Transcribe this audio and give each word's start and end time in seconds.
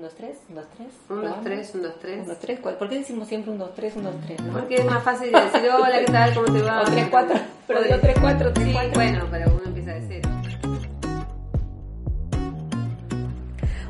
Un, 0.00 0.04
dos, 0.04 0.14
tres, 0.14 0.36
un, 0.48 0.54
dos, 0.54 0.66
tres. 0.76 0.88
Un, 1.10 1.22
dos, 1.22 1.40
tres, 1.42 1.74
un, 1.74 1.82
dos, 1.82 1.98
tres. 2.00 2.20
Un, 2.20 2.26
dos, 2.28 2.38
tres. 2.38 2.60
¿Cuál- 2.60 2.76
¿Por 2.78 2.88
qué 2.88 2.98
decimos 2.98 3.26
siempre 3.26 3.50
un, 3.50 3.58
dos, 3.58 3.74
tres, 3.74 3.96
un, 3.96 4.04
dos, 4.04 4.14
tres? 4.24 4.40
no? 4.42 4.52
Porque 4.52 4.76
es 4.76 4.84
más 4.84 5.02
fácil 5.02 5.32
de 5.32 5.40
decir, 5.40 5.68
hola, 5.76 5.98
¿qué 5.98 6.04
tal? 6.12 6.34
¿Cómo 6.34 6.52
te 6.52 6.62
va? 6.62 6.82
O 6.82 6.84
tres, 6.84 7.08
cuatro. 7.10 7.36
Pero 7.66 7.82
digo 7.82 7.96
tres, 8.00 8.16
cuatro, 8.20 8.52
tres, 8.52 8.66
Sí, 8.68 8.72
cuatro. 8.72 8.92
bueno, 8.94 9.26
pero 9.28 9.50
uno 9.54 9.62
empieza 9.66 9.90
de 9.94 10.02
cero. 10.06 10.30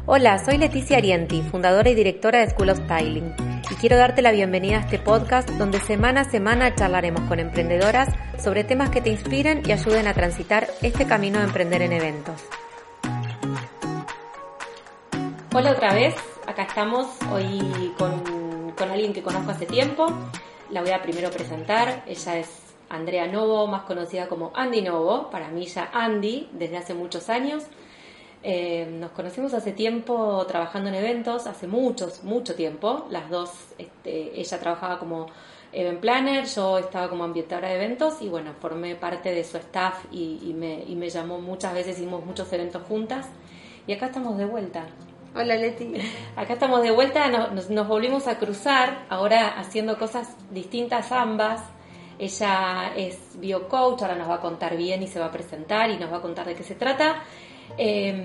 Hola, 0.07 0.39
soy 0.43 0.57
Leticia 0.57 0.97
Arienti, 0.97 1.43
fundadora 1.43 1.91
y 1.91 1.95
directora 1.95 2.39
de 2.41 2.49
School 2.53 2.71
of 2.71 2.79
Styling, 2.87 3.35
y 3.71 3.75
quiero 3.75 3.99
darte 3.99 4.23
la 4.23 4.31
bienvenida 4.33 4.79
a 4.79 4.81
este 4.81 4.99
podcast 4.99 5.51
donde 5.51 5.79
semana 5.79 6.23
a 6.23 6.31
semana 6.31 6.75
charlaremos 6.75 7.21
con 7.29 7.39
emprendedoras 7.39 8.09
sobre 8.43 8.65
temas 8.65 8.89
que 8.89 9.03
te 9.03 9.11
inspiren 9.11 9.61
y 9.67 9.73
ayuden 9.73 10.07
a 10.07 10.15
transitar 10.15 10.69
este 10.81 11.05
camino 11.07 11.39
de 11.39 11.45
emprender 11.45 11.83
en 11.83 11.93
eventos. 11.93 12.43
Hola 15.55 15.71
otra 15.73 15.95
vez, 15.95 16.15
acá 16.47 16.65
estamos 16.65 17.07
hoy 17.33 17.95
con, 17.97 18.73
con 18.77 18.91
alguien 18.91 19.15
que 19.15 19.23
conozco 19.23 19.51
hace 19.51 19.65
tiempo. 19.65 20.07
La 20.69 20.83
voy 20.83 20.91
a 20.91 21.01
primero 21.01 21.31
presentar. 21.31 22.05
Ella 22.07 22.37
es 22.37 22.51
Andrea 22.91 23.27
Novo, 23.27 23.67
más 23.67 23.85
conocida 23.85 24.29
como 24.29 24.53
Andy 24.55 24.83
Novo. 24.83 25.31
Para 25.31 25.49
mí 25.49 25.65
ya 25.65 25.89
Andy, 25.95 26.51
desde 26.53 26.77
hace 26.77 26.93
muchos 26.93 27.31
años. 27.31 27.65
Eh, 28.43 28.89
nos 29.01 29.13
conocimos 29.13 29.55
hace 29.55 29.73
tiempo 29.73 30.45
trabajando 30.47 30.91
en 30.91 30.97
eventos, 30.97 31.47
hace 31.47 31.67
muchos, 31.67 32.25
mucho 32.25 32.55
tiempo. 32.55 33.07
Las 33.11 33.31
dos, 33.31 33.51
este, 33.79 34.39
ella 34.39 34.61
trabajaba 34.61 34.99
como 34.99 35.29
event 35.73 36.01
planner, 36.01 36.45
yo 36.45 36.77
estaba 36.77 37.09
como 37.09 37.25
ambientadora 37.25 37.69
de 37.69 37.77
eventos 37.77 38.21
y 38.21 38.29
bueno, 38.29 38.53
formé 38.61 38.97
parte 38.97 39.33
de 39.33 39.43
su 39.45 39.57
staff 39.57 40.05
y, 40.13 40.41
y 40.43 40.53
me, 40.53 40.85
y 40.87 40.95
me 40.95 41.09
llamó 41.09 41.41
muchas 41.41 41.73
veces, 41.73 41.97
hicimos 41.97 42.23
muchos 42.23 42.53
eventos 42.53 42.83
juntas. 42.83 43.27
Y 43.87 43.95
acá 43.95 44.07
estamos 44.07 44.37
de 44.37 44.45
vuelta. 44.45 44.85
Hola, 45.39 45.55
Leti. 45.55 45.95
Acá 46.37 46.55
estamos 46.55 46.83
de 46.83 46.91
vuelta, 46.91 47.29
no- 47.29 47.49
nos, 47.51 47.71
nos 47.71 47.87
volvimos 47.87 48.27
a 48.27 48.39
cruzar, 48.39 49.05
ahora 49.09 49.55
haciendo 49.57 49.97
cosas 49.97 50.35
distintas 50.51 51.13
ambas. 51.13 51.63
Ella 52.19 52.93
es 52.97 53.17
biocoach, 53.39 54.03
ahora 54.03 54.17
nos 54.17 54.29
va 54.29 54.35
a 54.37 54.41
contar 54.41 54.77
bien 54.77 55.01
y 55.01 55.07
se 55.07 55.21
va 55.21 55.27
a 55.27 55.31
presentar 55.31 55.91
y 55.91 55.97
nos 55.97 56.13
va 56.13 56.17
a 56.17 56.21
contar 56.21 56.45
de 56.47 56.57
qué 56.57 56.65
se 56.65 56.75
trata. 56.75 57.23
Eh, 57.77 58.21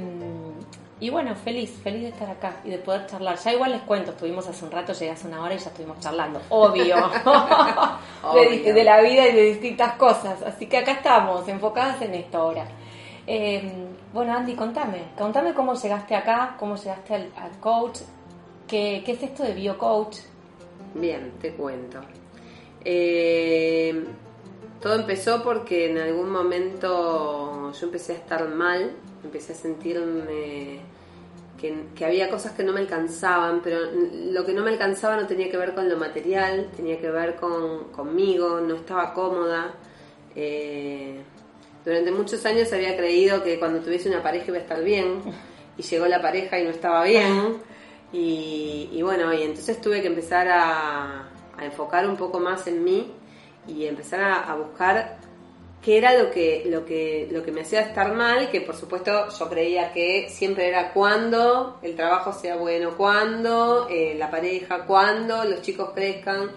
y 0.99 1.09
bueno, 1.11 1.35
feliz, 1.35 1.79
feliz 1.83 2.01
de 2.01 2.07
estar 2.09 2.29
acá 2.31 2.61
y 2.63 2.71
de 2.71 2.79
poder 2.79 3.05
charlar. 3.05 3.37
Ya 3.37 3.53
igual 3.53 3.73
les 3.73 3.81
cuento, 3.83 4.11
estuvimos 4.11 4.47
hace 4.47 4.65
un 4.65 4.71
rato, 4.71 4.93
llegué 4.93 5.11
hace 5.11 5.27
una 5.27 5.43
hora 5.43 5.53
y 5.53 5.59
ya 5.59 5.69
estuvimos 5.69 5.99
charlando, 5.99 6.41
obvio, 6.49 6.95
De, 8.73 8.83
la 8.83 9.01
vida 9.01 9.27
y 9.27 9.35
de 9.35 9.43
distintas 9.51 9.93
cosas. 9.97 10.41
Así 10.41 10.65
que 10.65 10.77
acá 10.77 10.93
estamos, 10.93 11.47
enfocadas 11.47 12.01
en 12.01 12.15
esto 12.15 12.39
ahora. 12.39 12.65
Eh, 13.27 13.92
bueno, 14.13 14.33
Andy, 14.33 14.53
contame, 14.55 15.05
contame 15.17 15.53
cómo 15.55 15.73
llegaste 15.73 16.15
acá, 16.15 16.55
cómo 16.59 16.75
llegaste 16.75 17.15
al, 17.15 17.59
coach, 17.59 17.99
qué, 18.67 19.01
qué 19.03 19.13
es 19.13 19.23
esto 19.23 19.43
de 19.43 19.53
biocoach. 19.53 20.19
Bien, 20.93 21.33
te 21.41 21.53
cuento. 21.53 21.99
Eh, 22.85 24.05
todo 24.79 24.95
empezó 24.95 25.41
porque 25.41 25.89
en 25.89 25.97
algún 25.97 26.29
momento 26.29 27.71
yo 27.71 27.85
empecé 27.87 28.13
a 28.13 28.15
estar 28.17 28.47
mal, 28.49 28.91
empecé 29.23 29.53
a 29.53 29.55
sentirme 29.55 30.81
que, 31.59 31.85
que 31.95 32.05
había 32.05 32.29
cosas 32.29 32.51
que 32.51 32.63
no 32.63 32.71
me 32.71 32.81
alcanzaban, 32.81 33.61
pero 33.63 33.79
lo 33.91 34.45
que 34.45 34.53
no 34.53 34.61
me 34.61 34.69
alcanzaba 34.69 35.15
no 35.15 35.25
tenía 35.25 35.49
que 35.49 35.57
ver 35.57 35.73
con 35.73 35.89
lo 35.89 35.97
material, 35.97 36.69
tenía 36.75 36.99
que 36.99 37.09
ver 37.09 37.37
con, 37.37 37.85
conmigo, 37.85 38.59
no 38.59 38.75
estaba 38.75 39.13
cómoda. 39.13 39.73
Eh, 40.35 41.21
durante 41.85 42.11
muchos 42.11 42.45
años 42.45 42.71
había 42.73 42.95
creído 42.95 43.43
que 43.43 43.59
cuando 43.59 43.79
tuviese 43.79 44.09
una 44.09 44.23
pareja 44.23 44.45
iba 44.47 44.57
a 44.57 44.61
estar 44.61 44.83
bien, 44.83 45.21
y 45.77 45.81
llegó 45.81 46.05
la 46.05 46.21
pareja 46.21 46.59
y 46.59 46.63
no 46.63 46.69
estaba 46.69 47.03
bien. 47.03 47.57
Y, 48.11 48.89
y 48.91 49.01
bueno, 49.01 49.33
y 49.33 49.41
entonces 49.43 49.81
tuve 49.81 50.01
que 50.01 50.07
empezar 50.07 50.47
a, 50.49 51.29
enfocar 51.61 52.07
un 52.07 52.17
poco 52.17 52.39
más 52.39 52.67
en 52.67 52.83
mí 52.83 53.11
y 53.67 53.85
empezar 53.85 54.19
a, 54.21 54.51
a 54.51 54.55
buscar 54.55 55.17
qué 55.83 55.97
era 55.97 56.17
lo 56.17 56.31
que, 56.31 56.63
lo, 56.65 56.85
que, 56.85 57.27
lo 57.31 57.43
que 57.43 57.51
me 57.51 57.61
hacía 57.61 57.81
estar 57.81 58.13
mal, 58.13 58.49
que 58.49 58.61
por 58.61 58.75
supuesto 58.75 59.27
yo 59.37 59.49
creía 59.49 59.91
que 59.91 60.29
siempre 60.29 60.67
era 60.67 60.93
cuando 60.93 61.79
el 61.81 61.95
trabajo 61.95 62.33
sea 62.33 62.55
bueno, 62.55 62.95
cuando 62.95 63.87
eh, 63.89 64.15
la 64.17 64.31
pareja, 64.31 64.85
cuando 64.85 65.43
los 65.43 65.61
chicos 65.61 65.91
crezcan. 65.93 66.51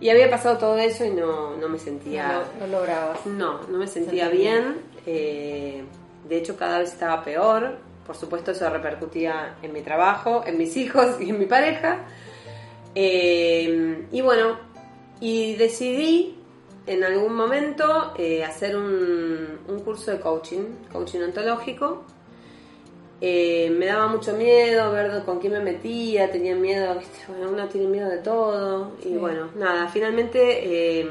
Y 0.00 0.10
había 0.10 0.30
pasado 0.30 0.58
todo 0.58 0.78
eso 0.78 1.04
y 1.04 1.10
no, 1.10 1.56
no 1.56 1.68
me 1.68 1.78
sentía... 1.78 2.44
No, 2.60 2.66
no 2.66 2.72
lograbas. 2.78 3.26
No, 3.26 3.60
no 3.66 3.78
me 3.78 3.86
sentía 3.86 4.26
Sentí 4.28 4.42
bien. 4.42 4.76
eh, 5.06 5.82
de 6.28 6.36
hecho, 6.36 6.56
cada 6.56 6.78
vez 6.78 6.92
estaba 6.92 7.24
peor. 7.24 7.78
Por 8.06 8.16
supuesto, 8.16 8.52
eso 8.52 8.68
repercutía 8.70 9.56
en 9.62 9.72
mi 9.72 9.82
trabajo, 9.82 10.42
en 10.46 10.56
mis 10.56 10.76
hijos 10.82 11.20
y 11.20 11.30
en 11.30 11.38
mi 11.38 11.46
pareja. 11.46 12.04
Eh, 12.94 14.06
y 14.10 14.20
bueno, 14.20 14.58
y 15.20 15.56
decidí 15.56 16.36
en 16.86 17.04
algún 17.04 17.34
momento 17.34 18.12
eh, 18.16 18.44
hacer 18.44 18.76
un, 18.76 19.58
un 19.68 19.80
curso 19.80 20.10
de 20.10 20.20
coaching, 20.20 20.64
coaching 20.92 21.20
ontológico. 21.20 22.04
Eh, 23.20 23.68
me 23.76 23.86
daba 23.86 24.06
mucho 24.06 24.32
miedo 24.34 24.92
ver 24.92 25.24
con 25.24 25.40
quién 25.40 25.54
me 25.54 25.60
metía, 25.60 26.30
tenía 26.30 26.54
miedo, 26.54 26.96
¿viste? 26.96 27.18
Bueno, 27.26 27.50
uno 27.50 27.68
tiene 27.68 27.88
miedo 27.88 28.08
de 28.08 28.18
todo. 28.18 28.92
Y 29.04 29.14
bueno, 29.14 29.50
nada, 29.56 29.88
finalmente, 29.88 31.00
eh, 31.00 31.08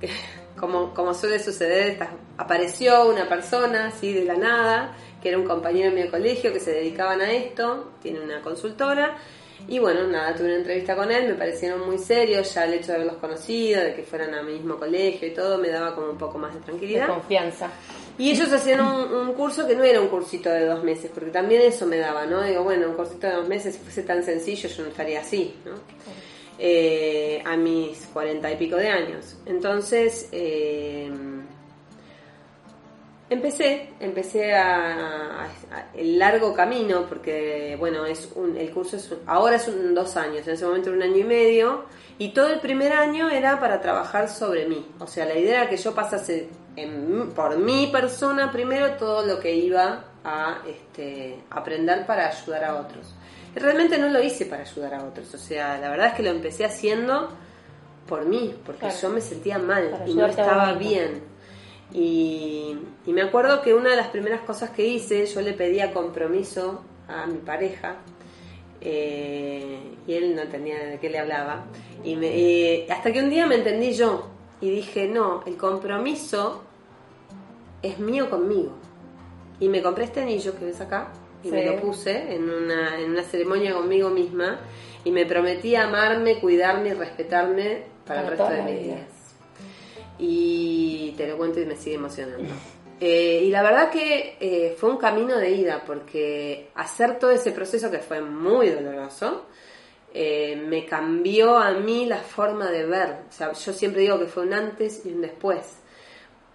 como, 0.56 0.94
como 0.94 1.12
suele 1.12 1.40
suceder, 1.40 1.98
apareció 2.36 3.08
una 3.08 3.28
persona 3.28 3.88
así 3.88 4.12
de 4.12 4.24
la 4.24 4.34
nada, 4.34 4.96
que 5.20 5.30
era 5.30 5.38
un 5.38 5.44
compañero 5.44 5.94
de 5.94 6.04
mi 6.04 6.08
colegio 6.08 6.52
que 6.52 6.60
se 6.60 6.72
dedicaban 6.72 7.20
a 7.20 7.32
esto, 7.32 7.92
tiene 8.00 8.20
una 8.20 8.40
consultora. 8.40 9.16
Y 9.68 9.78
bueno, 9.78 10.06
nada, 10.08 10.34
tuve 10.34 10.46
una 10.46 10.56
entrevista 10.56 10.96
con 10.96 11.12
él, 11.12 11.28
me 11.28 11.34
parecieron 11.34 11.86
muy 11.86 11.96
serios, 11.98 12.52
ya 12.54 12.64
el 12.64 12.74
hecho 12.74 12.88
de 12.88 12.94
haberlos 12.94 13.16
conocido, 13.18 13.80
de 13.82 13.94
que 13.94 14.02
fueran 14.02 14.34
al 14.34 14.44
mismo 14.46 14.76
colegio 14.76 15.28
y 15.28 15.30
todo, 15.32 15.58
me 15.58 15.68
daba 15.68 15.94
como 15.94 16.10
un 16.10 16.18
poco 16.18 16.38
más 16.38 16.52
de 16.52 16.58
De 16.58 16.64
tranquilidad. 16.66 17.06
confianza. 17.06 17.70
Y 18.18 18.30
ellos 18.32 18.52
hacían 18.52 18.80
un, 18.80 19.12
un 19.14 19.32
curso 19.34 19.66
que 19.66 19.76
no 19.76 19.84
era 19.84 20.00
un 20.00 20.08
cursito 20.08 20.50
de 20.50 20.66
dos 20.66 20.82
meses, 20.82 21.10
porque 21.14 21.30
también 21.30 21.62
eso 21.62 21.86
me 21.86 21.98
daba, 21.98 22.26
¿no? 22.26 22.42
Digo, 22.42 22.64
bueno, 22.64 22.88
un 22.88 22.94
cursito 22.94 23.26
de 23.28 23.34
dos 23.34 23.48
meses, 23.48 23.74
si 23.76 23.80
fuese 23.80 24.02
tan 24.02 24.22
sencillo, 24.24 24.68
yo 24.68 24.82
no 24.82 24.88
estaría 24.90 25.20
así, 25.20 25.54
¿no? 25.64 25.72
Eh, 26.58 27.40
a 27.46 27.56
mis 27.56 28.06
cuarenta 28.12 28.50
y 28.52 28.56
pico 28.56 28.76
de 28.76 28.88
años. 28.88 29.36
Entonces, 29.46 30.28
eh, 30.32 31.10
empecé, 33.30 33.90
empecé 34.00 34.54
a, 34.54 34.94
a- 34.94 35.44
a- 35.44 35.86
el 35.94 36.18
largo 36.18 36.52
camino, 36.52 37.06
porque, 37.08 37.76
bueno, 37.78 38.04
es 38.04 38.28
un, 38.34 38.56
el 38.56 38.70
curso 38.70 38.96
es, 38.96 39.10
un- 39.10 39.20
ahora 39.26 39.56
es 39.56 39.66
un, 39.68 39.94
dos 39.94 40.16
años, 40.16 40.46
en 40.46 40.54
ese 40.54 40.66
momento 40.66 40.88
era 40.90 40.96
un 40.98 41.02
año 41.04 41.16
y 41.18 41.24
medio, 41.24 41.84
y 42.18 42.30
todo 42.34 42.48
el 42.48 42.60
primer 42.60 42.92
año 42.92 43.30
era 43.30 43.58
para 43.58 43.80
trabajar 43.80 44.28
sobre 44.28 44.66
mí. 44.66 44.86
O 44.98 45.06
sea, 45.06 45.24
la 45.24 45.34
idea 45.38 45.62
era 45.62 45.70
que 45.70 45.76
yo 45.78 45.94
pasase 45.94 46.48
en- 46.76 47.30
por 47.34 47.56
mi 47.58 47.86
persona 47.86 48.52
primero 48.52 48.92
todo 48.98 49.24
lo 49.24 49.40
que 49.40 49.54
iba 49.54 50.04
a 50.24 50.58
este, 50.68 51.38
aprender 51.50 52.04
para 52.06 52.28
ayudar 52.28 52.64
a 52.64 52.74
otros. 52.76 53.14
Y 53.56 53.58
realmente 53.58 53.96
no 53.98 54.08
lo 54.08 54.22
hice 54.22 54.44
para 54.46 54.62
ayudar 54.62 54.94
a 54.94 55.04
otros, 55.04 55.32
o 55.34 55.38
sea, 55.38 55.78
la 55.78 55.88
verdad 55.88 56.08
es 56.08 56.14
que 56.14 56.22
lo 56.22 56.30
empecé 56.30 56.64
haciendo 56.64 57.30
por 58.06 58.24
mí, 58.26 58.54
porque 58.66 58.80
Claro. 58.80 58.96
yo 59.02 59.08
me 59.10 59.20
sentía 59.20 59.58
mal 59.58 59.88
Para 59.90 60.08
y 60.08 60.14
no 60.14 60.26
estaba 60.26 60.72
bien. 60.74 61.29
Y, 61.92 62.76
y 63.06 63.12
me 63.12 63.22
acuerdo 63.22 63.62
que 63.62 63.74
una 63.74 63.90
de 63.90 63.96
las 63.96 64.08
primeras 64.08 64.40
cosas 64.42 64.70
que 64.70 64.86
hice, 64.86 65.26
yo 65.26 65.40
le 65.40 65.52
pedía 65.54 65.92
compromiso 65.92 66.82
a 67.08 67.26
mi 67.26 67.38
pareja, 67.38 67.96
eh, 68.80 69.78
y 70.06 70.12
él 70.14 70.34
no 70.34 70.42
entendía 70.42 70.78
de 70.78 70.98
qué 70.98 71.10
le 71.10 71.18
hablaba, 71.18 71.64
y 72.04 72.16
me- 72.16 72.28
eh, 72.34 72.86
hasta 72.90 73.12
que 73.12 73.20
un 73.20 73.28
día 73.30 73.46
me 73.46 73.56
entendí 73.56 73.92
yo, 73.92 74.26
y 74.60 74.70
dije, 74.70 75.08
no, 75.08 75.42
el 75.46 75.56
compromiso 75.56 76.62
es 77.82 77.98
mío 77.98 78.30
conmigo. 78.30 78.72
Y 79.58 79.68
me 79.68 79.82
compré 79.82 80.04
este 80.04 80.20
anillo 80.22 80.58
que 80.58 80.64
ves 80.66 80.80
acá, 80.80 81.08
y 81.42 81.50
me 81.50 81.64
lo 81.66 81.80
puse 81.80 82.34
en 82.34 82.48
una, 82.48 82.98
en 83.00 83.10
una 83.10 83.22
ceremonia 83.22 83.74
conmigo 83.74 84.10
misma, 84.10 84.60
y 85.04 85.10
me 85.10 85.26
prometí 85.26 85.74
amarme, 85.74 86.38
cuidarme 86.38 86.90
y 86.90 86.92
respetarme 86.94 87.82
para, 88.06 88.22
Para 88.22 88.22
el 88.22 88.28
resto 88.28 88.44
de 88.44 88.62
mis 88.62 88.82
días. 88.84 89.00
Y 90.22 91.14
te 91.16 91.26
lo 91.26 91.38
cuento 91.38 91.60
y 91.60 91.66
me 91.66 91.76
sigue 91.76 91.96
emocionando. 91.96 92.48
Eh, 93.00 93.44
y 93.44 93.50
la 93.50 93.62
verdad 93.62 93.90
que 93.90 94.36
eh, 94.38 94.76
fue 94.78 94.90
un 94.90 94.98
camino 94.98 95.38
de 95.38 95.50
ida, 95.50 95.82
porque 95.86 96.68
hacer 96.74 97.18
todo 97.18 97.30
ese 97.30 97.52
proceso 97.52 97.90
que 97.90 98.00
fue 98.00 98.20
muy 98.20 98.68
doloroso, 98.68 99.46
eh, 100.12 100.56
me 100.56 100.84
cambió 100.84 101.56
a 101.56 101.72
mí 101.72 102.04
la 102.04 102.18
forma 102.18 102.70
de 102.70 102.84
ver. 102.84 103.16
O 103.28 103.32
sea, 103.32 103.52
yo 103.52 103.72
siempre 103.72 104.02
digo 104.02 104.18
que 104.18 104.26
fue 104.26 104.42
un 104.42 104.52
antes 104.52 105.06
y 105.06 105.12
un 105.12 105.22
después, 105.22 105.78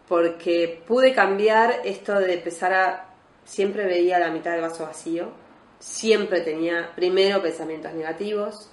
porque 0.08 0.84
pude 0.86 1.14
cambiar 1.14 1.82
esto 1.84 2.20
de 2.20 2.36
empezar 2.36 2.74
a... 2.74 3.10
Siempre 3.44 3.86
veía 3.86 4.20
la 4.20 4.30
mitad 4.30 4.52
del 4.52 4.62
vaso 4.62 4.84
vacío, 4.86 5.30
siempre 5.80 6.42
tenía 6.42 6.92
primero 6.96 7.42
pensamientos 7.42 7.94
negativos, 7.94 8.72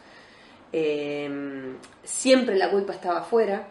eh, 0.73 1.31
siempre 2.03 2.57
la 2.57 2.71
culpa 2.71 2.95
estaba 2.95 3.21
afuera. 3.21 3.69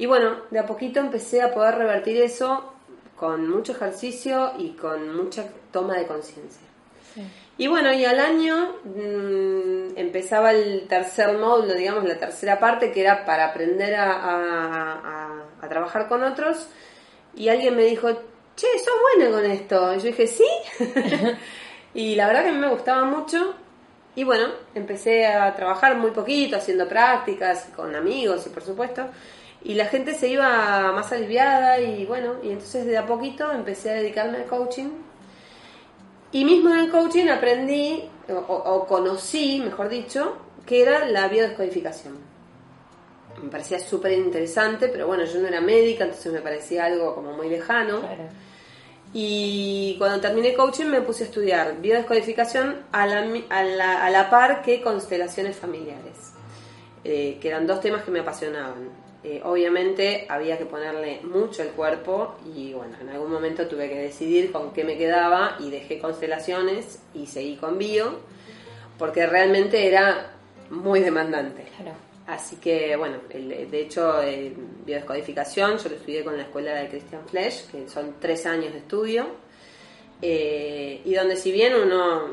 Y 0.00 0.06
bueno, 0.06 0.36
de 0.50 0.58
a 0.58 0.64
poquito 0.64 0.98
empecé 0.98 1.42
a 1.42 1.52
poder 1.52 1.74
revertir 1.74 2.16
eso 2.22 2.72
con 3.16 3.50
mucho 3.50 3.72
ejercicio 3.72 4.52
y 4.56 4.70
con 4.70 5.14
mucha 5.14 5.44
toma 5.70 5.98
de 5.98 6.06
conciencia. 6.06 6.66
Sí. 7.14 7.22
Y 7.58 7.66
bueno, 7.66 7.92
y 7.92 8.06
al 8.06 8.18
año 8.18 8.76
mm, 8.82 9.98
empezaba 9.98 10.52
el 10.52 10.88
tercer 10.88 11.36
módulo, 11.36 11.74
digamos, 11.74 12.04
la 12.04 12.18
tercera 12.18 12.58
parte, 12.58 12.92
que 12.92 13.02
era 13.02 13.26
para 13.26 13.48
aprender 13.48 13.94
a, 13.94 15.44
a 15.60 15.68
trabajar 15.68 16.08
con 16.08 16.24
otros. 16.24 16.68
Y 17.36 17.50
alguien 17.50 17.76
me 17.76 17.84
dijo, 17.84 18.08
che, 18.56 18.66
sos 18.78 18.94
buena 19.18 19.30
con 19.30 19.44
esto. 19.44 19.92
Y 19.92 19.98
yo 19.98 20.04
dije, 20.04 20.26
sí. 20.26 20.48
y 21.92 22.14
la 22.14 22.26
verdad 22.26 22.44
que 22.44 22.48
a 22.48 22.52
mí 22.52 22.58
me 22.58 22.70
gustaba 22.70 23.04
mucho. 23.04 23.54
Y 24.16 24.24
bueno, 24.24 24.48
empecé 24.74 25.26
a 25.26 25.54
trabajar 25.54 25.98
muy 25.98 26.12
poquito, 26.12 26.56
haciendo 26.56 26.88
prácticas 26.88 27.68
con 27.76 27.94
amigos 27.94 28.46
y 28.46 28.48
por 28.48 28.62
supuesto. 28.62 29.10
Y 29.62 29.74
la 29.74 29.86
gente 29.86 30.14
se 30.14 30.28
iba 30.28 30.90
más 30.92 31.12
aliviada 31.12 31.78
y 31.80 32.06
bueno, 32.06 32.36
y 32.42 32.50
entonces 32.50 32.86
de 32.86 32.96
a 32.96 33.06
poquito 33.06 33.52
empecé 33.52 33.90
a 33.90 33.94
dedicarme 33.94 34.38
al 34.38 34.46
coaching. 34.46 34.88
Y 36.32 36.44
mismo 36.44 36.70
en 36.70 36.80
el 36.80 36.90
coaching 36.90 37.28
aprendí, 37.28 38.08
o, 38.28 38.34
o 38.34 38.86
conocí, 38.86 39.60
mejor 39.64 39.88
dicho, 39.88 40.36
que 40.64 40.82
era 40.82 41.06
la 41.06 41.28
biodescodificación. 41.28 42.18
Me 43.42 43.50
parecía 43.50 43.80
súper 43.80 44.12
interesante, 44.12 44.88
pero 44.88 45.06
bueno, 45.06 45.24
yo 45.24 45.40
no 45.40 45.48
era 45.48 45.60
médica, 45.60 46.04
entonces 46.04 46.32
me 46.32 46.40
parecía 46.40 46.84
algo 46.86 47.14
como 47.14 47.32
muy 47.32 47.48
lejano. 47.48 48.00
Claro. 48.00 48.28
Y 49.12 49.96
cuando 49.98 50.20
terminé 50.20 50.54
coaching 50.54 50.86
me 50.86 51.00
puse 51.00 51.24
a 51.24 51.26
estudiar 51.26 51.80
biodescodificación 51.80 52.76
a 52.92 53.06
la, 53.06 53.26
a 53.48 53.64
la, 53.64 54.04
a 54.04 54.10
la 54.10 54.30
par 54.30 54.62
que 54.62 54.80
constelaciones 54.80 55.56
familiares, 55.56 56.32
eh, 57.02 57.38
que 57.40 57.48
eran 57.48 57.66
dos 57.66 57.80
temas 57.80 58.04
que 58.04 58.10
me 58.10 58.20
apasionaban. 58.20 59.09
Eh, 59.22 59.42
obviamente 59.44 60.26
había 60.30 60.56
que 60.56 60.64
ponerle 60.64 61.20
mucho 61.22 61.62
el 61.62 61.70
cuerpo 61.70 62.36
y 62.54 62.72
bueno, 62.72 62.96
en 63.00 63.10
algún 63.10 63.30
momento 63.30 63.66
tuve 63.66 63.88
que 63.88 63.98
decidir 63.98 64.50
con 64.50 64.72
qué 64.72 64.82
me 64.82 64.96
quedaba 64.96 65.56
y 65.60 65.70
dejé 65.70 65.98
constelaciones 65.98 67.00
y 67.12 67.26
seguí 67.26 67.56
con 67.56 67.76
bio, 67.76 68.20
porque 68.98 69.26
realmente 69.26 69.86
era 69.86 70.32
muy 70.70 71.00
demandante. 71.00 71.64
Claro. 71.76 71.92
Así 72.26 72.56
que, 72.56 72.94
bueno, 72.96 73.16
de 73.28 73.80
hecho, 73.80 74.22
eh, 74.22 74.54
biodescodificación, 74.86 75.78
yo 75.78 75.88
lo 75.88 75.96
estudié 75.96 76.22
con 76.22 76.36
la 76.36 76.44
escuela 76.44 76.74
de 76.74 76.88
Christian 76.88 77.26
Flesch, 77.26 77.68
que 77.70 77.88
son 77.88 78.14
tres 78.20 78.46
años 78.46 78.72
de 78.72 78.78
estudio, 78.78 79.26
eh, 80.22 81.00
y 81.04 81.14
donde 81.14 81.36
si 81.36 81.50
bien 81.50 81.74
uno, 81.74 82.24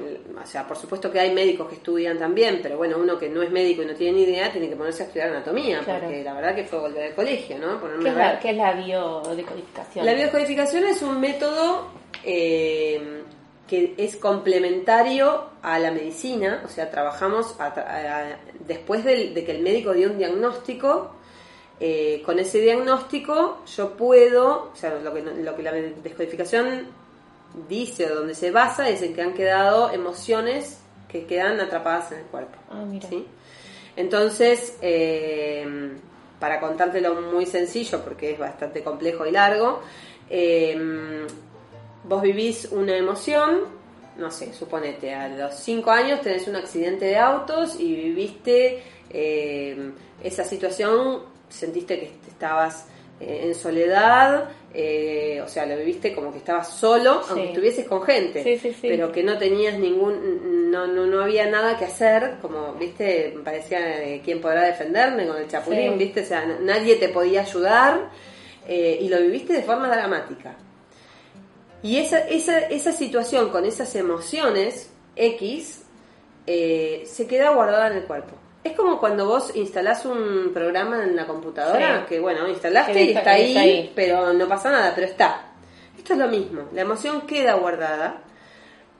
o 0.41 0.45
sea, 0.45 0.67
por 0.67 0.77
supuesto 0.77 1.11
que 1.11 1.19
hay 1.19 1.33
médicos 1.33 1.69
que 1.69 1.75
estudian 1.75 2.17
también, 2.17 2.59
pero 2.61 2.77
bueno, 2.77 2.97
uno 2.97 3.17
que 3.17 3.29
no 3.29 3.41
es 3.41 3.51
médico 3.51 3.83
y 3.83 3.85
no 3.85 3.93
tiene 3.93 4.17
ni 4.17 4.23
idea, 4.23 4.51
tiene 4.51 4.69
que 4.69 4.75
ponerse 4.75 5.03
a 5.03 5.05
estudiar 5.05 5.29
anatomía, 5.29 5.79
porque 5.85 6.23
la 6.23 6.33
verdad 6.33 6.55
que 6.55 6.65
fue 6.65 6.79
volver 6.79 7.09
al 7.09 7.15
colegio, 7.15 7.57
¿no? 7.57 7.79
¿Qué, 8.01 8.09
es 8.09 8.15
la, 8.15 8.39
¿Qué, 8.39 8.49
es 8.51 8.57
la, 8.57 8.73
biodescodificación? 8.73 10.05
La 10.05 10.13
biodescodificación 10.13 10.85
es 10.85 11.01
un 11.01 11.19
método... 11.19 11.87
Eh, 12.23 13.23
que 13.67 13.93
es 13.97 14.15
complementario 14.15 15.49
a 15.61 15.77
la 15.77 15.91
medicina, 15.91 16.63
o 16.65 16.69
sea, 16.69 16.89
trabajamos 16.89 17.55
después 18.65 19.03
de, 19.03 19.33
que 19.33 19.51
el 19.51 19.61
médico 19.61 19.93
dio 19.93 20.09
un 20.09 20.17
diagnóstico, 20.17 21.11
eh, 21.79 22.23
con 22.25 22.39
ese 22.39 22.59
diagnóstico 22.59 23.63
yo 23.67 23.91
puedo, 23.91 24.71
o 24.73 24.75
sea, 24.75 24.95
lo 24.95 25.13
que, 25.13 25.21
lo 25.21 25.55
que 25.55 25.63
la 25.63 25.73
descodificación 25.73 26.87
dice 27.67 28.11
o 28.11 28.15
donde 28.15 28.35
se 28.35 28.51
basa 28.51 28.89
es 28.89 29.01
en 29.01 29.13
que 29.13 29.21
han 29.21 29.33
quedado 29.33 29.91
emociones 29.91 30.79
que 31.07 31.25
quedan 31.25 31.59
atrapadas 31.59 32.11
en 32.11 32.19
el 32.19 32.25
cuerpo. 32.25 32.57
Ah, 32.69 32.85
¿sí? 33.09 33.25
Entonces, 33.95 34.77
eh, 34.81 35.97
para 36.39 36.59
contártelo 36.59 37.21
muy 37.21 37.45
sencillo, 37.45 38.03
porque 38.03 38.31
es 38.31 38.39
bastante 38.39 38.83
complejo 38.83 39.25
y 39.25 39.31
largo, 39.31 39.81
eh, 40.29 41.25
vos 42.03 42.21
vivís 42.21 42.69
una 42.71 42.95
emoción, 42.95 43.61
no 44.17 44.31
sé, 44.31 44.53
suponete, 44.53 45.13
a 45.13 45.27
los 45.29 45.55
5 45.55 45.91
años 45.91 46.21
tenés 46.21 46.47
un 46.47 46.55
accidente 46.55 47.05
de 47.05 47.17
autos 47.17 47.79
y 47.79 47.95
viviste 47.95 48.83
eh, 49.09 49.91
esa 50.23 50.43
situación, 50.43 51.23
sentiste 51.49 51.99
que 51.99 52.11
estabas 52.27 52.87
eh, 53.19 53.41
en 53.45 53.55
soledad, 53.55 54.49
eh, 54.73 55.41
o 55.43 55.47
sea, 55.47 55.65
lo 55.65 55.77
viviste 55.77 56.13
como 56.13 56.31
que 56.31 56.39
estabas 56.39 56.69
solo, 56.69 57.21
aunque 57.29 57.49
estuvieses 57.49 57.87
con 57.87 58.03
gente, 58.03 58.59
pero 58.81 59.11
que 59.11 59.23
no 59.23 59.37
tenías 59.37 59.77
ningún, 59.79 60.69
no, 60.71 60.87
no, 60.87 61.05
no 61.05 61.21
había 61.21 61.49
nada 61.49 61.77
que 61.77 61.85
hacer, 61.85 62.35
como, 62.41 62.73
viste, 62.73 63.35
parecía 63.43 63.79
quién 64.23 64.41
podrá 64.41 64.63
defenderme 64.63 65.27
con 65.27 65.37
el 65.37 65.47
chapulín, 65.47 65.97
viste, 65.97 66.21
o 66.21 66.25
sea, 66.25 66.45
nadie 66.61 66.95
te 66.95 67.09
podía 67.09 67.41
ayudar 67.41 68.09
y 68.67 69.07
lo 69.07 69.19
viviste 69.21 69.53
de 69.53 69.63
forma 69.63 69.87
dramática. 69.87 70.57
Y 71.81 71.97
esa, 71.97 72.19
esa, 72.19 72.59
esa 72.59 72.91
situación 72.91 73.49
con 73.49 73.65
esas 73.65 73.95
emociones 73.95 74.89
X 75.15 75.83
eh, 76.45 77.03
se 77.05 77.27
queda 77.27 77.51
guardada 77.51 77.87
en 77.87 77.97
el 77.97 78.03
cuerpo. 78.03 78.35
Es 78.63 78.73
como 78.73 78.99
cuando 78.99 79.25
vos 79.25 79.55
instalás 79.55 80.05
un 80.05 80.51
programa 80.53 81.03
en 81.03 81.15
la 81.15 81.25
computadora, 81.25 82.05
que 82.05 82.19
bueno, 82.19 82.47
instalaste 82.47 83.03
y 83.03 83.13
está, 83.13 83.31
ahí, 83.31 83.91
pero 83.95 84.33
no 84.33 84.47
pasa 84.47 84.71
nada, 84.71 84.93
pero 84.93 85.07
está. 85.07 85.53
Esto 85.97 86.13
es 86.13 86.19
lo 86.19 86.27
mismo, 86.27 86.63
la 86.73 86.81
emoción 86.81 87.21
queda 87.21 87.53
guardada, 87.55 88.21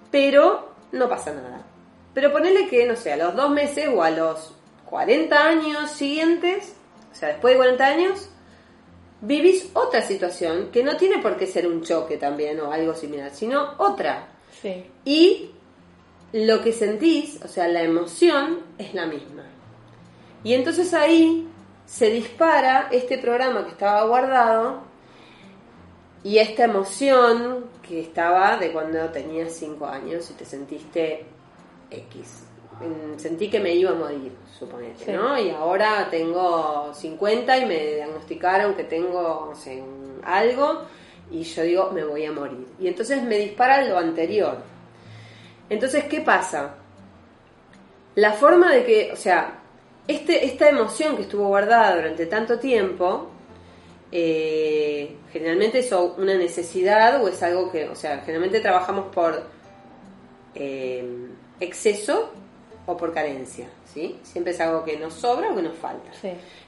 pero 0.09 0.73
no 0.91 1.09
pasa 1.09 1.33
nada. 1.33 1.65
Pero 2.13 2.31
ponele 2.31 2.67
que, 2.67 2.85
no 2.85 2.95
sé, 2.95 3.13
a 3.13 3.17
los 3.17 3.35
dos 3.35 3.49
meses 3.49 3.89
o 3.93 4.01
a 4.01 4.09
los 4.09 4.53
40 4.85 5.47
años 5.47 5.91
siguientes, 5.91 6.75
o 7.11 7.15
sea, 7.15 7.29
después 7.29 7.53
de 7.53 7.57
40 7.57 7.85
años, 7.85 8.29
vivís 9.21 9.69
otra 9.73 10.01
situación 10.01 10.69
que 10.71 10.83
no 10.83 10.95
tiene 10.97 11.19
por 11.19 11.37
qué 11.37 11.47
ser 11.47 11.67
un 11.67 11.83
choque 11.83 12.17
también 12.17 12.59
o 12.59 12.71
algo 12.71 12.93
similar, 12.93 13.31
sino 13.31 13.75
otra. 13.77 14.29
Y 15.05 15.51
lo 16.33 16.61
que 16.61 16.73
sentís, 16.73 17.39
o 17.43 17.47
sea, 17.47 17.67
la 17.67 17.83
emoción 17.83 18.59
es 18.77 18.93
la 18.93 19.05
misma. 19.05 19.43
Y 20.43 20.53
entonces 20.53 20.93
ahí 20.93 21.47
se 21.85 22.09
dispara 22.09 22.89
este 22.91 23.17
programa 23.17 23.63
que 23.65 23.71
estaba 23.71 24.03
guardado 24.05 24.81
y 26.23 26.37
esta 26.39 26.65
emoción 26.65 27.65
que 27.81 28.01
estaba 28.01 28.57
de 28.57 28.71
cuando 28.71 29.09
tenías 29.09 29.53
5 29.53 29.85
años 29.85 30.29
y 30.29 30.33
te 30.33 30.45
sentiste 30.45 31.25
X 31.89 32.47
sentí 33.17 33.49
que 33.49 33.59
me 33.59 33.73
iba 33.73 33.91
a 33.91 33.95
morir, 33.95 34.31
suponete, 34.57 35.13
¿no? 35.13 35.39
Y 35.39 35.49
ahora 35.49 36.07
tengo 36.09 36.93
50 36.93 37.57
y 37.57 37.65
me 37.65 37.95
diagnosticaron 37.95 38.75
que 38.75 38.83
tengo, 38.83 39.47
no 39.49 39.55
sé, 39.55 39.83
algo 40.23 40.83
y 41.31 41.43
yo 41.43 41.63
digo, 41.63 41.91
me 41.91 42.03
voy 42.03 42.25
a 42.25 42.31
morir. 42.31 42.67
Y 42.79 42.87
entonces 42.87 43.23
me 43.23 43.37
dispara 43.37 43.83
lo 43.83 43.97
anterior. 43.97 44.57
Entonces, 45.69 46.05
¿qué 46.05 46.21
pasa? 46.21 46.75
La 48.15 48.33
forma 48.33 48.71
de 48.71 48.83
que, 48.85 49.11
o 49.11 49.15
sea, 49.15 49.59
este, 50.07 50.45
esta 50.45 50.69
emoción 50.69 51.15
que 51.15 51.23
estuvo 51.23 51.47
guardada 51.47 51.95
durante 51.95 52.25
tanto 52.25 52.59
tiempo, 52.59 53.29
eh, 54.11 55.17
generalmente 55.31 55.79
es 55.79 55.91
una 55.91 56.35
necesidad 56.35 57.21
o 57.21 57.27
es 57.27 57.43
algo 57.43 57.71
que, 57.71 57.89
o 57.89 57.95
sea, 57.95 58.19
generalmente 58.19 58.61
trabajamos 58.61 59.13
por 59.13 59.43
eh, 60.55 61.05
exceso 61.59 62.31
o 62.85 62.95
por 62.95 63.13
carencia, 63.13 63.67
¿sí? 63.93 64.17
Siempre 64.23 64.53
es 64.53 64.61
algo 64.61 64.85
que 64.85 64.97
nos 64.97 65.13
sobra 65.13 65.51
o 65.51 65.55
que 65.55 65.61
nos 65.61 65.77
falta. 65.77 66.09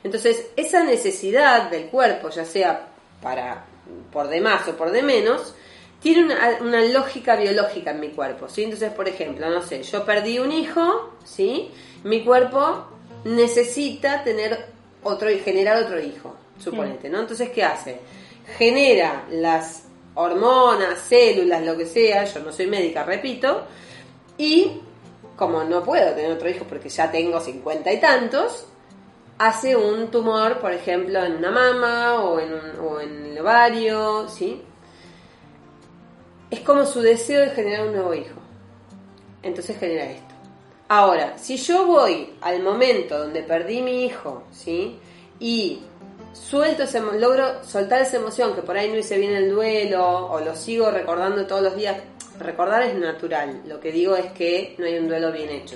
Entonces, 0.03 0.51
esa 0.57 0.83
necesidad 0.83 1.71
del 1.71 1.85
cuerpo, 1.85 2.29
ya 2.29 2.45
sea 2.45 2.89
para 3.21 3.65
por 4.11 4.27
de 4.27 4.41
más 4.41 4.67
o 4.67 4.75
por 4.75 4.91
de 4.91 5.01
menos, 5.01 5.55
tiene 6.01 6.33
una, 6.61 6.81
lógica 6.85 7.35
biológica 7.35 7.91
en 7.91 7.99
mi 7.99 8.09
cuerpo, 8.09 8.47
¿sí? 8.47 8.63
Entonces, 8.63 8.91
por 8.93 9.07
ejemplo, 9.07 9.49
no 9.49 9.61
sé, 9.61 9.83
yo 9.83 10.05
perdí 10.05 10.39
un 10.39 10.51
hijo, 10.51 11.11
¿sí? 11.25 11.71
Mi 12.03 12.23
cuerpo 12.23 12.85
necesita 13.25 14.23
tener 14.23 14.67
otro 15.03 15.29
y 15.29 15.39
generar 15.39 15.83
otro 15.83 15.99
hijo, 15.99 16.35
suponete, 16.57 17.09
¿no? 17.09 17.19
Entonces, 17.19 17.49
¿qué 17.49 17.63
hace? 17.63 17.99
Genera 18.57 19.25
las 19.31 19.83
hormonas, 20.15 20.99
células, 20.99 21.63
lo 21.63 21.77
que 21.77 21.85
sea, 21.85 22.23
yo 22.25 22.39
no 22.39 22.51
soy 22.51 22.67
médica, 22.67 23.03
repito, 23.03 23.65
y 24.37 24.79
como 25.35 25.63
no 25.63 25.83
puedo 25.83 26.13
tener 26.13 26.31
otro 26.31 26.49
hijo 26.49 26.65
porque 26.67 26.89
ya 26.89 27.11
tengo 27.11 27.39
cincuenta 27.41 27.91
y 27.91 27.99
tantos, 27.99 28.65
hace 29.37 29.75
un 29.75 30.11
tumor, 30.11 30.59
por 30.59 30.71
ejemplo, 30.71 31.23
en 31.23 31.37
una 31.37 31.51
mama 31.51 32.21
o 32.23 32.39
en, 32.39 32.53
o 32.81 32.99
en 33.01 33.25
el 33.25 33.39
ovario, 33.39 34.27
¿sí? 34.29 34.61
Es 36.49 36.61
como 36.61 36.85
su 36.85 37.01
deseo 37.01 37.41
de 37.41 37.51
generar 37.51 37.87
un 37.87 37.93
nuevo 37.93 38.13
hijo. 38.13 38.39
Entonces 39.43 39.77
genera 39.77 40.05
esto. 40.09 40.35
Ahora, 40.87 41.37
si 41.37 41.57
yo 41.57 41.85
voy 41.85 42.33
al 42.41 42.63
momento 42.63 43.19
donde 43.19 43.43
perdí 43.43 43.81
mi 43.81 44.05
hijo, 44.05 44.43
¿sí? 44.51 44.97
Y 45.39 45.81
suelto 46.33 46.83
ese, 46.83 46.99
logro 46.99 47.63
soltar 47.63 48.01
esa 48.01 48.17
emoción 48.17 48.55
que 48.55 48.61
por 48.61 48.75
ahí 48.75 48.89
no 48.89 48.97
hice 48.97 49.17
bien 49.17 49.35
el 49.35 49.51
duelo 49.51 50.31
o 50.31 50.39
lo 50.39 50.55
sigo 50.55 50.89
recordando 50.89 51.45
todos 51.45 51.61
los 51.61 51.75
días 51.75 51.97
recordar 52.39 52.83
es 52.83 52.95
natural. 52.95 53.61
Lo 53.67 53.79
que 53.79 53.91
digo 53.91 54.15
es 54.15 54.31
que 54.31 54.75
no 54.77 54.85
hay 54.85 54.97
un 54.97 55.07
duelo 55.07 55.31
bien 55.31 55.49
hecho. 55.49 55.75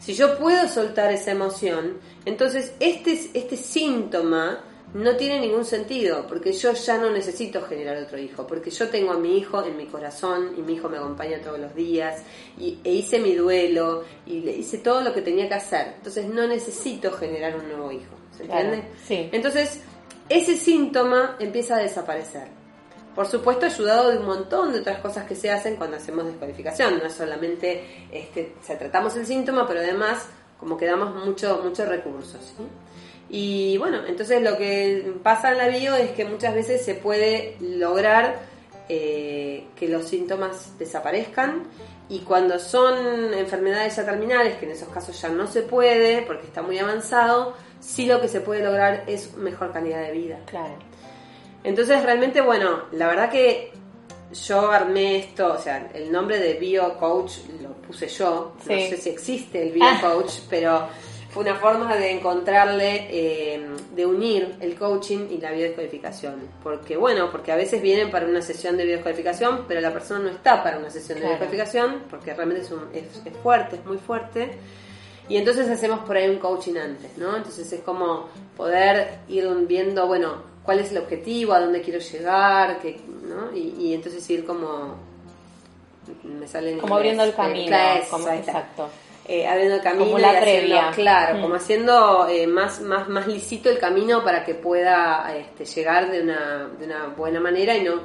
Si 0.00 0.14
yo 0.14 0.38
puedo 0.38 0.68
soltar 0.68 1.12
esa 1.12 1.30
emoción, 1.30 1.98
entonces 2.24 2.74
este, 2.80 3.12
este 3.34 3.56
síntoma 3.56 4.64
no 4.94 5.16
tiene 5.16 5.40
ningún 5.40 5.64
sentido, 5.64 6.26
porque 6.26 6.52
yo 6.52 6.72
ya 6.72 6.98
no 6.98 7.10
necesito 7.10 7.62
generar 7.62 7.96
otro 7.98 8.18
hijo, 8.18 8.46
porque 8.46 8.70
yo 8.70 8.88
tengo 8.88 9.12
a 9.12 9.18
mi 9.18 9.38
hijo 9.38 9.64
en 9.64 9.76
mi 9.76 9.86
corazón 9.86 10.54
y 10.56 10.62
mi 10.62 10.74
hijo 10.74 10.88
me 10.88 10.98
acompaña 10.98 11.40
todos 11.40 11.58
los 11.58 11.74
días 11.74 12.22
y, 12.58 12.78
e 12.82 12.92
hice 12.92 13.20
mi 13.20 13.34
duelo 13.34 14.04
y 14.26 14.40
le 14.40 14.52
hice 14.52 14.78
todo 14.78 15.00
lo 15.02 15.14
que 15.14 15.22
tenía 15.22 15.48
que 15.48 15.54
hacer. 15.54 15.94
Entonces 15.96 16.26
no 16.26 16.46
necesito 16.46 17.12
generar 17.12 17.56
un 17.56 17.68
nuevo 17.68 17.92
hijo, 17.92 18.14
¿se 18.36 18.44
entiende? 18.44 18.82
sí. 19.06 19.28
Entonces 19.32 19.80
ese 20.28 20.56
síntoma 20.56 21.36
empieza 21.38 21.76
a 21.76 21.78
desaparecer. 21.78 22.48
Por 23.14 23.26
supuesto, 23.26 23.66
ayudado 23.66 24.10
de 24.12 24.18
un 24.18 24.26
montón 24.26 24.72
de 24.72 24.80
otras 24.80 25.00
cosas 25.00 25.26
que 25.26 25.34
se 25.34 25.50
hacen 25.50 25.76
cuando 25.76 25.96
hacemos 25.96 26.24
descodificación. 26.24 26.98
No 26.98 27.06
es 27.06 27.12
solamente 27.12 28.06
este, 28.12 28.54
o 28.60 28.64
sea, 28.64 28.78
tratamos 28.78 29.16
el 29.16 29.26
síntoma, 29.26 29.66
pero 29.66 29.80
además 29.80 30.26
como 30.58 30.76
que 30.76 30.86
damos 30.86 31.14
mucho, 31.26 31.60
muchos 31.64 31.88
recursos. 31.88 32.40
¿sí? 32.56 32.62
Y 33.30 33.78
bueno, 33.78 33.98
entonces 34.06 34.42
lo 34.42 34.56
que 34.56 35.14
pasa 35.22 35.52
en 35.52 35.58
la 35.58 35.68
bio 35.68 35.94
es 35.94 36.10
que 36.10 36.24
muchas 36.24 36.52
veces 36.52 36.84
se 36.84 36.94
puede 36.94 37.56
lograr 37.60 38.40
eh, 38.88 39.66
que 39.76 39.88
los 39.88 40.04
síntomas 40.08 40.76
desaparezcan 40.78 41.62
y 42.08 42.18
cuando 42.20 42.58
son 42.58 43.32
enfermedades 43.32 43.94
ya 43.94 44.04
terminales, 44.04 44.56
que 44.56 44.66
en 44.66 44.72
esos 44.72 44.88
casos 44.88 45.20
ya 45.22 45.28
no 45.28 45.46
se 45.46 45.62
puede 45.62 46.22
porque 46.22 46.46
está 46.46 46.60
muy 46.60 46.76
avanzado, 46.78 47.54
sí 47.78 48.06
lo 48.06 48.20
que 48.20 48.26
se 48.26 48.40
puede 48.40 48.64
lograr 48.64 49.04
es 49.06 49.36
mejor 49.36 49.72
calidad 49.72 50.02
de 50.02 50.10
vida. 50.10 50.40
Claro. 50.46 50.74
Entonces 51.62 52.02
realmente, 52.02 52.40
bueno, 52.40 52.86
la 52.90 53.06
verdad 53.06 53.30
que 53.30 53.70
yo 54.32 54.72
armé 54.72 55.18
esto, 55.18 55.52
o 55.52 55.58
sea, 55.58 55.88
el 55.94 56.10
nombre 56.10 56.40
de 56.40 56.54
bio 56.54 56.98
coach 56.98 57.32
lo 57.62 57.74
puse 57.74 58.08
yo, 58.08 58.54
no 58.58 58.64
sé 58.64 58.96
si 58.96 59.10
existe 59.10 59.62
el 59.62 59.72
bio 59.72 59.86
coach, 60.00 60.32
pero 60.48 60.88
fue 61.30 61.44
una 61.44 61.54
forma 61.54 61.94
de 61.96 62.10
encontrarle, 62.10 63.06
eh, 63.10 63.66
de 63.94 64.06
unir 64.06 64.56
el 64.60 64.74
coaching 64.74 65.28
y 65.30 65.38
la 65.38 65.52
biodescodificación. 65.52 66.34
Porque 66.62 66.96
bueno, 66.96 67.30
porque 67.30 67.52
a 67.52 67.56
veces 67.56 67.80
vienen 67.80 68.10
para 68.10 68.26
una 68.26 68.42
sesión 68.42 68.76
de 68.76 68.84
biodescodificación, 68.84 69.64
pero 69.68 69.80
la 69.80 69.92
persona 69.92 70.20
no 70.20 70.28
está 70.30 70.62
para 70.62 70.78
una 70.78 70.90
sesión 70.90 71.18
Claro. 71.18 71.34
de 71.34 71.38
biodescodificación, 71.38 72.02
porque 72.10 72.34
realmente 72.34 72.62
es, 72.64 72.70
un- 72.72 72.88
es- 72.92 73.22
es 73.24 73.32
fuerte, 73.42 73.76
es 73.76 73.84
muy 73.86 73.98
fuerte. 73.98 74.50
Y 75.28 75.36
entonces 75.36 75.68
hacemos 75.70 76.00
por 76.00 76.16
ahí 76.16 76.28
un 76.28 76.38
coaching 76.40 76.74
antes, 76.76 77.16
¿no? 77.16 77.36
Entonces 77.36 77.72
es 77.72 77.80
como 77.82 78.28
poder 78.56 79.20
ir 79.28 79.46
viendo, 79.68 80.08
bueno, 80.08 80.42
cuál 80.64 80.80
es 80.80 80.90
el 80.90 80.98
objetivo, 80.98 81.52
a 81.52 81.60
dónde 81.60 81.80
quiero 81.82 82.00
llegar, 82.00 82.80
qué, 82.80 83.00
¿no? 83.28 83.56
Y, 83.56 83.74
y 83.78 83.94
entonces 83.94 84.28
ir 84.28 84.44
como... 84.44 84.96
Me 86.24 86.48
sale 86.48 86.72
en 86.72 86.80
Como 86.80 86.98
inglés, 86.98 87.12
abriendo 87.18 87.22
el 87.22 87.30
eh, 87.30 87.34
camino. 87.70 87.76
como- 88.10 88.26
ahí 88.26 88.38
está. 88.40 88.66
Eh, 89.32 89.46
abriendo 89.46 89.76
el 89.76 89.80
camino 89.80 90.06
Como 90.06 90.18
y 90.18 90.22
la 90.22 90.30
haciendo- 90.30 90.42
previa. 90.60 90.90
claro, 90.92 91.38
Mm. 91.38 91.42
como 91.42 91.54
haciendo 91.54 92.26
eh, 92.28 92.46
más, 92.48 92.80
más, 92.80 93.08
más 93.08 93.28
lisito 93.28 93.70
el 93.70 93.78
camino 93.78 94.24
para 94.24 94.42
que 94.44 94.54
pueda 94.54 95.32
este, 95.36 95.64
llegar 95.66 96.10
de 96.10 96.22
una, 96.22 96.68
de 96.80 96.86
una 96.86 97.06
buena 97.16 97.38
manera 97.38 97.76
y 97.76 97.84
no, 97.84 98.00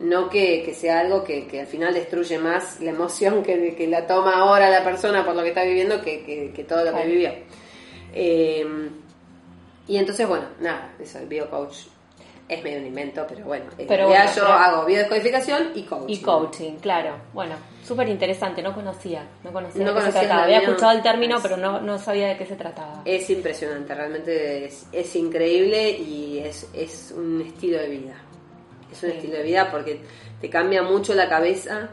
no 0.00 0.30
que, 0.30 0.62
que 0.62 0.72
sea 0.72 1.00
algo 1.00 1.22
que, 1.22 1.46
que 1.46 1.60
al 1.60 1.66
final 1.66 1.92
destruye 1.92 2.38
más 2.38 2.80
la 2.80 2.90
emoción 2.92 3.42
que, 3.42 3.74
que 3.74 3.86
la 3.88 4.06
toma 4.06 4.36
ahora 4.38 4.70
la 4.70 4.82
persona 4.82 5.22
por 5.22 5.34
lo 5.36 5.42
que 5.42 5.50
está 5.50 5.64
viviendo 5.64 6.00
que, 6.00 6.24
que- 6.24 6.52
que 6.54 6.64
todo 6.64 6.82
lo 6.82 6.96
que 6.96 7.04
vivió. 7.04 7.30
Eh, 8.14 8.64
y 9.86 9.96
entonces, 9.98 10.26
bueno, 10.26 10.46
nada, 10.60 10.94
eso, 10.98 11.18
el 11.18 11.26
biocoach 11.26 11.74
es 12.50 12.62
medio 12.64 12.78
un 12.80 12.86
invento, 12.86 13.24
pero 13.28 13.44
bueno, 13.46 13.66
en 13.78 13.86
Pero 13.86 14.08
bueno, 14.08 14.24
yo 14.26 14.30
pero- 14.42 14.46
hago 14.52 14.84
biodescodificación 14.84 15.70
y 15.74 15.82
coaching. 15.84 16.12
Y 16.14 16.20
coaching, 16.20 16.72
claro. 16.78 17.14
Bueno, 17.32 17.54
súper 17.86 18.08
interesante, 18.08 18.60
no 18.62 18.74
conocía, 18.74 19.24
no 19.44 19.52
conocía 19.52 19.84
No 19.84 19.94
de 19.94 20.00
qué 20.00 20.06
se 20.06 20.18
trataba. 20.18 20.42
Había 20.44 20.58
escuchado 20.60 20.92
el 20.92 21.02
término, 21.02 21.36
es- 21.36 21.42
pero 21.42 21.56
no, 21.56 21.80
no 21.80 21.98
sabía 21.98 22.28
de 22.28 22.36
qué 22.36 22.46
se 22.46 22.56
trataba. 22.56 23.02
Es 23.04 23.30
impresionante, 23.30 23.94
realmente 23.94 24.64
es, 24.66 24.86
es 24.92 25.16
increíble 25.16 25.90
y 25.90 26.38
es, 26.40 26.68
es 26.74 27.12
un 27.16 27.40
estilo 27.40 27.78
de 27.78 27.88
vida. 27.88 28.14
Es 28.90 29.02
un 29.04 29.10
Sí. 29.10 29.16
estilo 29.16 29.36
de 29.36 29.42
vida 29.44 29.70
porque 29.70 30.00
te 30.40 30.50
cambia 30.50 30.82
mucho 30.82 31.14
la 31.14 31.28
cabeza. 31.28 31.88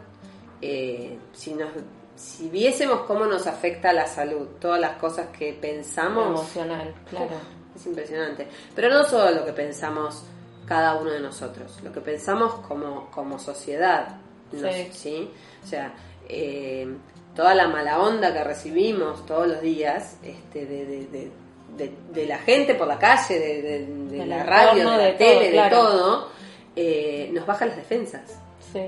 eh, 0.59 1.15
si, 1.33 1.53
nos, 1.53 1.69
si 2.15 2.49
viésemos 2.49 3.01
cómo 3.01 3.27
nos 3.27 3.45
afecta 3.45 3.93
la 3.93 4.07
salud, 4.07 4.47
todas 4.59 4.79
las 4.81 4.93
cosas 4.97 5.27
que 5.27 5.53
pensamos, 5.53 6.25
Emocional, 6.29 6.95
claro. 7.07 7.29
es 7.75 7.85
impresionante. 7.85 8.47
Pero 8.75 8.89
no 8.89 9.03
solo 9.03 9.29
lo 9.29 9.45
que 9.45 9.53
pensamos 9.53 10.23
cada 10.67 10.95
uno 10.95 11.11
de 11.11 11.19
nosotros, 11.21 11.79
lo 11.83 11.91
que 11.93 12.01
pensamos 12.01 12.53
como, 12.67 13.09
como 13.11 13.39
sociedad. 13.39 14.17
¿no? 14.51 14.71
Sí. 14.71 14.89
¿sí? 14.91 15.29
O 15.63 15.67
sea, 15.67 15.93
eh, 16.29 16.87
toda 17.35 17.53
la 17.55 17.67
mala 17.67 17.99
onda 17.99 18.33
que 18.33 18.43
recibimos 18.43 19.25
todos 19.25 19.47
los 19.47 19.61
días 19.61 20.17
este, 20.23 20.65
de, 20.65 20.85
de, 20.85 21.05
de, 21.07 21.31
de- 21.77 21.93
de 22.13 22.25
la 22.25 22.39
gente 22.39 22.73
por 22.75 22.87
la 22.87 22.97
calle, 22.97 23.39
de, 23.39 24.25
la 24.25 24.43
radio, 24.43 24.89
de 24.91 25.11
la 25.11 25.17
tele, 25.17 25.51
todo, 25.51 25.63
de 25.63 25.69
todo, 25.69 26.29
eh, 26.75 27.29
nos 27.33 27.45
baja 27.45 27.65
las 27.67 27.75
defensas. 27.77 28.39
Sí. 28.73 28.81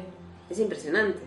Es 0.50 0.60
impresionante. 0.60 1.20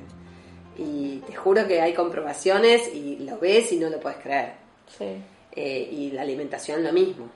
Y 0.76 1.18
te 1.26 1.34
juro 1.34 1.66
que 1.68 1.80
hay 1.80 1.92
comprobaciones 1.94 2.92
y 2.92 3.18
lo 3.20 3.38
ves 3.38 3.70
y 3.72 3.76
no 3.78 3.88
lo 3.90 4.00
puedes 4.00 4.18
creer. 4.18 4.54
Sí. 4.98 5.22
Eh, 5.54 5.88
y 5.92 6.10
la 6.12 6.22
alimentación 6.22 6.82
lo 6.82 6.92
mismo. 6.92 7.26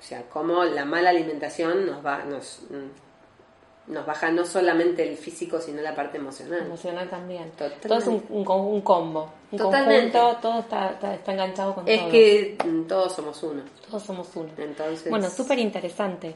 O 0.00 0.02
sea, 0.02 0.22
como 0.22 0.64
la 0.64 0.84
mala 0.86 1.10
alimentación 1.10 1.84
nos 1.86 2.04
va, 2.04 2.24
nos, 2.24 2.60
mm, 2.70 3.92
nos 3.92 4.06
baja 4.06 4.30
no 4.30 4.46
solamente 4.46 5.06
el 5.08 5.16
físico, 5.16 5.60
sino 5.60 5.82
la 5.82 5.94
parte 5.94 6.16
emocional. 6.16 6.60
Emocional 6.64 7.08
también. 7.10 7.50
Totalmente. 7.50 7.86
Todo 7.88 7.98
es 7.98 8.06
un, 8.06 8.24
un, 8.30 8.48
un 8.48 8.80
combo. 8.80 9.30
Un 9.52 9.58
Totalmente. 9.58 10.18
conjunto, 10.18 10.38
todo 10.40 10.60
está, 10.60 10.90
está, 10.92 11.14
está 11.14 11.32
enganchado 11.32 11.74
con 11.74 11.86
Es 11.88 12.00
todo. 12.00 12.10
que 12.10 12.56
mm, 12.64 12.82
todos 12.86 13.12
somos 13.12 13.42
uno. 13.42 13.62
Todos 13.88 14.02
somos 14.02 14.28
uno. 14.36 14.48
Entonces, 14.56 15.10
Bueno, 15.10 15.28
súper 15.28 15.58
interesante. 15.58 16.34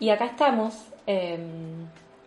Y 0.00 0.10
acá 0.10 0.26
estamos. 0.26 0.74
eh, 1.06 1.38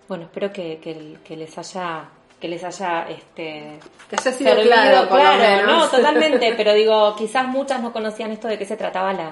bueno, 0.07 0.25
espero 0.25 0.51
que, 0.51 0.79
que, 0.79 1.17
que 1.23 1.37
les 1.37 1.57
haya 1.57 2.09
que 2.39 2.47
les 2.49 2.61
haya 2.63 3.07
este 3.07 3.77
que 4.09 4.15
haya 4.19 4.31
sido 4.33 4.55
servido, 4.55 5.07
claro, 5.07 5.67
no, 5.67 5.87
totalmente, 5.87 6.53
pero 6.57 6.73
digo, 6.73 7.15
quizás 7.15 7.47
muchas 7.47 7.79
no 7.81 7.93
conocían 7.93 8.31
esto 8.31 8.47
de 8.47 8.57
qué 8.57 8.65
se 8.65 8.75
trataba 8.75 9.13
la, 9.13 9.29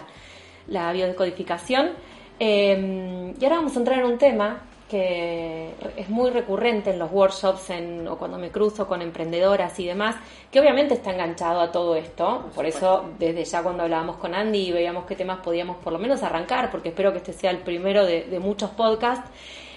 la 0.70 0.92
biodescodificación. 0.94 1.92
Eh, 2.40 3.34
y 3.40 3.44
ahora 3.44 3.58
vamos 3.58 3.76
a 3.76 3.80
entrar 3.80 4.00
en 4.00 4.06
un 4.06 4.18
tema 4.18 4.62
que 4.90 5.70
es 5.98 6.10
muy 6.10 6.32
recurrente 6.32 6.90
en 6.90 6.98
los 6.98 7.12
workshops 7.12 7.70
en, 7.70 8.08
o 8.08 8.18
cuando 8.18 8.40
me 8.40 8.50
cruzo 8.50 8.88
con 8.88 9.04
emprendedoras 9.04 9.80
y 9.80 9.86
demás, 9.86 10.16
que 10.52 10.60
obviamente 10.60 10.96
está 10.96 11.12
enganchado 11.12 11.62
a 11.62 11.72
todo 11.72 11.96
esto. 11.96 12.46
Por 12.56 12.66
eso, 12.66 13.06
desde 13.20 13.46
ya 13.46 13.62
cuando 13.62 13.84
hablábamos 13.84 14.16
con 14.16 14.34
Andy 14.34 14.70
y 14.70 14.72
veíamos 14.72 15.06
qué 15.06 15.16
temas 15.16 15.40
podíamos 15.42 15.78
por 15.78 15.94
lo 15.94 16.00
menos 16.00 16.24
arrancar, 16.24 16.72
porque 16.72 16.90
espero 16.90 17.12
que 17.12 17.20
este 17.20 17.34
sea 17.34 17.52
el 17.52 17.60
primero 17.60 18.04
de, 18.04 18.24
de 18.24 18.40
muchos 18.40 18.72
podcasts, 18.72 19.30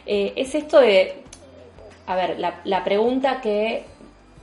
eh, 0.06 0.32
es 0.34 0.54
esto 0.54 0.80
de, 0.80 1.22
a 2.06 2.16
ver, 2.16 2.38
la, 2.38 2.62
la 2.64 2.82
pregunta 2.82 3.42
que, 3.42 3.84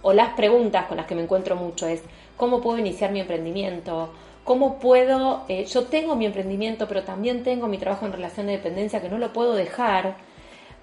o 0.03 0.13
las 0.13 0.35
preguntas 0.35 0.85
con 0.85 0.97
las 0.97 1.07
que 1.07 1.15
me 1.15 1.23
encuentro 1.23 1.55
mucho 1.55 1.87
es, 1.87 2.03
¿cómo 2.37 2.61
puedo 2.61 2.77
iniciar 2.77 3.11
mi 3.11 3.21
emprendimiento? 3.21 4.11
¿Cómo 4.43 4.79
puedo, 4.79 5.43
eh, 5.47 5.65
yo 5.65 5.83
tengo 5.85 6.15
mi 6.15 6.25
emprendimiento, 6.25 6.87
pero 6.87 7.03
también 7.03 7.43
tengo 7.43 7.67
mi 7.67 7.77
trabajo 7.77 8.05
en 8.05 8.13
relación 8.13 8.47
de 8.47 8.53
dependencia 8.53 9.01
que 9.01 9.09
no 9.09 9.17
lo 9.17 9.31
puedo 9.33 9.53
dejar? 9.53 10.15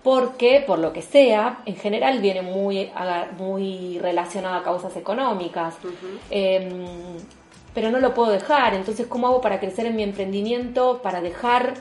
porque 0.02 0.62
por 0.64 0.78
lo 0.78 0.92
que 0.92 1.02
sea, 1.02 1.62
en 1.66 1.75
general 1.75 2.20
viene 2.20 2.40
muy, 2.40 2.88
muy 3.40 3.98
relacionado 3.98 4.54
a 4.54 4.62
causas 4.62 4.96
económicas, 4.96 5.75
Eh, 6.30 6.70
pero 7.75 7.90
no 7.90 7.98
lo 7.98 8.14
puedo 8.14 8.30
dejar, 8.30 8.75
entonces 8.75 9.08
¿cómo 9.08 9.26
hago 9.26 9.40
para 9.40 9.58
crecer 9.58 9.84
en 9.86 9.96
mi 9.96 10.04
emprendimiento, 10.04 11.00
para 11.02 11.20
dejar 11.20 11.75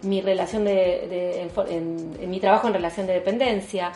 mi 0.00 0.22
relación 0.22 0.64
de, 0.64 0.74
de- 1.10 1.42
en, 1.42 1.50
en- 1.76 2.16
en 2.22 2.30
mi 2.30 2.40
trabajo 2.40 2.68
en 2.68 2.72
relación 2.74 3.06
de 3.06 3.12
dependencia? 3.12 3.92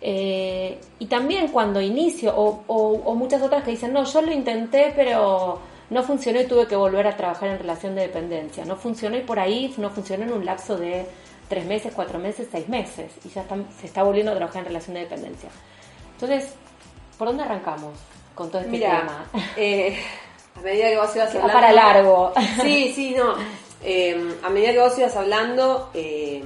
Eh, 0.00 0.78
y 1.00 1.06
también 1.06 1.48
cuando 1.48 1.80
inicio, 1.80 2.32
o, 2.36 2.62
o- 2.68 3.00
o 3.06 3.14
muchas 3.16 3.42
otras 3.42 3.64
que 3.64 3.72
dicen, 3.72 3.92
no, 3.92 4.04
yo 4.04 4.22
lo 4.22 4.30
intenté, 4.30 4.92
pero 4.94 5.58
no 5.90 6.02
funcionó 6.02 6.40
y 6.40 6.46
tuve 6.46 6.66
que 6.66 6.76
volver 6.76 7.06
a 7.06 7.16
trabajar 7.16 7.48
en 7.50 7.58
relación 7.58 7.94
de 7.94 8.02
dependencia. 8.02 8.64
No 8.64 8.76
funcionó 8.76 9.16
y 9.16 9.20
por 9.20 9.38
ahí 9.38 9.72
no 9.78 9.90
funcionó 9.90 10.24
en 10.24 10.32
un 10.32 10.44
lapso 10.44 10.76
de 10.76 11.06
tres 11.48 11.64
meses, 11.64 11.92
cuatro 11.94 12.18
meses, 12.18 12.48
seis 12.50 12.68
meses, 12.68 13.12
y 13.24 13.28
ya 13.28 13.42
están- 13.42 13.66
se 13.80 13.86
está 13.86 14.02
volviendo 14.02 14.32
a 14.32 14.34
trabajar 14.34 14.62
en 14.62 14.66
relación 14.68 14.94
de 14.94 15.00
dependencia. 15.00 15.48
Entonces, 16.14 16.54
¿por 17.18 17.28
dónde 17.28 17.44
arrancamos 17.44 17.92
con 18.34 18.48
todo 18.50 18.60
este 18.60 18.72
Mira, 18.72 18.98
tema? 19.00 19.24
eh, 19.56 19.96
a 20.56 20.60
medida 20.60 20.88
que 20.88 20.96
vos 20.98 21.14
ibas 21.14 21.28
Va 21.28 21.32
hablando... 21.42 21.52
para 21.52 21.72
largo. 21.72 22.32
Sí, 22.62 22.92
sí, 22.94 23.14
no. 23.16 23.34
Eh, 23.84 24.34
a 24.42 24.48
medida 24.50 24.72
que 24.72 24.78
vos 24.80 24.98
ibas 24.98 25.14
hablando, 25.14 25.90
eh, 25.94 26.42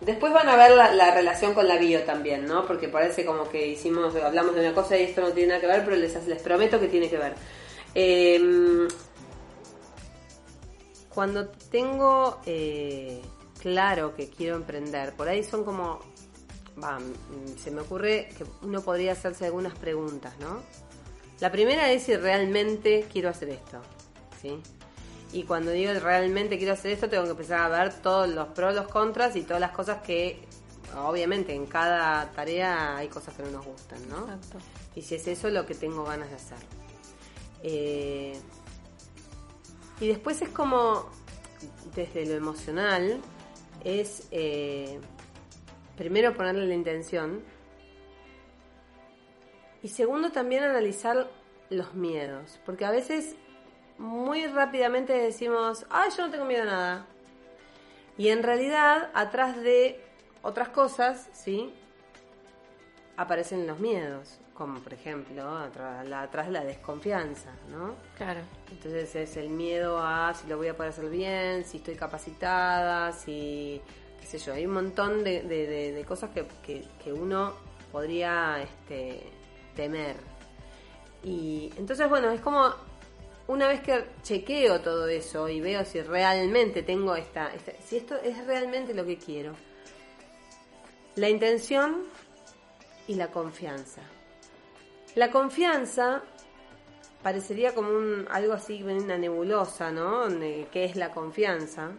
después 0.00 0.32
van 0.32 0.48
a 0.48 0.56
ver 0.56 0.70
la, 0.72 0.94
la 0.94 1.10
relación 1.12 1.52
con 1.54 1.68
la 1.68 1.76
bio 1.76 2.02
también, 2.04 2.46
¿no? 2.46 2.66
Porque 2.66 2.88
parece 2.88 3.24
como 3.24 3.48
que 3.48 3.66
hicimos, 3.66 4.14
hablamos 4.16 4.54
de 4.54 4.60
una 4.60 4.72
cosa 4.74 4.96
y 4.96 5.02
esto 5.02 5.20
no 5.20 5.28
tiene 5.30 5.48
nada 5.48 5.60
que 5.60 5.66
ver, 5.66 5.84
pero 5.84 5.96
les, 5.96 6.26
les 6.26 6.40
prometo 6.42 6.80
que 6.80 6.88
tiene 6.88 7.08
que 7.10 7.18
ver. 7.18 7.34
Eh, 7.98 8.86
cuando 11.08 11.48
tengo 11.48 12.40
eh, 12.44 13.22
claro 13.58 14.14
que 14.14 14.28
quiero 14.28 14.56
emprender, 14.56 15.14
por 15.14 15.28
ahí 15.28 15.42
son 15.42 15.64
como, 15.64 16.00
se 17.56 17.70
me 17.70 17.80
ocurre 17.80 18.28
que 18.36 18.44
uno 18.60 18.82
podría 18.82 19.12
hacerse 19.12 19.46
algunas 19.46 19.78
preguntas, 19.78 20.34
¿no? 20.40 20.60
La 21.40 21.50
primera 21.50 21.90
es 21.90 22.02
si 22.02 22.14
realmente 22.14 23.06
quiero 23.10 23.30
hacer 23.30 23.48
esto, 23.48 23.80
¿sí? 24.42 24.60
Y 25.32 25.44
cuando 25.44 25.70
digo 25.70 25.94
realmente 25.94 26.58
quiero 26.58 26.74
hacer 26.74 26.90
esto, 26.90 27.08
tengo 27.08 27.24
que 27.24 27.30
empezar 27.30 27.60
a 27.60 27.68
ver 27.68 27.94
todos 27.94 28.28
los 28.28 28.48
pros, 28.48 28.74
los 28.74 28.88
contras 28.88 29.36
y 29.36 29.42
todas 29.42 29.60
las 29.60 29.70
cosas 29.70 30.02
que, 30.02 30.44
obviamente, 30.98 31.54
en 31.54 31.64
cada 31.64 32.30
tarea 32.32 32.98
hay 32.98 33.08
cosas 33.08 33.34
que 33.34 33.42
no 33.42 33.52
nos 33.52 33.64
gustan, 33.64 34.06
¿no? 34.10 34.18
Exacto. 34.24 34.58
Y 34.94 35.00
si 35.00 35.14
es 35.14 35.26
eso 35.28 35.48
lo 35.48 35.64
que 35.64 35.74
tengo 35.74 36.04
ganas 36.04 36.28
de 36.28 36.36
hacer. 36.36 36.75
Eh, 37.68 38.38
y 39.98 40.06
después 40.06 40.40
es 40.40 40.50
como, 40.50 41.10
desde 41.96 42.24
lo 42.24 42.34
emocional, 42.34 43.20
es 43.82 44.28
eh, 44.30 45.00
primero 45.96 46.36
ponerle 46.36 46.64
la 46.68 46.74
intención 46.74 47.42
y 49.82 49.88
segundo 49.88 50.30
también 50.30 50.62
analizar 50.62 51.28
los 51.68 51.94
miedos, 51.94 52.60
porque 52.64 52.84
a 52.84 52.92
veces 52.92 53.34
muy 53.98 54.46
rápidamente 54.46 55.12
decimos, 55.12 55.86
ay, 55.90 56.10
yo 56.16 56.26
no 56.26 56.30
tengo 56.30 56.44
miedo 56.44 56.62
a 56.62 56.66
nada. 56.66 57.06
Y 58.16 58.28
en 58.28 58.44
realidad, 58.44 59.10
atrás 59.12 59.60
de 59.60 60.00
otras 60.42 60.68
cosas, 60.68 61.28
¿sí? 61.32 61.74
Aparecen 63.16 63.66
los 63.66 63.80
miedos, 63.80 64.38
como 64.56 64.80
por 64.80 64.94
ejemplo, 64.94 65.56
atrás, 65.58 66.06
la, 66.08 66.22
atrás 66.22 66.46
de 66.46 66.52
la 66.52 66.64
desconfianza, 66.64 67.50
¿no? 67.70 67.94
Claro. 68.16 68.40
Entonces 68.70 69.14
es 69.14 69.36
el 69.36 69.50
miedo 69.50 69.98
a 70.02 70.32
si 70.34 70.46
lo 70.48 70.56
voy 70.56 70.68
a 70.68 70.76
poder 70.76 70.90
hacer 70.92 71.08
bien, 71.10 71.64
si 71.64 71.76
estoy 71.78 71.94
capacitada, 71.96 73.12
si, 73.12 73.80
qué 74.20 74.26
sé 74.26 74.38
yo, 74.38 74.54
hay 74.54 74.66
un 74.66 74.72
montón 74.72 75.22
de, 75.24 75.42
de- 75.42 75.66
de- 75.66 75.92
de 75.92 76.04
cosas 76.04 76.30
que, 76.30 76.46
que- 76.64 76.84
que 77.02 77.12
uno 77.12 77.52
podría 77.92 78.62
este, 78.62 79.22
temer. 79.74 80.16
Y 81.22 81.70
entonces, 81.76 82.08
bueno, 82.08 82.30
es 82.30 82.40
como 82.40 82.72
una 83.48 83.68
vez 83.68 83.80
que 83.80 84.04
chequeo 84.22 84.80
todo 84.80 85.06
eso 85.06 85.48
y 85.48 85.60
veo 85.60 85.84
si 85.84 86.00
realmente 86.02 86.82
tengo 86.82 87.14
esta, 87.14 87.54
esta 87.54 87.72
si 87.84 87.96
esto 87.98 88.16
es 88.16 88.44
realmente 88.46 88.92
lo 88.94 89.04
que 89.04 89.18
quiero, 89.18 89.52
la 91.14 91.28
intención 91.28 92.04
y 93.06 93.14
la 93.14 93.28
confianza. 93.30 94.02
La 95.16 95.30
confianza 95.30 96.22
parecería 97.22 97.74
como 97.74 97.88
un, 97.90 98.28
algo 98.30 98.52
así, 98.52 98.82
una 98.82 99.16
nebulosa, 99.18 99.90
¿no? 99.90 100.28
¿Qué 100.38 100.84
es 100.84 100.94
la 100.94 101.10
confianza? 101.10 101.90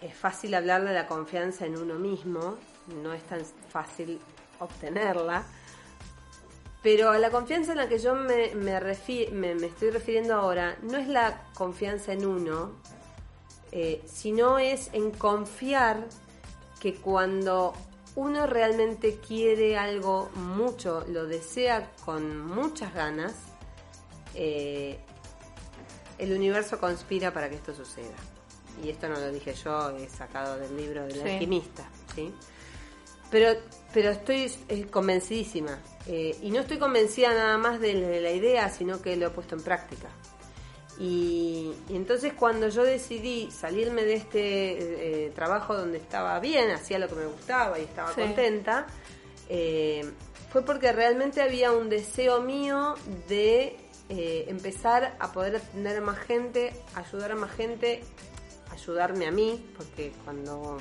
Es 0.00 0.14
fácil 0.14 0.54
hablar 0.54 0.84
de 0.84 0.94
la 0.94 1.06
confianza 1.06 1.66
en 1.66 1.76
uno 1.76 1.96
mismo, 1.96 2.56
no 3.02 3.12
es 3.12 3.22
tan 3.24 3.40
fácil 3.68 4.20
obtenerla. 4.60 5.42
Pero 6.82 7.12
la 7.14 7.30
confianza 7.30 7.72
en 7.72 7.78
la 7.78 7.88
que 7.88 7.98
yo 7.98 8.14
me- 8.14 8.54
me 8.54 9.66
estoy 9.66 9.90
refiriendo 9.90 10.34
ahora 10.34 10.76
no 10.82 10.96
es 10.98 11.08
la 11.08 11.42
confianza 11.54 12.12
en 12.12 12.24
uno, 12.24 12.70
eh, 13.72 14.00
sino 14.06 14.60
es 14.60 14.90
en 14.92 15.10
confiar 15.10 16.06
que 16.78 16.94
cuando 16.94 17.74
uno 18.16 18.46
realmente 18.46 19.18
quiere 19.20 19.76
algo 19.76 20.30
mucho, 20.34 21.04
lo 21.08 21.26
desea 21.26 21.92
con 22.04 22.44
muchas 22.46 22.92
ganas, 22.94 23.34
eh, 24.34 24.98
el 26.18 26.32
universo 26.32 26.78
conspira 26.80 27.32
para 27.32 27.48
que 27.48 27.56
esto 27.56 27.74
suceda. 27.74 28.16
Y 28.82 28.90
esto 28.90 29.08
no 29.08 29.14
lo 29.18 29.30
dije 29.32 29.54
yo, 29.54 29.90
he 29.96 30.08
sacado 30.08 30.58
del 30.58 30.76
libro 30.76 31.02
del 31.06 31.14
Sí. 31.22 31.28
alquimista, 31.28 31.88
¿sí? 32.14 32.32
Pero, 33.30 33.58
pero 33.92 34.10
estoy 34.10 34.52
eh, 34.68 34.86
convencidísima. 34.86 35.78
Eh, 36.06 36.36
y 36.42 36.50
no 36.50 36.60
estoy 36.60 36.78
convencida 36.78 37.34
nada 37.34 37.58
más 37.58 37.80
de, 37.80 37.94
de 37.94 38.20
la 38.20 38.30
idea, 38.30 38.68
sino 38.70 39.02
que 39.02 39.16
lo 39.16 39.26
he 39.26 39.30
puesto 39.30 39.56
en 39.56 39.62
práctica. 39.62 40.08
Y, 40.98 41.72
y 41.88 41.96
entonces 41.96 42.32
cuando 42.32 42.68
yo 42.68 42.82
decidí 42.82 43.50
salirme 43.50 44.04
de 44.04 44.14
este 44.14 45.26
eh, 45.26 45.30
trabajo 45.34 45.76
donde 45.76 45.98
estaba 45.98 46.38
bien, 46.40 46.70
hacía 46.70 46.98
lo 46.98 47.08
que 47.08 47.16
me 47.16 47.26
gustaba 47.26 47.78
y 47.78 47.82
estaba 47.82 48.12
Sí. 48.14 48.20
contenta, 48.22 48.86
eh, 49.48 50.10
fue 50.50 50.62
porque 50.64 50.92
realmente 50.92 51.42
había 51.42 51.72
un 51.72 51.88
deseo 51.90 52.40
mío 52.40 52.94
de 53.28 53.76
eh, 54.08 54.44
empezar 54.48 55.16
a 55.18 55.32
poder 55.32 55.56
atender 55.56 55.98
a 55.98 56.00
más 56.00 56.18
gente, 56.20 56.72
ayudar 56.94 57.32
a 57.32 57.36
más 57.36 57.50
gente, 57.52 58.02
ayudarme 58.70 59.26
a 59.26 59.30
mí, 59.32 59.64
porque 59.76 60.12
cuando 60.24 60.78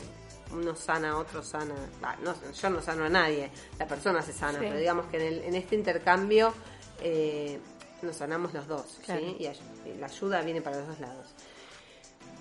uno 0.54 0.76
sana, 0.76 1.18
otro 1.18 1.44
sana, 1.44 1.74
bah, 2.00 2.16
no, 2.24 2.34
yo 2.54 2.70
no 2.70 2.82
sano 2.82 3.04
a 3.06 3.10
nadie, 3.10 3.50
la 3.80 3.88
persona 3.88 4.22
se 4.22 4.32
sana, 4.32 4.60
Sí. 4.60 4.66
pero 4.68 4.78
digamos 4.78 5.08
que 5.08 5.18
en, 5.18 5.24
el- 5.24 5.44
en 5.44 5.56
este 5.56 5.76
intercambio 5.76 6.54
eh, 7.02 7.60
nos 8.06 8.16
sanamos 8.18 8.54
los 8.54 8.68
dos, 8.68 9.00
Claro. 9.06 9.22
¿sí? 9.22 9.38
Y, 9.40 9.98
la 10.00 10.06
ayuda 10.08 10.42
viene 10.42 10.62
para 10.62 10.78
los 10.78 10.88
dos 10.88 11.00
lados. 11.00 11.34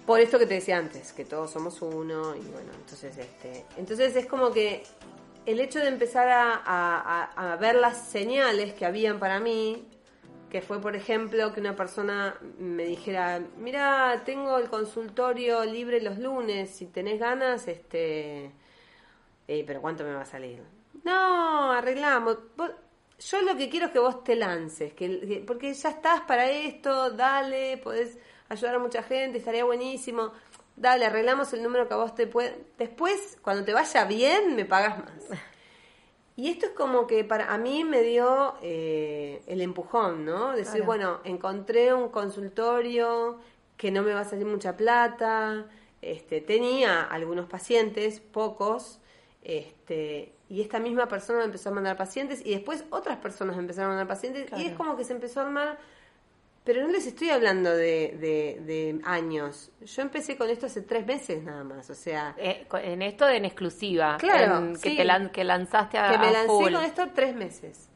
Por 0.06 0.20
esto 0.20 0.38
que 0.38 0.46
te 0.46 0.54
decía 0.54 0.76
antes, 0.78 1.12
que 1.12 1.24
todos 1.24 1.50
somos 1.50 1.80
uno 1.80 2.36
y 2.36 2.40
bueno, 2.40 2.72
entonces 2.74 3.16
este, 3.16 3.64
entonces 3.78 4.14
es 4.16 4.26
como 4.26 4.52
que 4.52 4.84
el 5.46 5.60
hecho 5.60 5.78
de 5.78 5.88
empezar 5.88 6.28
a, 6.28 6.52
a- 6.54 7.30
a- 7.36 7.52
a 7.52 7.56
ver 7.56 7.76
las 7.76 7.98
señales 8.06 8.74
que 8.74 8.84
habían 8.86 9.18
para 9.18 9.40
mí, 9.40 9.86
que 10.50 10.60
fue 10.62 10.80
por 10.80 10.94
ejemplo 10.94 11.52
que 11.52 11.60
una 11.60 11.74
persona 11.74 12.36
me 12.58 12.84
dijera, 12.84 13.40
mira, 13.58 14.22
tengo 14.24 14.58
el 14.58 14.68
consultorio 14.68 15.64
libre 15.64 16.00
los 16.02 16.18
lunes, 16.18 16.70
si 16.70 16.86
tenés 16.86 17.18
ganas, 17.18 17.66
este, 17.66 18.52
eh, 19.48 19.64
pero 19.66 19.80
¿cuánto 19.80 20.04
me 20.04 20.12
va 20.14 20.20
a 20.22 20.26
salir? 20.26 20.62
No, 21.02 21.72
arreglamos. 21.72 22.38
Vos- 22.56 22.70
yo 23.18 23.40
lo 23.42 23.56
que 23.56 23.68
quiero 23.68 23.86
es 23.86 23.92
que 23.92 23.98
vos 23.98 24.22
te 24.24 24.34
lances, 24.36 24.92
que, 24.94 25.20
que- 25.20 25.44
porque 25.46 25.72
ya 25.74 25.90
estás 25.90 26.22
para 26.22 26.50
esto, 26.50 27.10
dale, 27.10 27.78
podés 27.78 28.18
ayudar 28.48 28.74
a 28.76 28.78
mucha 28.78 29.02
gente, 29.02 29.38
estaría 29.38 29.64
buenísimo. 29.64 30.32
Dale, 30.76 31.06
arreglamos 31.06 31.52
el 31.52 31.62
número 31.62 31.86
que 31.86 31.94
a 31.94 31.98
vos 31.98 32.14
te 32.14 32.26
puede. 32.26 32.64
Después, 32.78 33.38
cuando 33.42 33.64
te 33.64 33.72
vaya 33.72 34.04
bien, 34.04 34.56
me 34.56 34.64
pagas 34.64 34.98
más. 34.98 35.14
Y 36.36 36.50
esto 36.50 36.66
es 36.66 36.72
como 36.72 37.06
que 37.06 37.22
para 37.22 37.52
a 37.54 37.58
mí 37.58 37.84
me 37.84 38.02
dio 38.02 38.56
eh, 38.60 39.40
el 39.46 39.60
empujón, 39.60 40.24
¿no? 40.24 40.50
Decir, 40.50 40.72
Claro. 40.82 40.86
bueno, 40.86 41.20
encontré 41.22 41.94
un 41.94 42.08
consultorio 42.08 43.38
que 43.76 43.92
no 43.92 44.02
me 44.02 44.12
va 44.12 44.22
a 44.22 44.24
salir 44.24 44.44
mucha 44.44 44.76
plata, 44.76 45.66
este, 46.02 46.40
tenía 46.40 47.04
algunos 47.04 47.46
pacientes, 47.48 48.18
pocos, 48.18 48.98
este, 49.44 50.33
y 50.48 50.60
esta 50.60 50.78
misma 50.78 51.06
persona 51.08 51.40
me 51.40 51.44
empezó 51.46 51.70
a 51.70 51.72
mandar 51.72 51.96
pacientes 51.96 52.40
y 52.44 52.50
después 52.50 52.84
otras 52.90 53.18
personas 53.18 53.56
me 53.56 53.62
empezaron 53.62 53.90
a 53.92 53.94
mandar 53.94 54.08
pacientes 54.08 54.46
y 54.58 54.66
es 54.66 54.74
como 54.74 54.96
que 54.96 55.04
se 55.04 55.12
empezó 55.14 55.40
a 55.40 55.44
armar, 55.46 55.78
pero 56.64 56.82
no 56.82 56.88
les 56.92 57.06
estoy 57.06 57.30
hablando 57.30 57.70
de, 57.70 58.16
de, 58.18 58.60
de 58.64 59.00
años. 59.04 59.70
Yo 59.82 60.02
empecé 60.02 60.36
con 60.36 60.48
esto 60.48 60.66
hace 60.66 60.82
tres 60.82 61.04
meses 61.06 61.42
nada 61.42 61.62
más, 61.64 61.88
o 61.90 61.94
sea, 61.94 62.34
Eh, 62.38 62.66
en 62.82 63.02
esto 63.02 63.28
en 63.28 63.44
exclusiva. 63.44 64.16
Claro, 64.18 64.58
en- 64.58 64.72
que 64.74 64.90
sí. 64.90 64.96
te 64.96 65.04
lan- 65.04 65.30
que 65.30 65.44
lanzaste 65.44 65.98
a, 65.98 66.10
que 66.12 66.18
me 66.18 66.28
a 66.28 66.32
lancé 66.32 66.46
full. 66.48 66.72
con 66.72 66.84
esto 66.84 67.08
tres 67.14 67.34
meses. 67.34 67.88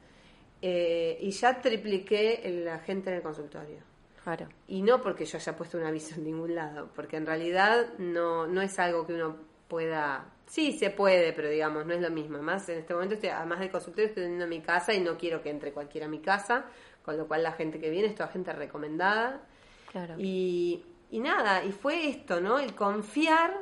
Eh, 0.61 1.19
y 1.21 1.31
ya 1.31 1.61
tripliqué 1.61 2.43
la 2.65 2.79
gente 2.81 3.11
en 3.11 3.17
el 3.17 3.23
consultorio. 3.23 3.79
Claro. 4.25 4.49
Y 4.67 4.83
no 4.83 5.01
porque 5.01 5.25
yo 5.25 5.39
haya 5.39 5.57
puesto 5.57 5.79
un 5.79 5.85
aviso 5.85 6.17
en 6.17 6.25
ningún 6.25 6.55
lado, 6.55 6.91
porque 6.95 7.17
en 7.17 7.25
realidad 7.27 7.87
no, 7.99 8.47
no 8.47 8.61
es 8.61 8.79
algo 8.79 9.07
que 9.07 9.15
uno 9.15 9.37
pueda... 9.69 10.33
Sí, 10.47 10.73
se 10.79 10.91
puede, 10.91 11.33
pero 11.35 11.49
digamos, 11.51 11.85
no 11.85 11.93
es 11.93 12.01
lo 12.01 12.11
mismo. 12.11 12.39
Más 12.43 12.69
en 12.71 12.79
este 12.79 12.95
momento, 12.95 13.15
estoy, 13.15 13.29
además 13.31 13.61
del 13.61 13.71
consultorio, 13.71 14.09
estoy 14.09 14.23
teniendo 14.25 14.47
mi 14.47 14.61
casa 14.63 14.95
y 14.95 15.01
no 15.01 15.19
quiero 15.19 15.43
que 15.43 15.51
entre 15.51 15.73
cualquiera 15.73 16.07
a 16.07 16.11
mi 16.11 16.21
casa, 16.21 16.65
con 17.05 17.17
lo 17.19 17.27
cual 17.29 17.43
la 17.43 17.53
gente 17.53 17.79
que 17.79 17.91
viene 17.91 18.09
es 18.09 18.15
toda 18.15 18.29
gente 18.31 18.53
recomendada. 18.53 19.43
Claro. 19.93 20.15
Y, 20.19 20.83
y 21.11 21.21
nada, 21.21 21.65
y 21.65 21.73
fue 21.73 22.09
esto, 22.09 22.41
¿no? 22.41 22.59
El 22.59 22.75
confiar 22.75 23.53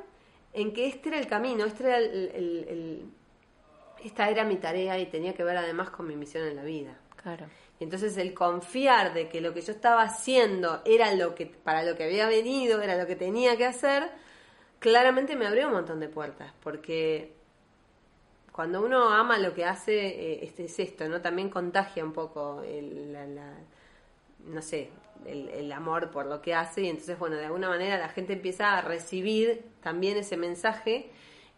en 0.53 0.73
que 0.73 0.87
este 0.87 1.09
era 1.09 1.19
el 1.19 1.27
camino, 1.27 1.65
este 1.65 1.85
era 1.85 1.99
el- 1.99 2.31
el- 2.35 2.67
el- 2.69 3.11
esta 4.05 4.29
era 4.31 4.45
mi 4.45 4.57
tarea 4.57 4.99
y 4.99 5.07
tenía 5.07 5.35
que 5.35 5.43
ver 5.43 5.57
además 5.57 5.91
con 5.91 6.07
mi 6.07 6.15
misión 6.15 6.47
en 6.47 6.55
la 6.57 6.63
vida. 6.63 6.97
Claro. 7.21 7.47
Y 7.81 7.85
entonces 7.85 8.17
el 8.17 8.33
confiar 8.33 9.13
de 9.13 9.29
que 9.29 9.41
lo 9.41 9.53
que 9.53 9.61
yo 9.61 9.73
estaba 9.73 10.03
haciendo 10.03 10.83
era 10.85 11.13
lo 11.15 11.35
que 11.35 11.47
para 11.47 11.83
lo 11.83 11.97
que 11.97 12.05
había 12.05 12.29
venido, 12.29 12.81
era 12.81 12.97
lo 12.97 13.07
que 13.07 13.17
tenía 13.17 13.57
que 13.57 13.67
hacer, 13.67 14.09
claramente 14.79 15.37
me 15.37 15.47
abrió 15.47 15.69
un 15.69 15.75
montón 15.75 16.01
de 16.01 16.09
puertas, 16.09 16.53
porque 16.63 17.33
cuando 18.53 18.83
uno 18.83 19.11
ama 19.11 19.39
lo 19.39 19.53
que 19.53 19.65
hace, 19.65 20.43
este 20.43 20.65
es 20.65 20.79
esto, 20.79 21.09
¿no? 21.09 21.21
También 21.21 21.51
contagia 21.51 22.03
un 22.03 22.13
poco 22.13 22.63
el, 22.63 23.15
no 24.47 24.63
sé, 24.63 24.91
el, 25.27 25.73
amor 25.73 26.11
por 26.11 26.27
lo 26.27 26.41
que 26.41 26.55
hace 26.55 26.83
y 26.83 26.89
entonces, 26.89 27.19
bueno, 27.19 27.37
de 27.37 27.47
alguna 27.47 27.69
manera 27.69 27.99
la 27.99 28.09
gente 28.09 28.33
empieza 28.33 28.79
a 28.79 28.81
recibir 28.81 29.63
también 29.83 30.17
ese 30.17 30.37
mensaje 30.37 31.11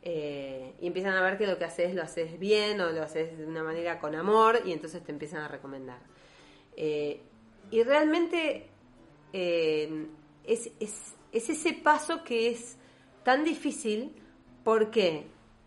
eh, 0.03 0.75
y 0.81 0.87
empiezan 0.87 1.15
a 1.15 1.23
ver 1.23 1.39
que 1.39 1.47
lo 1.47 1.59
que 1.59 1.65
haces 1.67 1.95
lo 1.95 2.03
haces 2.03 2.39
bien 2.39 2.81
o 2.81 2.91
lo 2.91 3.03
haces 3.03 3.37
de 3.37 3.47
una 3.47 3.63
manera 3.63 4.01
con 4.01 4.15
amor 4.15 4.61
y 4.65 4.73
entonces 4.73 5.03
te 5.05 5.13
empiezan 5.13 5.43
a 5.43 5.49
recomendar. 5.49 6.01
Eh, 6.77 7.21
y 7.71 7.83
realmente 7.83 8.67
es, 9.33 10.71
es, 10.81 11.15
es 11.33 11.51
ese 11.51 11.75
paso 11.75 12.25
que 12.25 12.49
es 12.49 12.78
tan 13.29 13.45
difícil, 13.45 14.11
¿por 14.65 14.91
qué? 14.91 15.27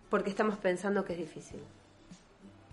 Porque 0.10 0.32
estamos 0.32 0.58
pensando 0.58 1.06
que 1.06 1.14
es 1.14 1.20
difícil. 1.20 1.60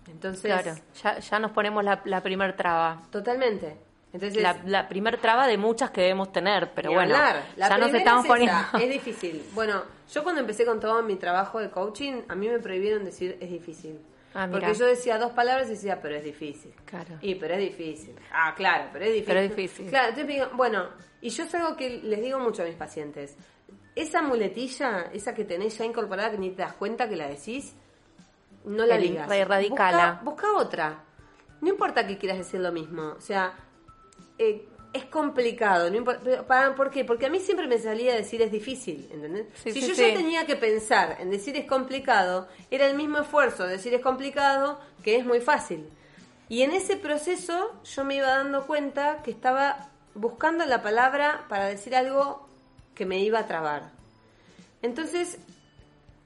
Entonces, 0.07 0.41
Claro. 0.41 0.73
Ya, 1.03 1.19
ya 1.19 1.37
nos 1.37 1.51
ponemos 1.51 1.83
la, 1.83 2.01
la 2.05 2.23
primer 2.23 2.55
traba. 2.55 3.03
Totalmente. 3.11 3.77
Entonces, 4.11 4.41
la, 4.41 4.59
la 4.65 4.89
primer 4.89 5.17
traba 5.17 5.45
de 5.45 5.59
muchas 5.59 5.91
que 5.91 6.01
debemos 6.01 6.31
tener, 6.31 6.71
pero 6.73 6.91
bueno, 6.91 7.15
la 7.55 7.69
ya 7.69 7.77
nos 7.77 7.93
estamos 7.93 8.25
es 8.25 8.27
poniendo. 8.31 8.57
Es 8.81 8.89
difícil. 8.89 9.45
Bueno, 9.53 9.83
yo 10.11 10.23
cuando 10.23 10.41
empecé 10.41 10.65
con 10.65 10.79
todo 10.79 11.03
mi 11.03 11.17
trabajo 11.17 11.59
de 11.59 11.69
coaching, 11.69 12.23
a 12.27 12.33
mí 12.33 12.49
me 12.49 12.57
prohibieron 12.57 13.05
decir 13.05 13.37
es 13.39 13.51
difícil. 13.51 13.99
Ah, 14.33 14.47
Porque 14.49 14.73
yo 14.73 14.87
decía 14.87 15.19
dos 15.19 15.33
palabras 15.33 15.67
y 15.67 15.71
decía, 15.73 16.01
pero 16.01 16.15
es 16.15 16.23
difícil. 16.23 16.73
Claro. 16.85 17.19
Y, 17.21 17.35
pero 17.35 17.53
es 17.53 17.59
difícil. 17.59 18.15
Ah, 18.33 18.55
claro, 18.55 18.85
pero 18.91 19.05
es 19.05 19.11
difícil. 19.11 19.27
Pero 19.27 19.39
es 19.41 19.55
difícil. 19.55 19.89
Claro, 19.89 20.09
entonces 20.09 20.27
digo, 20.35 20.47
bueno, 20.55 20.87
y 21.21 21.29
yo 21.29 21.43
es 21.43 21.53
algo 21.53 21.75
que 21.75 21.99
les 22.01 22.21
digo 22.21 22.39
mucho 22.39 22.63
a 22.63 22.65
mis 22.65 22.75
pacientes. 22.75 23.37
Esa 23.95 24.21
muletilla, 24.21 25.09
esa 25.13 25.33
que 25.33 25.43
tenés 25.43 25.77
ya 25.77 25.85
incorporada, 25.85 26.31
que 26.31 26.37
ni 26.37 26.51
te 26.51 26.61
das 26.61 26.73
cuenta 26.73 27.09
que 27.09 27.15
la 27.15 27.27
decís, 27.27 27.75
no 28.65 28.85
la 28.85 28.97
digas. 28.97 29.27
Busca, 29.69 30.21
busca, 30.23 30.53
otra. 30.53 31.03
No 31.61 31.69
importa 31.69 32.07
que 32.07 32.17
quieras 32.17 32.37
decir 32.37 32.59
lo 32.59 32.71
mismo. 32.71 33.15
O 33.17 33.21
sea, 33.21 33.53
eh, 34.37 34.65
es 34.93 35.05
complicado. 35.05 35.89
No 35.89 35.97
importa, 35.97 36.43
para, 36.47 36.75
¿Por 36.75 36.89
qué? 36.89 37.05
Porque 37.05 37.27
a 37.27 37.29
mí 37.29 37.39
siempre 37.39 37.67
me 37.67 37.77
salía 37.77 38.13
a 38.13 38.15
decir 38.15 38.41
es 38.41 38.51
difícil, 38.51 39.07
¿entendés? 39.11 39.47
si 39.55 39.81
yo 39.81 39.93
ya 39.93 40.13
tenía 40.13 40.45
que 40.45 40.55
pensar 40.55 41.17
en 41.19 41.29
decir 41.29 41.55
es 41.57 41.65
complicado, 41.65 42.47
era 42.71 42.87
el 42.87 42.95
mismo 42.95 43.19
esfuerzo 43.19 43.65
de 43.65 43.73
decir 43.73 43.93
es 43.93 44.01
complicado 44.01 44.79
que 45.03 45.15
es 45.15 45.25
muy 45.25 45.41
fácil. 45.41 45.89
Y 46.47 46.63
en 46.63 46.71
ese 46.71 46.97
proceso 46.97 47.79
yo 47.83 48.03
me 48.03 48.15
iba 48.15 48.27
dando 48.27 48.65
cuenta 48.65 49.21
que 49.21 49.29
estaba 49.29 49.89
buscando 50.15 50.65
la 50.65 50.81
palabra 50.81 51.45
para 51.47 51.67
decir 51.67 51.95
algo 51.95 52.48
que 52.99 53.05
me 53.05 53.19
iba 53.19 53.39
a 53.39 53.47
trabar. 53.47 53.91
Entonces, 54.81 55.37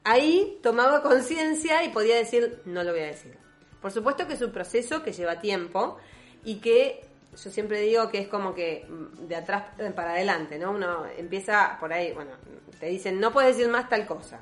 ahí 0.04 0.58
tomaba 0.64 1.04
conciencia 1.04 1.84
y 1.84 1.90
podía 1.90 2.16
decir, 2.16 2.64
no 2.66 2.84
lo 2.84 2.94
voy 2.94 3.02
a 3.02 3.06
decir. 3.06 3.38
Por 3.80 3.92
supuesto 3.92 4.26
que 4.28 4.34
es 4.34 4.42
un 4.42 4.52
proceso 4.52 5.04
que 5.04 5.14
lleva 5.14 5.40
tiempo 5.40 6.00
y 6.44 6.56
que 6.56 7.06
yo 7.32 7.52
siempre 7.52 7.80
digo 7.82 8.10
que 8.10 8.18
es 8.18 8.28
como 8.28 8.56
que 8.56 8.88
mm, 8.90 9.28
de 9.28 9.36
atrás 9.36 9.66
para 9.96 10.14
adelante, 10.14 10.58
¿no? 10.58 10.72
Uno 10.72 11.06
empieza 11.16 11.78
por 11.80 11.94
ahí, 11.94 12.12
bueno, 12.12 12.32
te 12.80 12.88
dicen, 12.88 13.20
no 13.20 13.32
puedes 13.32 13.56
decir 13.56 13.72
más 13.72 13.88
tal 13.88 14.08
cosa. 14.08 14.40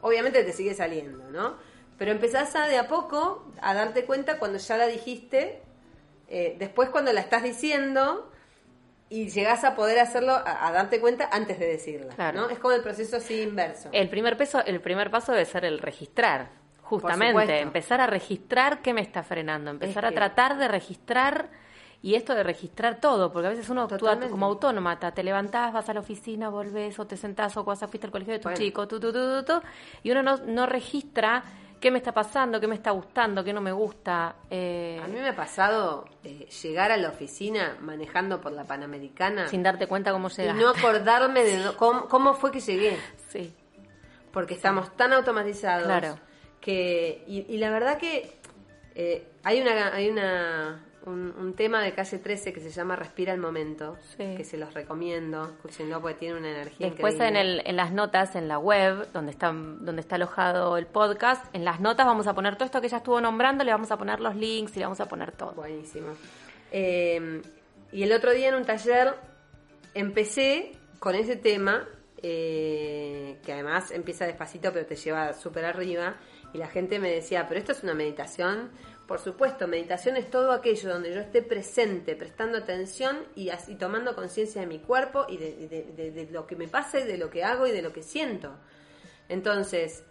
Obviamente 0.00 0.42
te 0.42 0.54
sigue 0.54 0.72
saliendo, 0.72 1.30
¿no? 1.32 1.56
Pero 1.98 2.12
empezás 2.12 2.56
a 2.56 2.66
de 2.66 2.78
a 2.78 2.88
poco 2.88 3.44
a 3.60 3.74
darte 3.74 4.06
cuenta 4.06 4.38
cuando 4.38 4.56
ya 4.56 4.78
la 4.78 4.86
dijiste, 4.86 5.60
eh, 6.28 6.56
después 6.58 6.88
cuando 6.88 7.12
la 7.12 7.20
estás 7.20 7.42
diciendo 7.42 8.30
y 9.08 9.28
llegás 9.28 9.64
a 9.64 9.74
poder 9.74 9.98
hacerlo, 9.98 10.32
a, 10.32 10.72
darte 10.72 11.00
cuenta 11.00 11.28
antes 11.30 11.58
de 11.58 11.66
decirla, 11.66 12.32
¿no? 12.32 12.48
Es 12.48 12.58
como 12.58 12.74
el 12.74 12.82
proceso 12.82 13.16
así 13.16 13.42
inverso. 13.42 13.88
El 13.92 14.08
primer, 14.08 14.36
peso, 14.36 14.64
el 14.64 14.80
primer 14.80 15.10
paso 15.10 15.32
debe 15.32 15.44
ser 15.44 15.64
el 15.64 15.78
registrar, 15.78 16.48
justamente, 16.82 17.60
empezar 17.60 18.00
a 18.00 18.06
registrar 18.06 18.82
qué 18.82 18.94
me 18.94 19.02
está 19.02 19.22
frenando, 19.22 19.70
empezar 19.70 20.06
a 20.06 20.12
tratar 20.12 20.56
de 20.56 20.68
registrar 20.68 21.50
y 22.02 22.16
esto 22.16 22.34
de 22.34 22.42
registrar 22.42 23.00
todo, 23.00 23.32
porque 23.32 23.46
a 23.46 23.50
veces 23.50 23.68
uno 23.70 23.82
actúa 23.82 24.20
como 24.20 24.44
autónoma, 24.44 24.98
te 24.98 25.22
levantás, 25.22 25.72
vas 25.72 25.88
a 25.88 25.94
la 25.94 26.00
oficina, 26.00 26.50
volvés 26.50 26.98
o 26.98 27.06
te 27.06 27.16
sentás 27.16 27.56
o 27.56 27.64
vas 27.64 27.82
a 27.82 27.88
fuiste 27.88 28.06
al 28.06 28.12
colegio 28.12 28.34
de 28.34 28.40
tu 28.40 28.52
chico, 28.52 28.86
tu, 28.86 29.00
tu, 29.00 29.10
tu, 29.10 29.42
tu, 29.42 29.62
y 30.02 30.10
uno 30.10 30.22
no, 30.22 30.36
no 30.36 30.66
registra 30.66 31.42
qué 31.84 31.90
me 31.90 31.98
está 31.98 32.12
pasando, 32.12 32.58
qué 32.58 32.66
me 32.66 32.76
está 32.76 32.92
gustando, 32.92 33.44
qué 33.44 33.52
no 33.52 33.60
me 33.60 33.70
gusta. 33.70 34.36
Eh... 34.48 34.98
A 35.04 35.06
mí 35.06 35.20
me 35.20 35.28
ha 35.28 35.36
pasado 35.36 36.06
eh, 36.24 36.48
llegar 36.62 36.90
a 36.90 36.96
la 36.96 37.10
oficina 37.10 37.76
manejando 37.78 38.40
por 38.40 38.52
la 38.52 38.64
Panamericana. 38.64 39.48
Sin 39.48 39.62
darte 39.62 39.86
cuenta 39.86 40.10
cómo 40.10 40.30
llegaste. 40.30 40.58
Y 40.58 40.64
no 40.64 40.70
acordarme 40.70 41.44
de 41.44 41.72
cómo, 41.76 42.08
cómo, 42.08 42.32
fue 42.32 42.52
que 42.52 42.60
llegué. 42.60 42.98
Sí. 43.28 43.54
Porque 44.32 44.54
estamos 44.54 44.96
tan 44.96 45.12
automatizados. 45.12 45.84
Claro. 45.84 46.18
Que, 46.58 47.22
y, 47.26 47.52
y 47.52 47.58
la 47.58 47.68
verdad 47.68 47.98
que 47.98 48.38
eh, 48.94 49.26
hay 49.42 49.60
una, 49.60 49.94
hay 49.94 50.08
una 50.08 50.84
un, 51.06 51.54
tema 51.54 51.82
de 51.82 51.92
calle 51.92 52.18
13 52.18 52.52
que 52.52 52.60
se 52.60 52.70
llama 52.70 52.96
Respira 52.96 53.32
el 53.32 53.40
Momento, 53.40 53.96
que 54.16 54.44
se 54.44 54.56
los 54.56 54.72
recomiendo, 54.72 55.44
escúchenlo 55.44 56.00
porque 56.00 56.18
tiene 56.18 56.38
una 56.38 56.50
energía 56.50 56.88
Después 56.88 57.20
en, 57.20 57.36
el, 57.36 57.62
en 57.64 57.76
las 57.76 57.92
notas, 57.92 58.34
en 58.36 58.48
la 58.48 58.58
web, 58.58 59.06
donde 59.12 59.32
está, 59.32 59.52
donde 59.52 60.00
está 60.00 60.16
alojado 60.16 60.76
el 60.78 60.86
podcast, 60.86 61.44
en 61.54 61.64
las 61.64 61.80
notas 61.80 62.06
vamos 62.06 62.26
a 62.26 62.34
poner 62.34 62.56
todo 62.56 62.64
esto 62.64 62.80
que 62.80 62.86
ella 62.86 62.98
estuvo 62.98 63.20
nombrando, 63.20 63.64
le 63.64 63.72
vamos 63.72 63.90
a 63.90 63.98
poner 63.98 64.20
los 64.20 64.34
links 64.34 64.76
y 64.76 64.78
le 64.78 64.86
vamos 64.86 65.00
a 65.00 65.06
poner 65.06 65.32
todo. 65.32 65.52
Buenísimo. 65.52 66.08
Eh, 66.72 67.42
y 67.92 68.02
el 68.02 68.12
otro 68.12 68.32
día 68.32 68.48
en 68.48 68.54
un 68.54 68.64
taller 68.64 69.14
empecé 69.92 70.72
con 70.98 71.14
ese 71.14 71.36
tema, 71.36 71.86
eh, 72.22 73.38
que 73.44 73.52
además 73.52 73.90
empieza 73.90 74.26
despacito 74.26 74.72
pero 74.72 74.86
te 74.86 74.96
lleva 74.96 75.34
súper 75.34 75.66
arriba, 75.66 76.16
y 76.54 76.58
la 76.58 76.68
gente 76.68 76.98
me 76.98 77.10
decía, 77.10 77.46
pero 77.48 77.60
esto 77.60 77.72
es 77.72 77.82
una 77.82 77.94
meditación 77.94 78.70
por 79.06 79.18
supuesto, 79.18 79.68
meditación 79.68 80.16
es 80.16 80.30
todo 80.30 80.52
aquello 80.52 80.90
donde 80.90 81.12
yo 81.12 81.20
esté 81.20 81.42
presente, 81.42 82.16
prestando 82.16 82.56
atención 82.56 83.18
y 83.34 83.50
así 83.50 83.74
tomando 83.74 84.14
conciencia 84.14 84.62
de 84.62 84.66
mi 84.66 84.78
cuerpo 84.78 85.26
y 85.28 85.36
de, 85.36 86.28
lo 86.30 86.46
que 86.46 86.56
me 86.56 86.68
pasa 86.68 87.00
y 87.00 87.04
de 87.04 87.18
lo 87.18 87.28
que 87.28 87.44
hago 87.44 87.66
y 87.66 87.72
de 87.72 87.82
lo 87.82 87.92
que 87.92 88.02
siento. 88.02 88.54
Entonces, 89.28 90.04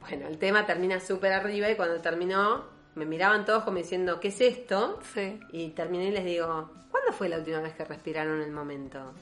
bueno, 0.00 0.26
el 0.28 0.36
tema 0.36 0.66
termina 0.66 1.00
súper 1.00 1.32
arriba 1.32 1.70
y 1.70 1.76
cuando 1.76 2.00
terminó 2.02 2.64
me 2.94 3.06
miraban 3.06 3.46
todos 3.46 3.64
como 3.64 3.78
diciendo, 3.78 4.20
¿qué 4.20 4.28
es 4.28 4.40
esto? 4.40 5.00
Sí. 5.14 5.40
Y 5.52 5.70
terminé 5.70 6.08
y 6.08 6.10
les 6.10 6.24
digo, 6.24 6.70
¿cuándo 6.90 7.12
fue 7.12 7.30
la 7.30 7.38
última 7.38 7.60
vez 7.60 7.72
que 7.74 7.84
respiraron 7.86 8.42
el 8.42 8.52
momento? 8.52 9.14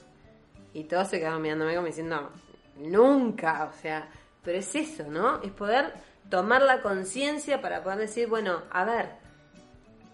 Y 0.73 0.83
todos 0.85 1.07
se 1.07 1.19
quedaron 1.19 1.41
mirándome 1.41 1.73
como 1.75 1.87
diciendo, 1.87 2.31
nunca, 2.77 3.71
o 3.73 3.81
sea, 3.81 4.09
pero 4.43 4.57
es 4.57 4.75
eso, 4.75 5.05
¿no? 5.07 5.41
Es 5.41 5.51
poder 5.51 5.93
tomar 6.29 6.61
la 6.61 6.81
conciencia 6.81 7.61
para 7.61 7.83
poder 7.83 7.99
decir, 7.99 8.27
bueno, 8.27 8.63
a 8.71 8.83
ver, 8.83 9.09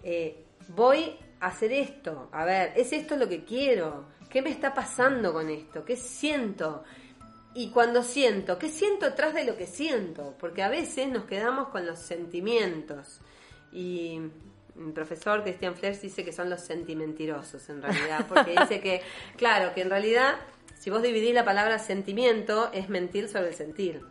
eh, 0.03 0.43
voy 0.69 1.17
a 1.39 1.47
hacer 1.47 1.71
esto, 1.71 2.29
a 2.31 2.45
ver, 2.45 2.73
¿es 2.75 2.93
esto 2.93 3.15
lo 3.15 3.27
que 3.27 3.43
quiero? 3.43 4.05
¿Qué 4.29 4.41
me 4.41 4.49
está 4.49 4.73
pasando 4.73 5.33
con 5.33 5.49
esto? 5.49 5.83
¿Qué 5.83 5.95
siento? 5.95 6.83
Y 7.53 7.69
cuando 7.69 8.01
siento, 8.01 8.57
¿qué 8.57 8.69
siento 8.69 9.05
atrás 9.05 9.33
de 9.33 9.43
lo 9.43 9.57
que 9.57 9.67
siento? 9.67 10.35
Porque 10.39 10.63
a 10.63 10.69
veces 10.69 11.09
nos 11.09 11.25
quedamos 11.25 11.67
con 11.67 11.85
los 11.85 11.99
sentimientos. 11.99 13.19
Y 13.73 14.21
mi 14.75 14.91
profesor 14.93 15.43
Christian 15.43 15.75
Flers 15.75 16.01
dice 16.01 16.23
que 16.23 16.31
son 16.31 16.49
los 16.49 16.61
sentimentirosos 16.61 17.67
en 17.69 17.81
realidad, 17.81 18.25
porque 18.29 18.55
dice 18.57 18.79
que, 18.79 19.01
claro, 19.35 19.73
que 19.73 19.81
en 19.81 19.89
realidad, 19.89 20.35
si 20.79 20.89
vos 20.89 21.01
dividís 21.01 21.33
la 21.33 21.43
palabra 21.43 21.77
sentimiento, 21.77 22.71
es 22.73 22.87
mentir 22.87 23.27
sobre 23.27 23.49
el 23.49 23.55
sentir. 23.55 24.01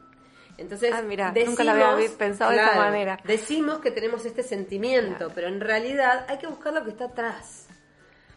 Entonces, 0.61 0.93
ah, 0.93 1.01
nunca 1.47 1.65
lo 1.65 1.71
había 1.71 2.11
pensado 2.19 2.51
de 2.51 2.59
esa 2.59 2.77
manera. 2.77 3.19
Decimos 3.25 3.79
que 3.79 3.91
tenemos 3.91 4.27
este 4.27 4.43
sentimiento, 4.43 5.33
pero 5.35 5.49
en 5.49 5.59
realidad 5.59 6.27
hay 6.29 6.37
que 6.37 6.47
buscar 6.47 6.75
lo 6.75 6.85
que 6.85 6.91
está 6.91 7.07
atrás. 7.07 7.67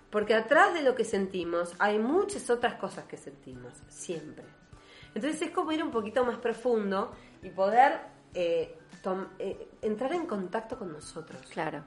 Porque 0.09 0.33
atrás 0.33 0.73
de 0.73 0.83
lo 0.83 0.95
que 0.95 1.03
sentimos 1.03 1.73
hay 1.79 1.99
muchas 1.99 2.49
otras 2.49 2.75
cosas 2.75 3.05
que 3.05 3.17
sentimos, 3.17 3.73
siempre. 3.89 4.45
Entonces 5.13 5.41
es 5.41 5.51
como 5.51 5.73
ir 5.73 5.83
un 5.83 5.91
poquito 5.91 6.23
más 6.23 6.37
profundo 6.37 7.13
y 7.41 7.49
poder 7.49 7.99
eh, 8.33 8.77
eh, 9.39 9.67
entrar 9.81 10.13
en 10.13 10.25
contacto 10.25 10.79
con 10.79 10.93
nosotros. 10.93 11.41
Claro. 11.49 11.83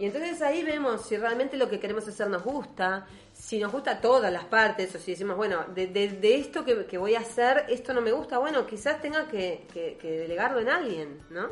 Y 0.00 0.06
entonces 0.06 0.40
ahí 0.40 0.62
vemos 0.62 1.02
si 1.02 1.18
realmente 1.18 1.58
lo 1.58 1.68
que 1.68 1.78
queremos 1.78 2.08
hacer 2.08 2.26
nos 2.28 2.42
gusta, 2.42 3.06
si 3.34 3.58
nos 3.58 3.70
gusta 3.70 4.00
todas 4.00 4.32
las 4.32 4.44
partes, 4.44 4.94
o 4.94 4.98
si 4.98 5.10
decimos, 5.10 5.36
bueno, 5.36 5.66
de, 5.74 5.88
de, 5.88 6.34
esto 6.36 6.64
que, 6.64 6.96
voy 6.96 7.16
a 7.16 7.20
hacer, 7.20 7.66
esto 7.68 7.92
no 7.92 8.00
me 8.00 8.10
gusta, 8.10 8.38
bueno, 8.38 8.66
quizás 8.66 9.02
tenga 9.02 9.28
que, 9.28 9.66
delegarlo 10.02 10.60
en 10.60 10.70
alguien, 10.70 11.20
¿no? 11.28 11.48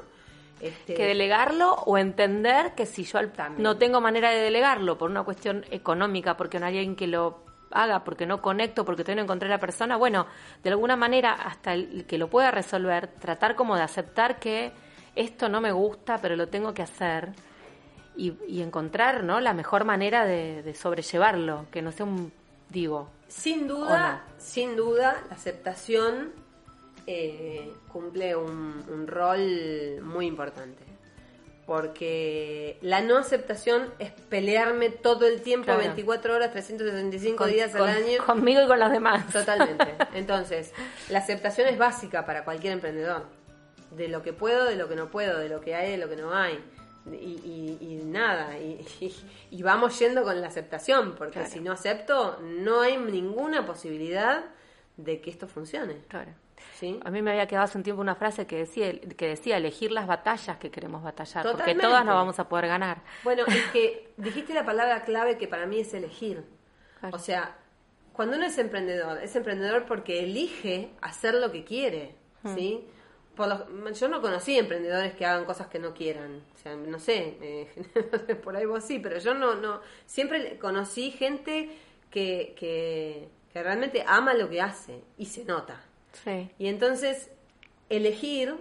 Este... 0.63 0.95
Que 0.95 1.09
delegarlo 1.09 1.75
o 1.75 1.99
entender 1.99 2.73
que 2.75 2.87
si 2.87 3.05
yo 3.05 3.19
no 3.59 3.77
tengo 3.77 4.01
manera 4.01 4.31
de 4.31 4.39
delegarlo 4.39 4.97
por 4.97 5.11
una 5.11 5.25
cuestión 5.25 5.67
económica, 5.71 6.39
porque 6.39 6.59
no 6.59 6.65
hay 6.65 6.79
alguien 6.79 6.97
que 6.97 7.07
lo 7.07 7.45
haga, 7.71 8.03
porque 8.03 8.25
no 8.25 8.41
conecto, 8.41 8.83
porque 8.87 9.05
todavía 9.05 9.17
no 9.17 9.27
encontré 9.27 9.51
la 9.51 9.59
persona, 9.59 9.99
bueno, 9.99 10.27
de 10.63 10.71
alguna 10.71 10.97
manera 10.97 11.35
hasta 11.35 11.75
el 11.75 12.07
que 12.07 12.17
lo 12.17 12.31
pueda 12.31 12.51
resolver, 12.51 13.09
tratar 13.09 13.57
como 13.57 13.77
de 13.77 13.83
aceptar 13.83 14.39
que 14.39 14.73
esto 15.15 15.51
no 15.51 15.61
me 15.61 15.73
gusta, 15.73 16.17
pero 16.17 16.35
lo 16.35 16.49
tengo 16.49 16.73
que 16.73 16.81
hacer 16.81 17.35
y, 18.19 18.61
encontrar 18.63 19.23
¿no? 19.23 19.41
la 19.41 19.55
mejor 19.55 19.85
manera 19.85 20.27
de, 20.27 20.75
sobrellevarlo, 20.75 21.67
que 21.71 21.83
no 21.83 21.93
sea 21.93 22.05
un 22.05 22.33
digo. 22.69 23.09
Sin 23.29 23.69
duda, 23.69 24.25
sin 24.39 24.77
duda, 24.77 25.23
la 25.29 25.37
aceptación 25.37 26.33
eh, 27.07 27.73
cumple 27.89 28.35
un, 28.35 29.07
rol 29.07 30.03
muy 30.03 30.27
importante. 30.27 30.85
Porque 31.65 32.79
la 32.81 33.03
no 33.03 33.19
aceptación 33.19 33.93
es 33.99 34.11
pelearme 34.11 34.89
todo 34.89 35.27
el 35.27 35.43
tiempo, 35.43 35.77
24 35.77 36.35
horas, 36.35 36.51
365 36.51 37.47
días 37.47 37.75
al 37.75 37.89
año. 37.89 38.25
Conmigo 38.25 38.63
y 38.63 38.67
con 38.67 38.81
los 38.81 38.91
demás. 38.91 39.31
Totalmente. 39.31 39.95
Entonces, 40.15 40.73
la 41.11 41.19
aceptación 41.19 41.69
es 41.69 41.77
básica 41.77 42.25
para 42.25 42.45
cualquier 42.45 42.73
emprendedor. 42.73 43.27
De 43.91 44.09
lo 44.09 44.23
que 44.23 44.33
puedo, 44.33 44.65
de 44.65 44.77
lo 44.77 44.89
que 44.89 44.97
no 44.97 45.11
puedo, 45.11 45.39
de 45.39 45.51
lo 45.51 45.61
que 45.61 45.75
hay, 45.75 45.91
de 45.91 45.99
lo 45.99 46.09
que 46.09 46.17
no 46.17 46.35
hay 46.35 46.59
y, 47.15 48.01
nada, 48.05 48.57
y, 49.51 49.63
vamos 49.63 49.99
yendo 49.99 50.23
con 50.23 50.41
la 50.41 50.47
aceptación, 50.47 51.15
porque 51.15 51.47
si 51.47 51.61
no 51.61 51.73
acepto, 51.73 52.39
no 52.41 52.81
hay 52.81 52.97
ninguna 52.99 53.67
posibilidad 53.67 54.45
de 54.97 55.21
que 55.21 55.31
esto 55.31 55.47
funcione. 55.49 56.03
Claro. 56.09 56.33
¿sí? 56.75 57.01
A 57.05 57.11
mí 57.11 57.23
me 57.23 57.31
había 57.31 57.47
quedado 57.47 57.65
hace 57.65 57.79
un 57.79 57.85
tiempo 57.85 58.03
una 58.03 58.15
frase 58.15 58.47
que 58.47 58.57
decía, 58.59 58.93
que 59.01 59.29
decía 59.29 59.57
elegir 59.57 59.93
las 59.93 60.07
batallas 60.07 60.57
que 60.59 60.71
queremos 60.71 61.03
batallar, 61.03 61.45
porque 61.45 61.59
Totalmente. 61.59 61.87
todas 61.87 62.05
no 62.05 62.15
vamos 62.15 62.39
a 62.39 62.49
poder 62.49 62.67
ganar. 62.67 63.03
Bueno, 63.25 63.45
es 63.47 63.67
que 63.73 64.13
dijiste 64.17 64.55
la 64.55 64.65
palabra 64.65 65.05
clave 65.05 65.39
que 65.39 65.49
para 65.49 65.67
mí 65.67 65.81
es 65.81 65.95
elegir. 65.95 66.45
Claro. 67.01 67.17
O 67.17 67.19
sea, 67.19 67.57
cuando 68.13 68.37
uno 68.37 68.47
es 68.47 68.59
emprendedor, 68.59 69.23
es 69.23 69.37
emprendedor 69.37 69.87
porque 69.87 70.25
elige 70.25 70.91
hacer 71.01 71.35
lo 71.35 71.53
que 71.53 71.65
quiere, 71.65 72.17
¿sí? 72.55 72.85
Por 73.39 73.47
lo- 73.49 73.91
yo 73.93 74.09
no 74.09 74.21
conocí 74.21 74.59
emprendedores 74.59 75.15
que 75.15 75.25
hagan 75.25 75.45
cosas 75.45 75.69
que 75.69 75.79
no 75.79 75.95
quieran. 75.95 76.43
O 76.55 76.59
sea, 76.59 76.75
no 76.75 76.99
sé, 76.99 77.39
eh, 77.41 78.35
por 78.45 78.57
ahí 78.57 78.67
vos 78.67 78.83
sí, 78.85 78.99
pero 78.99 79.19
yo 79.19 79.33
no, 79.33 79.55
no. 79.55 79.81
Siempre 80.07 80.59
conocí 80.59 81.13
gente 81.13 81.71
que, 82.11 82.55
que, 82.59 83.29
que 83.53 83.63
realmente 83.63 84.03
ama 84.07 84.35
lo 84.35 84.51
que 84.51 84.61
hace 84.61 85.03
y 85.17 85.27
se 85.27 85.45
nota. 85.45 85.81
Sí. 86.25 86.51
Y 86.59 86.67
entonces, 86.67 87.31
elegir 87.89 88.57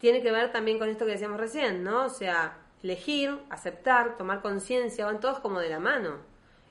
tiene 0.00 0.22
que 0.22 0.32
ver 0.32 0.52
también 0.52 0.78
con 0.78 0.88
esto 0.88 1.04
que 1.04 1.12
decíamos 1.12 1.38
recién, 1.38 1.84
¿no? 1.84 2.06
O 2.06 2.10
sea, 2.10 2.56
elegir, 2.82 3.38
aceptar, 3.50 4.16
tomar 4.16 4.40
conciencia, 4.40 5.04
van 5.04 5.20
todos 5.20 5.38
como 5.40 5.60
de 5.60 5.68
la 5.68 5.80
mano. 5.80 6.16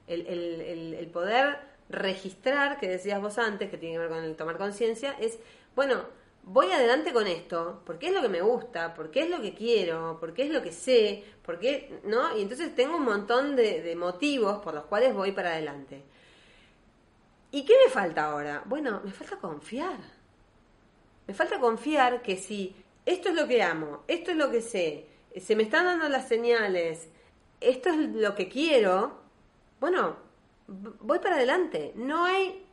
El, 0.07 0.25
el- 0.27 0.61
el- 0.61 0.93
el 0.95 1.07
poder 1.07 1.59
registrar, 1.89 2.79
que 2.79 2.87
decías 2.89 3.21
vos 3.21 3.37
antes, 3.37 3.69
que 3.69 3.77
tiene 3.77 3.93
que 3.95 3.99
ver 3.99 4.09
con 4.09 4.23
el 4.23 4.35
tomar 4.35 4.57
conciencia, 4.57 5.15
es, 5.19 5.37
bueno, 5.75 6.03
voy 6.45 6.71
adelante 6.71 7.12
con 7.12 7.27
esto, 7.27 7.81
porque 7.86 8.08
es 8.08 8.13
lo 8.13 8.21
que 8.21 8.29
me 8.29 8.41
gusta, 8.41 8.93
porque 8.93 9.23
es 9.23 9.29
lo 9.29 9.41
que 9.41 9.53
quiero, 9.53 10.17
porque 10.19 10.43
es 10.43 10.51
lo 10.51 10.62
que 10.62 10.71
sé, 10.71 11.23
porque, 11.43 11.99
¿no? 12.03 12.38
Y 12.38 12.41
entonces 12.41 12.73
tengo 12.75 12.97
un 12.97 13.03
montón 13.03 13.55
de, 13.55 13.81
de 13.81 13.95
motivos 13.95 14.60
por 14.60 14.73
los 14.73 14.86
cuales 14.86 15.13
voy 15.13 15.31
para 15.31 15.51
adelante. 15.51 16.03
¿Y 17.51 17.65
qué 17.65 17.73
me 17.84 17.91
falta 17.91 18.25
ahora? 18.25 18.63
Bueno, 18.65 19.01
me 19.03 19.12
falta 19.12 19.38
confiar. 19.38 19.97
Me 21.27 21.34
falta 21.34 21.60
confiar 21.60 22.21
que 22.21 22.38
si 22.38 22.75
esto 23.05 23.29
es 23.29 23.36
lo 23.36 23.47
que 23.47 23.63
amo, 23.63 24.03
esto 24.08 24.31
es 24.31 24.38
lo 24.38 24.51
que 24.51 24.62
sé, 24.62 25.08
se 25.39 25.55
me 25.55 25.63
están 25.63 25.86
dando 25.86 26.08
las 26.10 26.27
señales, 26.27 27.10
esto 27.60 27.89
es 27.89 27.97
lo 27.97 28.36
que 28.36 28.47
quiero, 28.47 29.19
bueno, 29.79 30.17
voy 30.67 31.19
para 31.19 31.36
adelante. 31.36 31.93
No 31.95 32.25
hay 32.25 32.64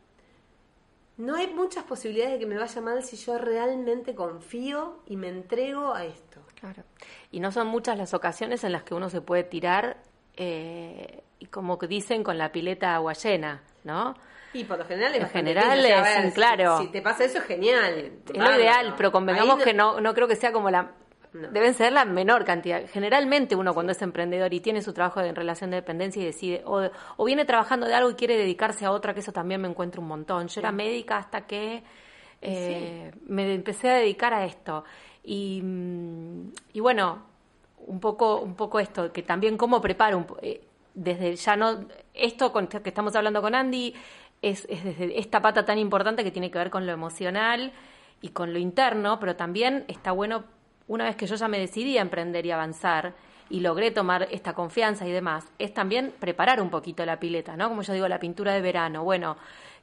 no 1.23 1.37
hay 1.37 1.47
muchas 1.55 1.85
posibilidades 1.85 2.33
de 2.33 2.39
que 2.41 2.47
me 2.47 2.59
vaya 2.59 2.81
mal 2.81 3.01
si 3.05 3.17
yo 3.17 3.39
realmente 3.39 4.13
confío 4.13 4.99
y 5.07 5.17
me 5.17 5.29
entrego 5.29 5.95
a 5.95 6.05
esto. 6.05 6.41
Claro. 6.59 6.83
Y 7.31 7.39
no 7.39 7.53
son 7.53 7.69
muchas 7.69 7.97
las 7.97 8.13
ocasiones 8.13 8.65
en 8.65 8.73
las 8.73 8.83
que 8.83 8.95
uno 8.95 9.09
se 9.09 9.21
puede 9.21 9.45
tirar, 9.45 9.99
eh, 10.37 11.23
y 11.39 11.47
como 11.47 11.77
dicen, 11.77 12.25
con 12.25 12.39
la 12.39 12.51
pileta 12.51 12.97
agua 12.97 13.13
llena, 13.13 13.63
¿no? 13.85 14.17
Y 14.53 14.65
por 14.65 14.79
lo 14.79 14.85
general 14.85 15.15
es 15.15 15.31
general 15.31 15.85
es, 15.85 16.03
ver, 16.03 16.33
claro. 16.33 16.79
Si, 16.79 16.87
si 16.87 16.91
te 16.91 17.03
pasa 17.03 17.25
eso 17.25 17.39
es 17.39 17.45
genial. 17.45 18.15
Es 18.29 18.37
lo 18.37 18.57
ideal, 18.57 18.95
pero 18.97 19.13
convengamos 19.13 19.63
que 19.63 19.75
no, 19.75 20.01
no 20.01 20.15
creo 20.15 20.27
que 20.27 20.37
sea 20.37 20.51
como 20.51 20.71
la... 20.71 20.91
No. 21.33 21.49
Deben 21.49 21.75
ser 21.75 21.93
la 21.93 22.05
menor 22.05 22.45
cantidad. 22.45 22.83
Generalmente 22.89 23.57
uno 23.57 23.73
cuando 23.73 23.93
es 23.93 24.03
emprendedor 24.03 24.53
y 24.53 24.61
tiene 24.61 24.83
su 24.83 24.93
trabajo 24.93 25.21
en 25.21 25.35
relación 25.35 25.71
de 25.71 25.77
dependencia 25.77 26.23
y 26.23 26.27
decide, 26.27 26.63
o, 26.67 26.91
o 27.17 27.25
viene 27.25 27.45
trabajando 27.45 27.87
de 27.87 27.95
algo 27.95 28.11
y 28.11 28.15
quiere 28.15 28.37
dedicarse 28.37 28.85
a 28.85 28.91
otra, 28.91 29.15
que 29.15 29.21
eso 29.21 29.33
también 29.33 29.61
me 29.61 29.69
encuentro 29.69 30.03
un 30.03 30.09
montón. 30.09 30.49
Yo 30.49 30.61
era 30.61 30.73
médica 30.73 31.17
hasta 31.17 31.47
que 31.47 31.83
eh, 32.43 33.13
me 33.27 33.55
empecé 33.55 33.91
a 33.91 33.95
dedicar 33.95 34.35
a 34.35 34.45
esto. 34.45 34.85
Y, 35.23 35.61
mm, 35.63 36.53
y 36.75 36.81
bueno, 36.81 37.23
un 37.87 38.01
poco, 38.01 38.41
un 38.41 38.55
poco 38.55 38.81
esto, 38.81 39.13
que 39.13 39.23
también 39.23 39.57
cómo 39.57 39.81
preparo, 39.81 40.19
un 40.19 40.27
eh, 40.43 40.61
desde 40.95 41.37
ya 41.37 41.57
no, 41.57 41.87
esto 42.13 42.53
con, 42.53 42.67
que 42.67 42.83
estamos 42.85 43.17
hablando 43.17 43.41
con 43.41 43.55
Andy, 43.55 43.95
es, 44.43 44.67
es 44.69 44.85
desde 44.85 45.19
esta 45.19 45.41
pata 45.41 45.65
tan 45.65 45.79
importante 45.79 46.25
que 46.25 46.31
tiene 46.31 46.51
que 46.51 46.59
ver 46.59 46.71
con 46.71 46.85
lo 46.87 46.93
emocional 46.93 47.73
y 48.21 48.29
con 48.31 48.53
lo 48.53 48.59
interno, 48.59 49.19
pero 49.19 49.37
también 49.37 49.85
está 49.89 50.13
bueno, 50.13 50.45
una 50.89 51.05
vez 51.05 51.17
que 51.17 51.27
yo 51.27 51.37
ya 51.37 51.49
me 51.49 51.59
decidí 51.59 51.99
a 51.99 52.03
emprender 52.03 52.47
y 52.47 52.51
avanzar 52.51 53.15
y 53.51 53.61
logré 53.61 53.91
tomar 53.91 54.29
esta 54.31 54.55
confianza 54.55 55.07
y 55.07 55.13
demás, 55.13 55.47
es 55.59 55.75
también 55.75 56.15
preparar 56.19 56.61
un 56.61 56.71
poquito 56.71 57.05
la 57.05 57.21
pileta, 57.21 57.57
¿no? 57.57 57.69
Como 57.69 57.83
yo 57.83 57.93
digo, 57.93 58.09
la 58.09 58.19
pintura 58.19 58.55
de 58.55 58.63
verano. 58.63 59.05
Bueno, 59.05 59.37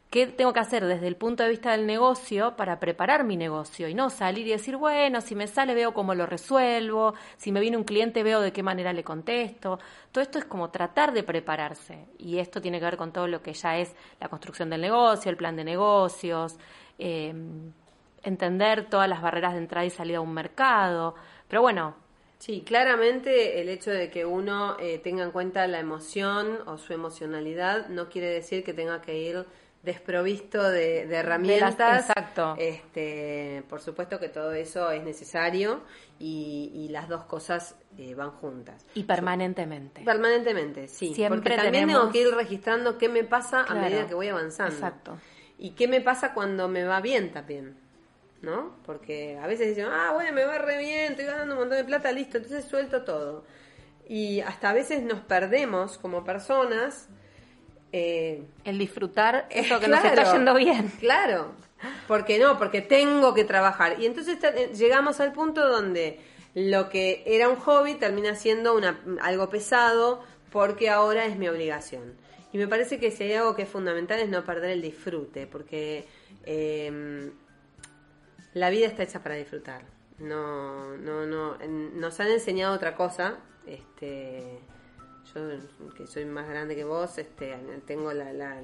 ¿qué 0.10 0.26
tengo 0.26 0.54
que 0.54 0.60
hacer 0.60 0.86
desde 0.86 1.08
el 1.08 1.16
punto 1.16 1.44
de 1.44 1.50
vista 1.50 1.72
del 1.72 1.86
negocio 1.86 2.56
para 2.56 2.80
preparar 2.80 3.24
mi 3.24 3.38
negocio? 3.38 3.88
Y 3.88 3.94
no 3.94 4.10
salir 4.10 4.48
y 4.48 4.52
decir, 4.52 4.76
bueno, 4.76 5.22
si 5.22 5.36
me 5.36 5.46
sale 5.46 5.76
veo 5.76 5.94
cómo 5.94 6.16
lo 6.16 6.26
resuelvo, 6.26 7.14
si 7.38 7.52
me 7.52 7.60
viene 7.60 7.78
un 7.78 7.84
cliente 7.84 8.24
veo 8.24 8.42
de 8.42 8.52
qué 8.52 8.64
manera 8.64 8.92
le 8.92 9.04
contesto. 9.04 9.78
Todo 10.12 10.24
esto 10.24 10.40
es 10.40 10.46
como 10.46 10.72
tratar 10.72 11.14
de 11.14 11.22
prepararse. 11.22 12.08
Y 12.18 12.40
esto 12.40 12.62
tiene 12.62 12.80
que 12.80 12.86
ver 12.86 12.98
con 12.98 13.12
todo 13.12 13.28
lo 13.28 13.44
que 13.44 13.54
ya 13.54 13.78
es 13.78 13.96
la 14.20 14.30
construcción 14.30 14.72
del 14.72 14.82
negocio, 14.82 15.30
el 15.30 15.38
plan 15.38 15.56
de 15.56 15.64
negocios, 15.64 16.58
eh, 16.98 17.34
entender 18.24 18.90
todas 18.90 19.08
las 19.10 19.22
barreras 19.22 19.54
de 19.54 19.60
entrada 19.60 19.86
y 19.86 19.90
salida 19.90 20.18
a 20.18 20.22
un 20.22 20.34
mercado. 20.34 21.16
Pero 21.48 21.62
bueno, 21.62 21.96
Sí, 22.40 22.64
claramente 22.66 23.60
el 23.60 23.68
hecho 23.68 23.92
de 23.92 24.10
que 24.10 24.26
uno 24.26 24.78
eh, 24.80 24.98
tenga 25.00 25.26
en 25.26 25.32
cuenta 25.32 25.68
la 25.68 25.80
emoción 25.80 26.60
o 26.68 26.78
su 26.78 26.94
emocionalidad 26.94 27.90
no 27.90 28.08
quiere 28.08 28.28
decir 28.30 28.64
que 28.64 28.74
tenga 28.74 29.02
que 29.02 29.18
ir 29.20 29.46
desprovisto 29.84 30.64
de, 30.64 31.06
de 31.06 31.16
herramientas. 31.18 32.10
exacto. 32.10 32.56
Este, 32.58 33.64
por 33.70 33.82
supuesto 33.82 34.20
que 34.20 34.30
todo 34.30 34.54
eso 34.54 34.90
es 34.92 35.04
necesario 35.04 35.82
y, 36.18 36.72
y 36.74 36.90
las 36.90 37.10
dos 37.10 37.24
cosas 37.26 37.76
eh, 37.98 38.16
van 38.16 38.32
juntas. 38.32 38.86
y 38.96 39.04
permanentemente. 39.04 40.02
Permanentemente, 40.04 40.88
sí. 40.88 41.14
Siempre 41.14 41.42
porque 41.42 41.56
también 41.62 41.88
tenemos- 41.88 42.02
tengo 42.04 42.12
que 42.14 42.22
ir 42.22 42.34
registrando 42.36 42.98
qué 42.98 43.10
me 43.10 43.24
pasa 43.26 43.66
Claro. 43.66 43.80
a 43.80 43.84
medida 43.84 44.08
que 44.08 44.14
voy 44.14 44.30
avanzando. 44.30 44.74
Exacto. 44.74 45.18
Y 45.58 45.72
qué 45.72 45.88
me 45.90 46.00
pasa 46.00 46.34
cuando 46.34 46.68
me 46.70 46.84
va 46.86 47.02
bien 47.02 47.32
también. 47.34 47.76
¿No? 48.42 48.78
Porque 48.86 49.38
a 49.38 49.48
veces 49.48 49.68
dicen, 49.68 49.88
ah, 49.92 50.12
bueno, 50.14 50.32
me 50.32 50.46
va 50.46 50.58
re 50.60 50.78
bien, 50.78 51.12
estoy 51.12 51.26
ganando 51.26 51.56
un 51.56 51.60
montón 51.62 51.78
de 51.78 51.84
plata, 51.84 52.12
listo, 52.12 52.38
entonces 52.38 52.64
suelto 52.66 53.04
todo. 53.04 53.44
Y 54.08 54.40
hasta 54.42 54.70
a 54.70 54.74
veces 54.74 55.04
nos 55.04 55.20
perdemos 55.20 55.98
como 55.98 56.24
personas. 56.24 57.10
eh, 57.92 58.44
El 58.64 58.78
disfrutar 58.78 59.46
eso 59.52 59.80
que 59.80 59.88
claro, 59.88 60.10
nos 60.10 60.18
está 60.20 60.34
yendo 60.34 60.54
bien. 60.56 60.88
Claro. 61.00 61.52
Porque 62.08 62.40
no, 62.40 62.58
porque 62.58 62.82
tengo 62.82 63.34
que 63.34 63.44
trabajar. 63.44 64.00
Y 64.00 64.06
entonces 64.06 64.38
eh, 64.44 64.72
llegamos 64.74 65.20
al 65.20 65.32
punto 65.34 65.68
donde 65.68 66.20
lo 66.56 66.90
que 66.90 67.24
era 67.26 67.48
un 67.50 67.56
hobby 67.58 67.96
termina 67.96 68.36
siendo 68.36 68.76
una, 68.76 69.00
algo 69.22 69.50
pesado 69.50 70.24
porque 70.52 70.90
ahora 70.90 71.26
es 71.26 71.38
mi 71.38 71.48
obligación. 71.48 72.16
Y 72.52 72.58
me 72.58 72.68
parece 72.68 73.00
que 73.00 73.12
si 73.12 73.24
hay 73.24 73.34
algo 73.34 73.56
que 73.56 73.62
es 73.64 73.70
fundamental 73.70 74.20
es 74.20 74.30
no 74.30 74.44
perder 74.44 74.72
el 74.72 74.82
disfrute, 74.82 75.46
porque 75.46 76.06
eh, 76.46 77.32
la 78.54 78.70
vida 78.70 78.88
está 78.88 79.04
hecha 79.04 79.22
para 79.22 79.36
disfrutar. 79.36 79.82
No, 80.20 80.98
no, 80.98 81.26
no. 81.26 81.58
Nos 81.68 82.20
han 82.20 82.28
enseñado 82.28 82.76
otra 82.76 82.96
cosa. 82.96 83.38
Este, 83.66 84.60
yo 85.34 85.94
que 85.96 86.08
soy 86.08 86.26
más 86.26 86.48
grande 86.50 86.76
que 86.76 86.84
vos, 86.84 87.18
este, 87.18 87.56
tengo 87.86 88.12
la, 88.14 88.34
la, 88.34 88.62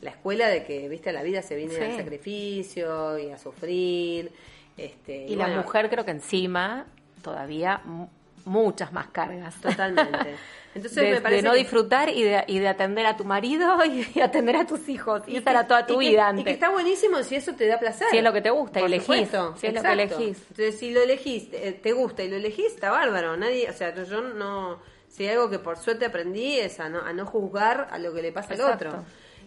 la 0.00 0.10
escuela 0.10 0.48
de 0.48 0.64
que, 0.64 0.88
viste, 0.88 1.12
la 1.12 1.22
vida 1.22 1.42
se 1.42 1.54
viene 1.56 1.74
Sí. 1.74 1.82
al 1.82 1.96
sacrificio 1.96 3.18
y 3.18 3.30
a 3.30 3.38
sufrir. 3.38 4.32
Este, 4.76 5.26
Y 5.26 5.36
la 5.36 5.46
bueno, 5.46 5.62
mujer 5.62 5.90
creo 5.90 6.04
que 6.04 6.12
encima 6.12 6.86
todavía 7.22 7.80
mu- 7.84 8.08
muchas 8.44 8.92
más 8.92 9.08
cargas. 9.08 9.60
Totalmente. 9.60 10.36
Entonces 10.74 11.02
de, 11.02 11.10
me 11.12 11.20
parece 11.20 11.42
de 11.42 11.48
no 11.48 11.52
que- 11.54 11.58
disfrutar 11.60 12.08
y 12.10 12.22
de, 12.22 12.44
y 12.46 12.58
de 12.58 12.68
atender 12.68 13.06
a 13.06 13.16
tu 13.16 13.24
marido 13.24 13.84
y, 13.84 14.06
y 14.14 14.20
atender 14.20 14.56
a 14.56 14.66
tus 14.66 14.88
hijos. 14.88 15.22
Y, 15.26 15.36
esa 15.38 15.50
era 15.50 15.66
toda 15.66 15.86
tu 15.86 16.00
y 16.00 16.04
que- 16.06 16.10
vida 16.10 16.20
Y 16.20 16.24
antes. 16.30 16.44
que 16.44 16.50
está 16.52 16.70
buenísimo 16.70 17.22
si 17.22 17.34
eso 17.36 17.54
te 17.54 17.66
da 17.66 17.78
placer. 17.78 18.08
Si 18.10 18.18
es 18.18 18.24
lo 18.24 18.32
que 18.32 18.40
te 18.42 18.50
gusta 18.50 18.80
y 18.80 18.84
elegís. 18.84 19.04
supuesto, 19.06 19.56
Si 19.56 19.66
es 19.66 19.74
lo 19.74 19.82
que 19.82 19.88
exacto. 19.92 20.14
elegís. 20.18 20.38
Entonces, 20.50 20.78
si 20.78 20.90
lo 20.92 21.02
elegís, 21.02 21.50
te, 21.50 21.72
te 21.72 21.92
gusta 21.92 22.22
y 22.22 22.28
lo 22.28 22.36
elegís, 22.36 22.66
está 22.74 22.90
bárbaro. 22.90 23.36
Nadie, 23.36 23.68
o 23.68 23.72
sea, 23.72 23.94
yo 24.04 24.20
no. 24.22 24.80
Si 25.08 25.24
hay 25.24 25.30
algo 25.34 25.48
que 25.48 25.58
por 25.58 25.78
suerte 25.78 26.04
aprendí 26.04 26.58
es 26.58 26.78
a 26.80 26.88
no, 26.90 27.00
a 27.00 27.12
no 27.14 27.24
juzgar 27.24 27.88
a 27.90 27.98
lo 27.98 28.12
que 28.12 28.20
le 28.22 28.30
pasa 28.30 28.52
al 28.54 28.60
Exacto. 28.60 28.88
otro. 28.88 29.04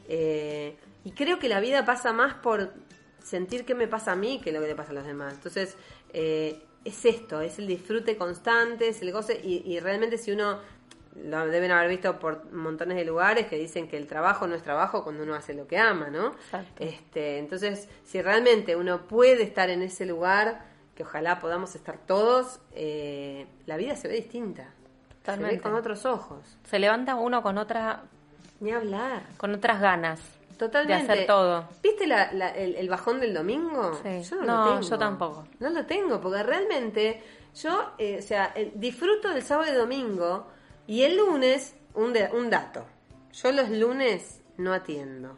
Eh, 0.10 0.76
y 1.04 1.12
creo 1.12 1.40
que 1.40 1.48
la 1.50 1.60
vida 1.60 1.86
pasa 1.86 2.12
más 2.14 2.34
por 2.36 2.74
sentir 3.24 3.64
qué 3.66 3.76
me 3.76 3.88
pasa 3.88 4.14
a 4.14 4.16
mí 4.16 4.42
que 4.44 4.52
lo 4.52 4.60
que 4.62 4.68
le 4.68 4.76
pasa 4.76 4.92
a 4.92 4.96
los 4.96 5.06
demás. 5.06 5.34
Entonces, 5.34 5.78
eh, 6.14 6.60
es 6.84 7.06
esto, 7.06 7.42
es 7.42 7.60
el 7.60 7.68
disfrute 7.68 8.18
constante, 8.18 8.88
es 8.88 9.02
el 9.04 9.12
goce, 9.12 9.40
y, 9.44 9.62
y 9.72 9.80
realmente 9.80 10.18
si 10.18 10.32
uno, 10.32 10.60
lo 11.16 11.46
deben 11.48 11.72
haber 11.72 11.90
visto 11.90 12.20
por 12.20 12.52
montones 12.54 12.98
de 12.98 13.06
lugares 13.06 13.48
que 13.48 13.58
dicen 13.58 13.88
que 13.88 13.98
el 13.98 14.08
trabajo 14.08 14.48
no 14.48 14.56
es 14.56 14.64
trabajo 14.64 15.04
cuando 15.04 15.24
uno 15.24 15.36
hace 15.36 15.54
lo 15.54 15.68
que 15.68 15.78
ama, 15.78 16.10
¿no? 16.10 16.28
Exacto. 16.34 16.84
Este, 16.84 17.38
entonces, 17.38 17.90
si 18.04 18.22
realmente 18.22 18.76
uno 18.76 19.08
puede 19.08 19.44
estar 19.44 19.70
en 19.70 19.82
ese 19.82 20.06
lugar, 20.06 20.66
que 20.96 21.04
ojalá 21.04 21.40
podamos 21.40 21.76
estar 21.76 21.98
todos, 22.06 22.60
eh, 22.74 23.48
la 23.66 23.78
vida 23.78 23.96
se 23.96 24.08
ve 24.08 24.16
distinta. 24.16 24.74
Se 25.26 25.38
ve 25.38 25.60
con 25.60 25.76
otros 25.76 26.06
ojos. 26.06 26.58
Se 26.64 26.80
levanta 26.80 27.16
uno 27.16 27.44
con 27.44 27.58
otra 27.58 28.04
Ni 28.60 28.72
hablar. 28.72 29.24
con 29.38 29.54
otras 29.54 29.80
ganas 29.80 30.20
Totalmente. 30.58 31.06
de 31.06 31.12
hacer 31.14 31.28
todo. 31.28 31.68
¿Viste 31.84 32.08
la- 32.08 32.32
la- 32.34 32.50
el, 32.52 32.76
el 32.76 32.90
bajón 32.90 33.20
del 33.20 33.34
domingo? 33.34 34.00
Sí. 34.04 34.24
Yo 34.24 34.36
no, 34.38 34.44
No, 34.46 34.66
lo 34.66 34.72
tengo. 34.80 34.90
yo 34.90 34.98
tampoco. 34.98 35.48
No 35.60 35.70
lo 35.70 35.86
tengo, 35.86 36.20
porque 36.22 36.42
realmente 36.44 37.22
yo, 37.56 37.92
eh, 37.98 38.18
o 38.20 38.22
sea, 38.22 38.54
disfruto 38.76 39.30
del 39.30 39.44
sábado 39.44 39.72
y 39.72 39.76
domingo 39.76 40.48
y 40.92 41.04
el 41.04 41.16
lunes, 41.16 41.74
un, 41.94 42.12
de- 42.12 42.28
un 42.34 42.50
dato. 42.50 42.86
Yo 43.32 43.54
los 43.54 43.70
lunes 43.70 44.42
no 44.58 44.74
atiendo. 44.74 45.38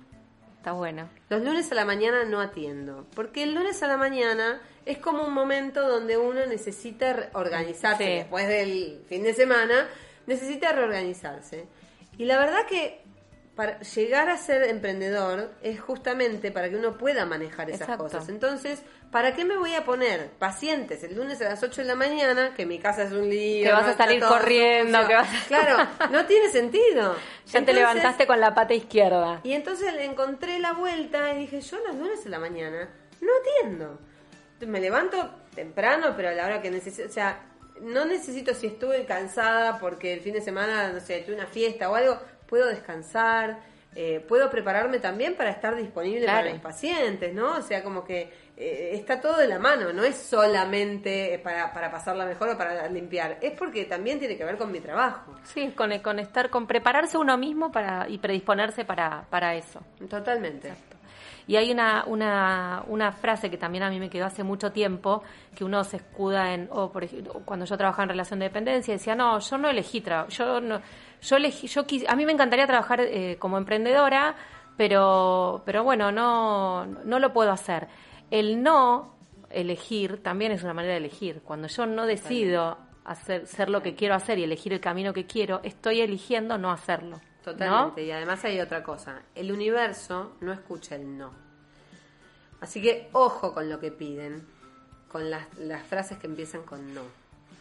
está 0.57 0.71
bueno. 0.71 1.09
Los 1.29 1.43
lunes 1.43 1.71
a 1.71 1.75
la 1.75 1.85
mañana 1.85 2.23
no 2.23 2.39
atiendo, 2.41 3.05
porque 3.15 3.43
el 3.43 3.53
lunes 3.53 3.83
a 3.83 3.87
la 3.87 3.97
mañana 3.97 4.61
es 4.85 4.97
como 4.97 5.23
un 5.27 5.33
momento 5.33 5.87
donde 5.87 6.17
uno 6.17 6.45
necesita 6.47 7.29
organizarse 7.33 8.03
Sí. 8.03 8.09
después 8.13 8.47
del 8.47 9.03
fin 9.07 9.21
de 9.23 9.33
semana, 9.35 9.87
necesita 10.25 10.71
reorganizarse. 10.71 11.67
Y 12.17 12.25
la 12.25 12.39
verdad 12.39 12.65
que 12.67 13.02
para 13.55 13.79
llegar 13.81 14.29
a 14.29 14.37
ser 14.37 14.63
emprendedor 14.63 15.51
es 15.61 15.79
justamente 15.79 16.51
para 16.51 16.69
que 16.69 16.75
uno 16.75 16.97
pueda 16.97 17.25
manejar 17.25 17.69
esas 17.69 17.81
Exacto. 17.81 18.03
cosas. 18.05 18.27
Entonces, 18.29 18.81
¿para 19.11 19.35
qué 19.35 19.45
me 19.45 19.57
voy 19.57 19.75
a 19.75 19.83
poner 19.85 20.31
pacientes 20.39 21.03
el 21.03 21.15
lunes 21.15 21.39
a 21.41 21.49
las 21.49 21.61
8 21.61 21.81
de 21.81 21.87
la 21.87 21.93
mañana, 21.95 22.53
que 22.55 22.65
mi 22.65 22.79
casa 22.79 23.03
es 23.03 23.11
un 23.11 23.29
lío? 23.29 23.65
Que 23.67 23.71
vas 23.71 23.87
a 23.89 23.95
salir 23.97 24.23
corriendo, 24.23 25.05
que 25.07 25.13
vas 25.13 25.27
a- 25.29 25.47
Claro, 25.47 25.87
no 26.11 26.25
tiene 26.25 26.49
sentido. 26.49 27.15
Ya 27.45 27.63
te 27.63 27.73
levantaste 27.73 28.25
con 28.25 28.39
la 28.39 28.55
pata 28.55 28.73
izquierda. 28.73 29.41
y 29.43 29.53
entonces 29.53 29.93
le 29.93 30.05
encontré 30.05 30.57
la 30.59 30.73
vuelta 30.73 31.33
y 31.33 31.39
dije, 31.41 31.61
yo 31.61 31.77
los 31.85 31.95
lunes 31.95 32.25
a 32.25 32.29
la 32.29 32.39
mañana 32.39 32.89
no 33.21 33.29
atiendo. 33.41 33.99
Entonces, 34.53 34.69
Me 34.69 34.79
levanto 34.79 35.29
temprano, 35.53 36.13
pero 36.15 36.29
a 36.29 36.31
la 36.31 36.45
hora 36.45 36.61
que 36.61 36.71
necesito, 36.71 37.07
o 37.07 37.11
sea, 37.11 37.39
no 37.81 38.05
necesito 38.05 38.53
si 38.55 38.67
estuve 38.67 39.05
cansada 39.05 39.77
porque 39.79 40.13
el 40.13 40.21
fin 40.21 40.33
de 40.33 40.41
semana, 40.41 40.91
no 40.93 40.99
sé, 40.99 41.19
tuve 41.19 41.35
una 41.35 41.47
fiesta 41.47 41.89
o 41.91 41.95
algo, 41.95 42.19
puedo 42.53 42.67
descansar, 42.67 43.57
eh, 43.95 44.23
puedo 44.27 44.47
prepararme 44.51 44.99
también 44.99 45.33
para 45.35 45.49
estar 45.49 45.75
disponible 45.75 46.21
Claro. 46.25 46.41
para 46.41 46.53
mis 46.53 46.61
pacientes, 46.61 47.33
¿no? 47.33 47.57
O 47.57 47.61
sea, 47.63 47.83
como 47.83 48.03
que 48.03 48.31
eh, 48.55 48.91
está 48.93 49.19
todo 49.19 49.37
de 49.37 49.47
la 49.47 49.57
mano, 49.57 49.91
no 49.91 50.03
es 50.03 50.15
solamente 50.15 51.39
para, 51.43 51.73
para 51.73 51.89
pasarla 51.89 52.27
mejor 52.27 52.49
o 52.49 52.55
para 52.57 52.87
limpiar, 52.89 53.39
es 53.41 53.53
porque 53.53 53.85
también 53.85 54.19
tiene 54.19 54.37
que 54.37 54.45
ver 54.45 54.57
con 54.57 54.71
mi 54.71 54.79
trabajo. 54.81 55.33
Sí, 55.45 55.71
con, 55.75 55.97
con 55.99 56.19
estar, 56.19 56.51
con 56.51 56.67
prepararse 56.67 57.17
uno 57.17 57.39
mismo 57.39 57.71
para 57.71 58.07
y 58.07 58.19
predisponerse 58.19 58.85
para, 58.85 59.25
para 59.31 59.55
eso. 59.55 59.81
Totalmente. 60.07 60.71
Y 61.47 61.55
hay 61.57 61.71
una, 61.71 62.03
una, 62.07 62.83
una 62.87 63.11
frase 63.11 63.49
que 63.49 63.57
también 63.57 63.83
a 63.83 63.89
mí 63.89 63.99
me 63.99 64.09
quedó 64.09 64.25
hace 64.25 64.43
mucho 64.43 64.71
tiempo, 64.71 65.23
que 65.55 65.63
uno 65.63 65.83
se 65.83 65.97
escuda 65.97 66.53
en, 66.53 66.69
o 66.71 66.91
por 66.91 67.03
ejemplo, 67.03 67.41
cuando 67.45 67.65
yo 67.65 67.77
trabajaba 67.77 68.03
en 68.03 68.09
relación 68.09 68.39
de 68.39 68.45
dependencia, 68.45 68.93
decía, 68.93 69.15
no, 69.15 69.39
yo 69.39 69.57
no 69.57 69.69
elegí 69.69 70.01
trabajo, 70.01 70.29
yo 70.29 70.61
no, 70.61 70.81
yo 71.21 71.35
elegí, 71.35 71.67
yo 71.67 71.83
quis- 71.85 72.05
a 72.07 72.15
mí 72.15 72.25
me 72.25 72.31
encantaría 72.31 72.65
trabajar 72.67 73.01
eh, 73.01 73.37
como 73.39 73.57
emprendedora, 73.57 74.35
pero, 74.77 75.61
pero 75.65 75.83
bueno, 75.83 76.11
no, 76.11 76.85
no 76.85 77.19
lo 77.19 77.33
puedo 77.33 77.51
hacer. 77.51 77.87
El 78.31 78.63
no 78.63 79.15
elegir 79.49 80.23
también 80.23 80.51
es 80.51 80.63
una 80.63 80.73
manera 80.73 80.93
de 80.93 80.99
elegir. 80.99 81.41
Cuando 81.43 81.67
yo 81.67 81.85
no 81.85 82.05
decido 82.07 82.77
hacer, 83.05 83.45
ser 83.45 83.69
lo 83.69 83.83
que 83.83 83.93
quiero 83.95 84.15
hacer 84.15 84.39
y 84.39 84.43
elegir 84.43 84.73
el 84.73 84.79
camino 84.79 85.13
que 85.13 85.25
quiero, 85.27 85.59
estoy 85.63 86.01
eligiendo 86.01 86.57
no 86.57 86.71
hacerlo. 86.71 87.19
¿No? 87.45 87.53
Totalmente. 87.53 88.03
Y 88.03 88.11
además 88.11 88.43
hay 88.45 88.59
otra 88.59 88.83
cosa. 88.83 89.21
El 89.35 89.51
universo 89.51 90.37
no 90.41 90.53
escucha 90.53 90.95
el 90.95 91.17
no. 91.17 91.31
Así 92.61 92.81
que 92.81 93.09
ojo 93.11 93.53
con 93.53 93.69
lo 93.69 93.79
que 93.79 93.91
piden, 93.91 94.47
con 95.09 95.29
las, 95.29 95.53
las 95.57 95.83
frases 95.83 96.17
que 96.17 96.27
empiezan 96.27 96.63
con 96.63 96.93
no. 96.93 97.01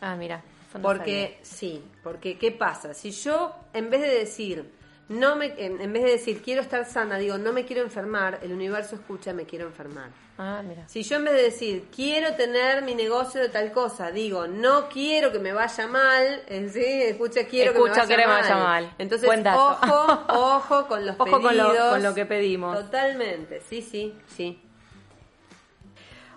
Ah, 0.00 0.14
mira. 0.16 0.42
Porque 0.80 1.38
sí, 1.42 1.84
porque 2.02 2.38
¿qué 2.38 2.50
pasa? 2.50 2.94
Si 2.94 3.10
yo 3.10 3.54
en 3.74 3.90
vez 3.90 4.00
de 4.00 4.08
decir 4.08 4.72
no 5.12 5.36
me 5.36 5.54
en, 5.56 5.92
vez 5.92 6.02
de 6.04 6.10
decir 6.10 6.42
quiero 6.42 6.62
estar 6.62 6.84
sana, 6.84 7.18
digo 7.18 7.38
no 7.38 7.52
me 7.52 7.64
quiero 7.64 7.82
enfermar, 7.82 8.40
el 8.42 8.52
universo 8.52 8.96
escucha 8.96 9.32
me 9.32 9.44
quiero 9.44 9.66
enfermar. 9.66 10.10
Ah, 10.38 10.62
mira. 10.66 10.88
Si 10.88 11.02
yo 11.02 11.16
en 11.16 11.24
vez 11.24 11.34
de 11.34 11.42
decir 11.42 11.84
quiero 11.94 12.34
tener 12.34 12.82
mi 12.82 12.94
negocio 12.94 13.40
de 13.40 13.48
tal 13.48 13.70
cosa, 13.72 14.10
digo 14.10 14.46
no 14.46 14.88
quiero 14.88 15.30
que 15.30 15.38
me 15.38 15.52
vaya 15.52 15.86
mal, 15.86 16.42
sí, 16.72 16.82
escucha 16.84 17.44
quiero 17.46 17.72
Escucha, 17.72 18.06
que 18.06 18.16
me 18.16 18.16
vaya, 18.16 18.16
que 18.16 18.26
me 18.26 18.26
vaya 18.26 18.54
mal. 18.56 18.84
mal. 18.84 18.94
Entonces 18.98 19.28
ojo, 19.54 20.24
ojo 20.28 20.86
con 20.88 21.06
los 21.06 21.14
Ojo 21.18 21.30
con 21.40 21.56
lo- 21.56 21.68
pedidos. 21.68 21.90
con 21.90 22.02
lo 22.02 22.14
que 22.14 22.26
pedimos. 22.26 22.78
Totalmente, 22.78 23.60
sí, 23.68 23.82
sí, 23.82 24.14
sí. 24.34 24.58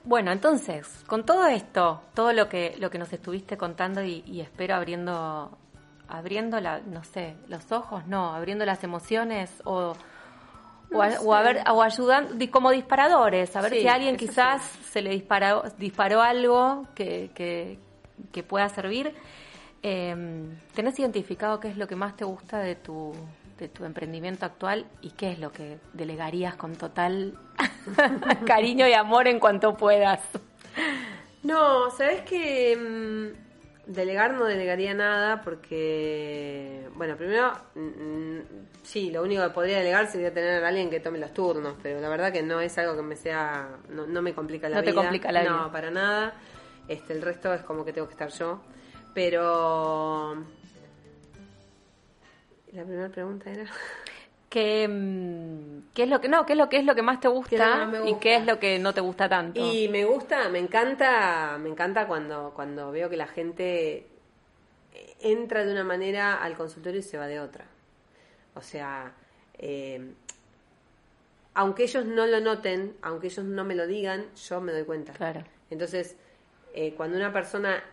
Bueno, 0.03 0.31
entonces, 0.31 1.03
con 1.07 1.25
todo 1.25 1.47
esto, 1.47 2.01
todo 2.13 2.31
lo 2.31 2.47
que 2.47 2.75
lo 2.79 2.91
que 2.91 2.99
nos 2.99 3.11
estuviste 3.11 3.57
contando 3.57 4.03
y, 4.03 4.23
y 4.27 4.41
espero 4.41 4.75
abriendo 4.75 5.57
abriendo 6.07 6.59
la, 6.59 6.79
no 6.79 7.03
sé, 7.03 7.35
los 7.47 7.71
ojos, 7.71 8.05
no, 8.07 8.33
abriendo 8.33 8.65
las 8.65 8.83
emociones 8.83 9.51
o 9.65 9.93
o, 10.93 11.01
a- 11.01 11.19
o 11.21 11.33
a 11.33 11.41
ver, 11.41 11.63
o 11.71 11.81
ayudando 11.81 12.33
como 12.51 12.71
disparadores, 12.71 13.55
a 13.55 13.61
ver 13.61 13.71
Sí, 13.73 13.81
si 13.81 13.87
a 13.87 13.95
alguien 13.95 14.15
quizás 14.17 14.61
se 14.91 15.01
le 15.01 15.09
disparó 15.09 15.63
disparó 15.77 16.21
algo 16.21 16.85
que, 16.95 17.31
que, 17.33 17.79
que 18.31 18.43
pueda 18.43 18.69
servir. 18.69 19.13
Eh, 19.83 20.15
¿Tenés 20.73 20.97
identificado 20.99 21.59
qué 21.59 21.67
es 21.69 21.77
lo 21.77 21.87
que 21.87 21.95
más 21.95 22.15
te 22.15 22.23
gusta 22.23 22.59
de 22.59 22.75
tu 22.75 23.13
de 23.57 23.67
tu 23.69 23.83
emprendimiento 23.85 24.45
actual 24.45 24.85
y 25.01 25.11
qué 25.11 25.31
es 25.31 25.39
lo 25.39 25.51
que 25.51 25.79
delegarías 25.93 26.55
con 26.55 26.75
total 26.75 27.37
cariño 28.45 28.87
y 28.87 28.93
amor 28.93 29.27
en 29.27 29.39
cuanto 29.39 29.75
puedas? 29.75 30.19
No, 31.43 31.89
sabes 31.91 32.21
que 32.23 32.75
mm, 32.77 33.44
delegar 33.87 34.33
no 34.33 34.45
delegaría 34.45 34.93
nada 34.93 35.41
porque, 35.41 36.87
bueno, 36.95 37.15
primero, 37.17 37.53
sí, 38.83 39.11
lo 39.11 39.21
único 39.23 39.43
que 39.43 39.49
podría 39.51 39.77
delegar 39.77 40.07
sería 40.07 40.33
tener 40.33 40.63
a 40.63 40.67
alguien 40.67 40.89
que 40.89 40.99
tome 40.99 41.19
los 41.19 41.33
turnos, 41.33 41.75
pero 41.81 41.99
la 41.99 42.09
verdad 42.09 42.31
que 42.33 42.41
no 42.43 42.59
es 42.61 42.77
algo 42.77 42.95
que 42.95 43.01
me 43.03 43.15
sea, 43.15 43.69
no, 43.89 44.05
no 44.07 44.21
me 44.21 44.33
complica 44.33 44.67
la 44.69 44.77
No 44.77 44.83
te 44.83 44.91
vida. 44.91 45.01
complica 45.01 45.31
la 45.31 45.41
vida. 45.41 45.51
No, 45.51 45.71
para 45.71 45.91
nada. 45.91 46.33
Este, 46.87 47.13
el 47.13 47.21
resto 47.21 47.53
es 47.53 47.61
como 47.61 47.83
que 47.85 47.93
tengo 47.93 48.07
que 48.07 48.13
estar 48.13 48.29
yo. 48.29 48.61
Pero 49.13 50.35
la 52.73 52.83
primera 52.83 53.09
pregunta 53.09 53.49
era 53.49 53.63
¿Qué, 54.55 54.87
mm, 54.87 55.91
qué 55.93 56.03
es 56.03 56.09
lo 56.09 56.21
que 56.21 56.29
no? 56.29 56.45
¿Qué 56.45 56.53
es 56.53 56.57
lo 56.57 56.69
que 56.69 56.77
es 56.77 56.85
lo 56.85 56.95
que 56.95 57.01
más 57.01 57.19
te 57.19 57.27
¿Qué 57.27 57.55
es 57.57 57.59
lo 57.59 57.91
que 57.91 57.99
gusta, 57.99 58.09
y 58.09 58.15
qué 58.21 58.35
es 58.37 58.45
lo 58.45 58.57
que 58.57 58.79
no 58.79 58.93
te 58.93 59.01
gusta 59.01 59.27
tanto? 59.27 59.59
Y 59.59 59.89
me 59.89 60.05
gusta, 60.05 60.47
me 60.47 60.59
encanta, 60.59 61.57
me 61.59 61.67
encanta 61.67 62.07
cuando, 62.07 62.53
cuando 62.55 62.89
veo 62.89 63.09
que 63.09 63.17
la 63.17 63.27
gente 63.27 64.07
entra 65.19 65.65
de 65.65 65.73
una 65.73 65.83
manera 65.83 66.35
al 66.35 66.55
consultorio 66.55 67.01
y 67.01 67.03
se 67.03 67.17
va 67.17 67.27
de 67.27 67.41
otra. 67.41 67.65
O 68.53 68.61
sea, 68.61 69.11
eh, 69.57 70.13
aunque 71.53 71.83
ellos 71.83 72.05
no 72.05 72.25
lo 72.25 72.39
noten, 72.39 72.95
aunque 73.01 73.27
ellos 73.27 73.43
no 73.43 73.65
me 73.65 73.75
lo 73.75 73.85
digan, 73.87 74.27
yo 74.35 74.61
me 74.61 74.71
doy 74.71 74.85
cuenta. 74.85 75.11
Claro. 75.11 75.43
Entonces, 75.69 76.15
eh, 76.73 76.93
cuando 76.95 77.17
una 77.17 77.33
persona 77.33 77.83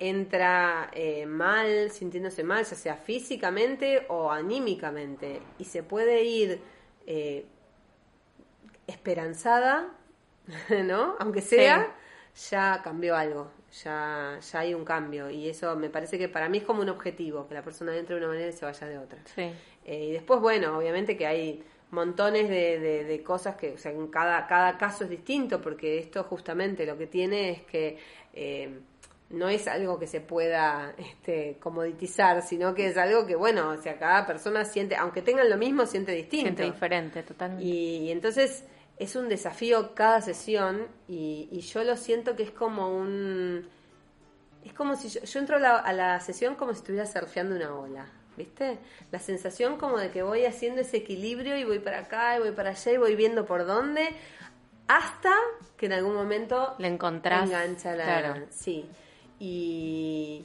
entra 0.00 0.90
eh, 0.92 1.26
mal, 1.26 1.90
sintiéndose 1.90 2.44
mal, 2.44 2.64
ya 2.64 2.76
sea 2.76 2.96
físicamente 2.96 4.04
o 4.08 4.30
anímicamente, 4.30 5.40
y 5.58 5.64
se 5.64 5.82
puede 5.82 6.24
ir 6.24 6.60
eh, 7.06 7.46
esperanzada, 8.86 9.88
¿no? 10.84 11.16
Aunque 11.18 11.40
sea, 11.40 11.94
ya 12.50 12.80
cambió 12.82 13.16
algo, 13.16 13.50
ya, 13.84 14.38
ya 14.40 14.58
hay 14.60 14.74
un 14.74 14.84
cambio, 14.84 15.30
y 15.30 15.48
eso 15.48 15.76
me 15.76 15.90
parece 15.90 16.18
que 16.18 16.28
para 16.28 16.48
mí 16.48 16.58
es 16.58 16.64
como 16.64 16.82
un 16.82 16.88
objetivo, 16.88 17.46
que 17.48 17.54
la 17.54 17.62
persona 17.62 17.96
entre 17.96 18.14
de 18.16 18.20
una 18.22 18.28
manera 18.28 18.48
y 18.48 18.52
se 18.52 18.64
vaya 18.64 18.86
de 18.86 18.98
otra. 18.98 19.18
Sí. 19.34 19.50
Eh, 19.84 20.04
y 20.04 20.12
después, 20.12 20.40
bueno, 20.40 20.76
obviamente 20.78 21.16
que 21.16 21.26
hay 21.26 21.64
montones 21.90 22.48
de, 22.48 22.78
de- 22.78 23.04
de 23.04 23.22
cosas 23.22 23.56
que, 23.56 23.72
o 23.72 23.78
sea, 23.78 23.92
en 23.92 24.08
cada, 24.08 24.46
cada 24.46 24.76
caso 24.78 25.04
es 25.04 25.10
distinto, 25.10 25.60
porque 25.60 25.98
esto 25.98 26.22
justamente 26.24 26.84
lo 26.86 26.96
que 26.98 27.06
tiene 27.06 27.50
es 27.50 27.62
que 27.62 27.98
eh, 28.34 28.78
no 29.30 29.48
es 29.48 29.68
algo 29.68 29.98
que 29.98 30.06
se 30.06 30.20
pueda 30.20 30.94
este, 30.96 31.58
comoditizar, 31.60 32.42
sino 32.42 32.74
que 32.74 32.88
es 32.88 32.96
algo 32.96 33.26
que, 33.26 33.36
bueno, 33.36 33.70
o 33.70 33.76
sea, 33.76 33.98
cada 33.98 34.26
persona 34.26 34.64
siente, 34.64 34.96
aunque 34.96 35.20
tengan 35.20 35.50
lo 35.50 35.58
mismo, 35.58 35.84
siente 35.84 36.12
distinto. 36.12 36.46
Siente 36.46 36.64
diferente, 36.64 37.22
totalmente. 37.22 37.64
Y, 37.64 38.06
y 38.06 38.10
entonces 38.10 38.64
es 38.96 39.16
un 39.16 39.28
desafío 39.28 39.94
cada 39.94 40.22
sesión 40.22 40.88
y, 41.06 41.48
y 41.52 41.60
yo 41.60 41.84
lo 41.84 41.96
siento 41.96 42.36
que 42.36 42.42
es 42.42 42.50
como 42.50 42.96
un... 42.96 43.68
Es 44.64 44.72
como 44.72 44.96
si 44.96 45.08
yo, 45.08 45.22
yo 45.22 45.40
entro 45.40 45.56
a 45.56 45.60
la, 45.60 45.76
a 45.76 45.92
la 45.92 46.20
sesión 46.20 46.54
como 46.54 46.72
si 46.72 46.78
estuviera 46.78 47.06
surfeando 47.06 47.54
una 47.54 47.74
ola, 47.74 48.06
¿viste? 48.36 48.78
La 49.12 49.18
sensación 49.18 49.76
como 49.76 49.98
de 49.98 50.10
que 50.10 50.22
voy 50.22 50.46
haciendo 50.46 50.80
ese 50.80 50.96
equilibrio 50.96 51.56
y 51.56 51.64
voy 51.64 51.78
para 51.78 52.00
acá 52.00 52.36
y 52.36 52.40
voy 52.40 52.52
para 52.52 52.70
allá 52.70 52.92
y 52.92 52.96
voy 52.96 53.14
viendo 53.14 53.46
por 53.46 53.66
dónde, 53.66 54.08
hasta 54.88 55.32
que 55.76 55.86
en 55.86 55.92
algún 55.92 56.14
momento 56.14 56.74
Le 56.78 56.88
encontrás, 56.88 57.44
engancha 57.44 57.94
la... 57.94 58.04
claro. 58.04 58.46
Sí. 58.50 58.88
Y, 59.40 60.44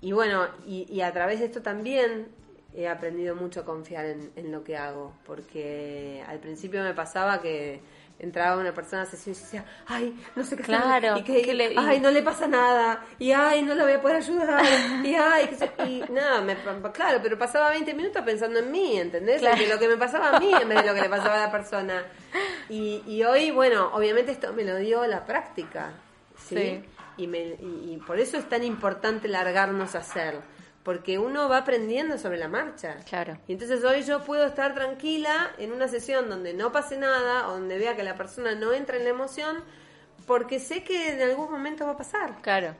y 0.00 0.12
bueno, 0.12 0.46
y, 0.66 0.86
y 0.92 1.00
a 1.00 1.12
través 1.12 1.40
de 1.40 1.46
esto 1.46 1.62
también 1.62 2.28
he 2.74 2.88
aprendido 2.88 3.34
mucho 3.34 3.60
a 3.60 3.64
confiar 3.64 4.04
en, 4.06 4.30
en 4.36 4.52
lo 4.52 4.62
que 4.62 4.76
hago, 4.76 5.14
porque 5.26 6.22
al 6.28 6.38
principio 6.38 6.82
me 6.82 6.92
pasaba 6.92 7.40
que 7.40 7.80
entraba 8.18 8.58
una 8.60 8.72
persona 8.72 9.02
a 9.02 9.06
sesión 9.06 9.34
y 9.34 9.38
decía, 9.38 9.64
ay, 9.86 10.18
no 10.36 10.42
sé 10.44 10.56
qué 10.56 10.62
hacer, 10.62 10.76
Claro, 10.76 11.18
y 11.18 11.22
que, 11.22 11.42
que 11.42 11.52
le- 11.54 11.72
y- 11.72 11.76
ay, 11.78 12.00
no 12.00 12.10
le 12.10 12.22
pasa 12.22 12.46
nada, 12.46 13.02
y 13.18 13.32
ay, 13.32 13.62
no 13.62 13.74
la 13.74 13.84
voy 13.84 13.92
a 13.94 14.00
poder 14.00 14.16
ayudar, 14.18 14.62
y 15.04 15.14
ay, 15.14 15.50
y 15.86 16.12
nada, 16.12 16.40
me, 16.40 16.56
claro, 16.92 17.20
pero 17.22 17.38
pasaba 17.38 17.70
20 17.70 17.92
minutos 17.94 18.22
pensando 18.22 18.58
en 18.58 18.70
mí, 18.70 18.96
¿entendés? 18.98 19.40
Claro. 19.40 19.56
Que 19.58 19.66
lo 19.68 19.78
que 19.78 19.88
me 19.88 19.96
pasaba 19.96 20.36
a 20.36 20.40
mí 20.40 20.50
en 20.52 20.68
vez 20.68 20.82
de 20.82 20.88
lo 20.88 20.94
que 20.94 21.00
le 21.02 21.08
pasaba 21.10 21.34
a 21.42 21.46
la 21.46 21.52
persona. 21.52 22.04
Y, 22.70 23.02
y 23.06 23.22
hoy, 23.24 23.50
bueno, 23.50 23.90
obviamente 23.94 24.32
esto 24.32 24.52
me 24.54 24.64
lo 24.64 24.76
dio 24.76 25.06
la 25.06 25.24
práctica, 25.26 25.92
¿sí? 26.38 26.56
Sí. 26.56 26.84
Y, 27.16 27.26
me, 27.26 27.40
y, 27.40 27.92
y 27.94 28.02
por 28.06 28.18
eso 28.18 28.36
es 28.36 28.48
tan 28.48 28.62
importante 28.62 29.28
largarnos 29.28 29.94
a 29.94 29.98
hacer, 29.98 30.40
porque 30.82 31.18
uno 31.18 31.48
va 31.48 31.58
aprendiendo 31.58 32.18
sobre 32.18 32.38
la 32.38 32.48
marcha. 32.48 32.96
Claro. 33.08 33.38
Y 33.48 33.52
entonces 33.54 33.82
hoy 33.84 34.02
yo 34.02 34.22
puedo 34.22 34.44
estar 34.44 34.74
tranquila 34.74 35.50
en 35.58 35.72
una 35.72 35.88
sesión 35.88 36.28
donde 36.28 36.54
no 36.54 36.72
pase 36.72 36.96
nada, 36.96 37.42
donde 37.42 37.78
vea 37.78 37.96
que 37.96 38.02
la 38.02 38.14
persona 38.14 38.54
no 38.54 38.72
entra 38.72 38.96
en 38.96 39.04
la 39.04 39.10
emoción, 39.10 39.64
porque 40.26 40.58
sé 40.58 40.82
que 40.82 41.12
en 41.12 41.22
algún 41.22 41.50
momento 41.50 41.86
va 41.86 41.92
a 41.92 41.96
pasar. 41.96 42.40
Claro. 42.42 42.74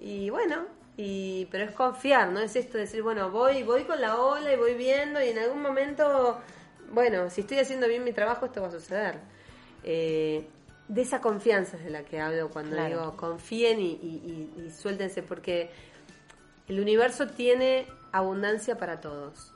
Y 0.00 0.30
bueno, 0.30 0.66
y 0.96 1.46
pero 1.46 1.64
es 1.64 1.72
confiar, 1.72 2.28
no 2.28 2.40
es 2.40 2.56
esto 2.56 2.74
de 2.74 2.84
decir, 2.84 3.02
bueno, 3.02 3.30
voy 3.30 3.62
voy 3.62 3.84
con 3.84 4.00
la 4.00 4.16
ola 4.16 4.52
y 4.52 4.56
voy 4.56 4.74
viendo 4.74 5.22
y 5.22 5.28
en 5.28 5.38
algún 5.38 5.60
momento, 5.62 6.40
bueno, 6.90 7.28
si 7.30 7.42
estoy 7.42 7.58
haciendo 7.58 7.86
bien 7.86 8.02
mi 8.02 8.12
trabajo 8.12 8.46
esto 8.46 8.62
va 8.62 8.68
a 8.68 8.72
suceder. 8.72 9.18
Eh, 9.84 10.46
de 10.88 11.02
esa 11.02 11.20
confianza 11.20 11.76
es 11.76 11.84
de 11.84 11.90
la 11.90 12.04
que 12.04 12.20
hablo 12.20 12.48
cuando 12.50 12.76
Claro. 12.76 12.88
digo 12.88 13.16
confíen 13.16 13.80
y, 13.80 13.92
y- 13.92 14.50
y- 14.56 14.62
y 14.66 14.70
suéltense 14.70 15.22
porque 15.22 15.70
el 16.68 16.80
universo 16.80 17.26
tiene 17.28 17.86
abundancia 18.12 18.78
para 18.78 19.00
todos. 19.00 19.52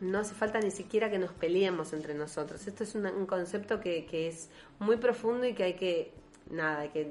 No 0.00 0.18
hace 0.18 0.34
falta 0.34 0.58
ni 0.60 0.70
siquiera 0.70 1.10
que 1.10 1.18
nos 1.18 1.32
peleemos 1.32 1.92
entre 1.92 2.14
nosotros. 2.14 2.66
Esto 2.66 2.82
es 2.82 2.94
un 2.94 3.26
concepto 3.26 3.80
que, 3.80 4.04
que 4.06 4.28
es 4.28 4.50
muy 4.80 4.96
profundo 4.96 5.46
y 5.46 5.54
que 5.54 5.62
hay 5.62 5.74
que, 5.74 6.12
nada, 6.50 6.80
hay 6.80 6.88
que 6.90 7.04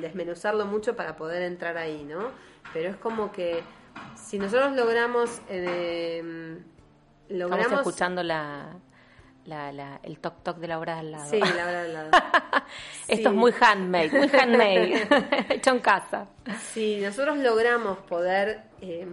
desmenuzarlo 0.00 0.64
mucho 0.66 0.96
para 0.96 1.16
poder 1.16 1.42
entrar 1.42 1.76
ahí, 1.76 2.04
¿no? 2.04 2.30
Pero 2.72 2.88
es 2.90 2.96
como 2.96 3.30
que 3.32 3.62
si 4.16 4.38
nosotros 4.38 4.74
logramos... 4.74 5.40
eh, 5.48 6.58
logramos 7.28 7.66
Estamos 7.66 7.86
escuchando 7.86 8.22
la, 8.22 8.76
la, 9.46 9.72
la- 9.72 10.00
el 10.02 10.18
toc 10.18 10.42
toc 10.42 10.58
de 10.58 10.68
la 10.68 10.78
hora 10.78 10.98
al 10.98 11.12
lado. 11.12 11.30
Sí, 11.30 11.38
la 11.40 11.64
verdad, 11.64 11.84
al 11.84 11.92
lado. 11.92 12.10
Esto 13.08 13.28
es 13.28 13.34
Sí. 13.34 13.38
muy 13.38 13.52
handmade, 13.60 14.10
muy 14.10 14.28
handmade, 14.28 15.08
hecho 15.54 15.70
en 15.70 15.78
casa. 15.80 16.26
Si 16.72 17.00
nosotros 17.00 17.38
logramos 17.38 17.98
poder 17.98 18.62
eh, 18.80 19.06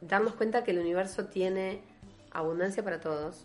darnos 0.00 0.34
cuenta 0.34 0.64
que 0.64 0.70
el 0.70 0.78
universo 0.78 1.26
tiene 1.26 1.82
abundancia 2.32 2.82
para 2.82 3.00
todos 3.00 3.44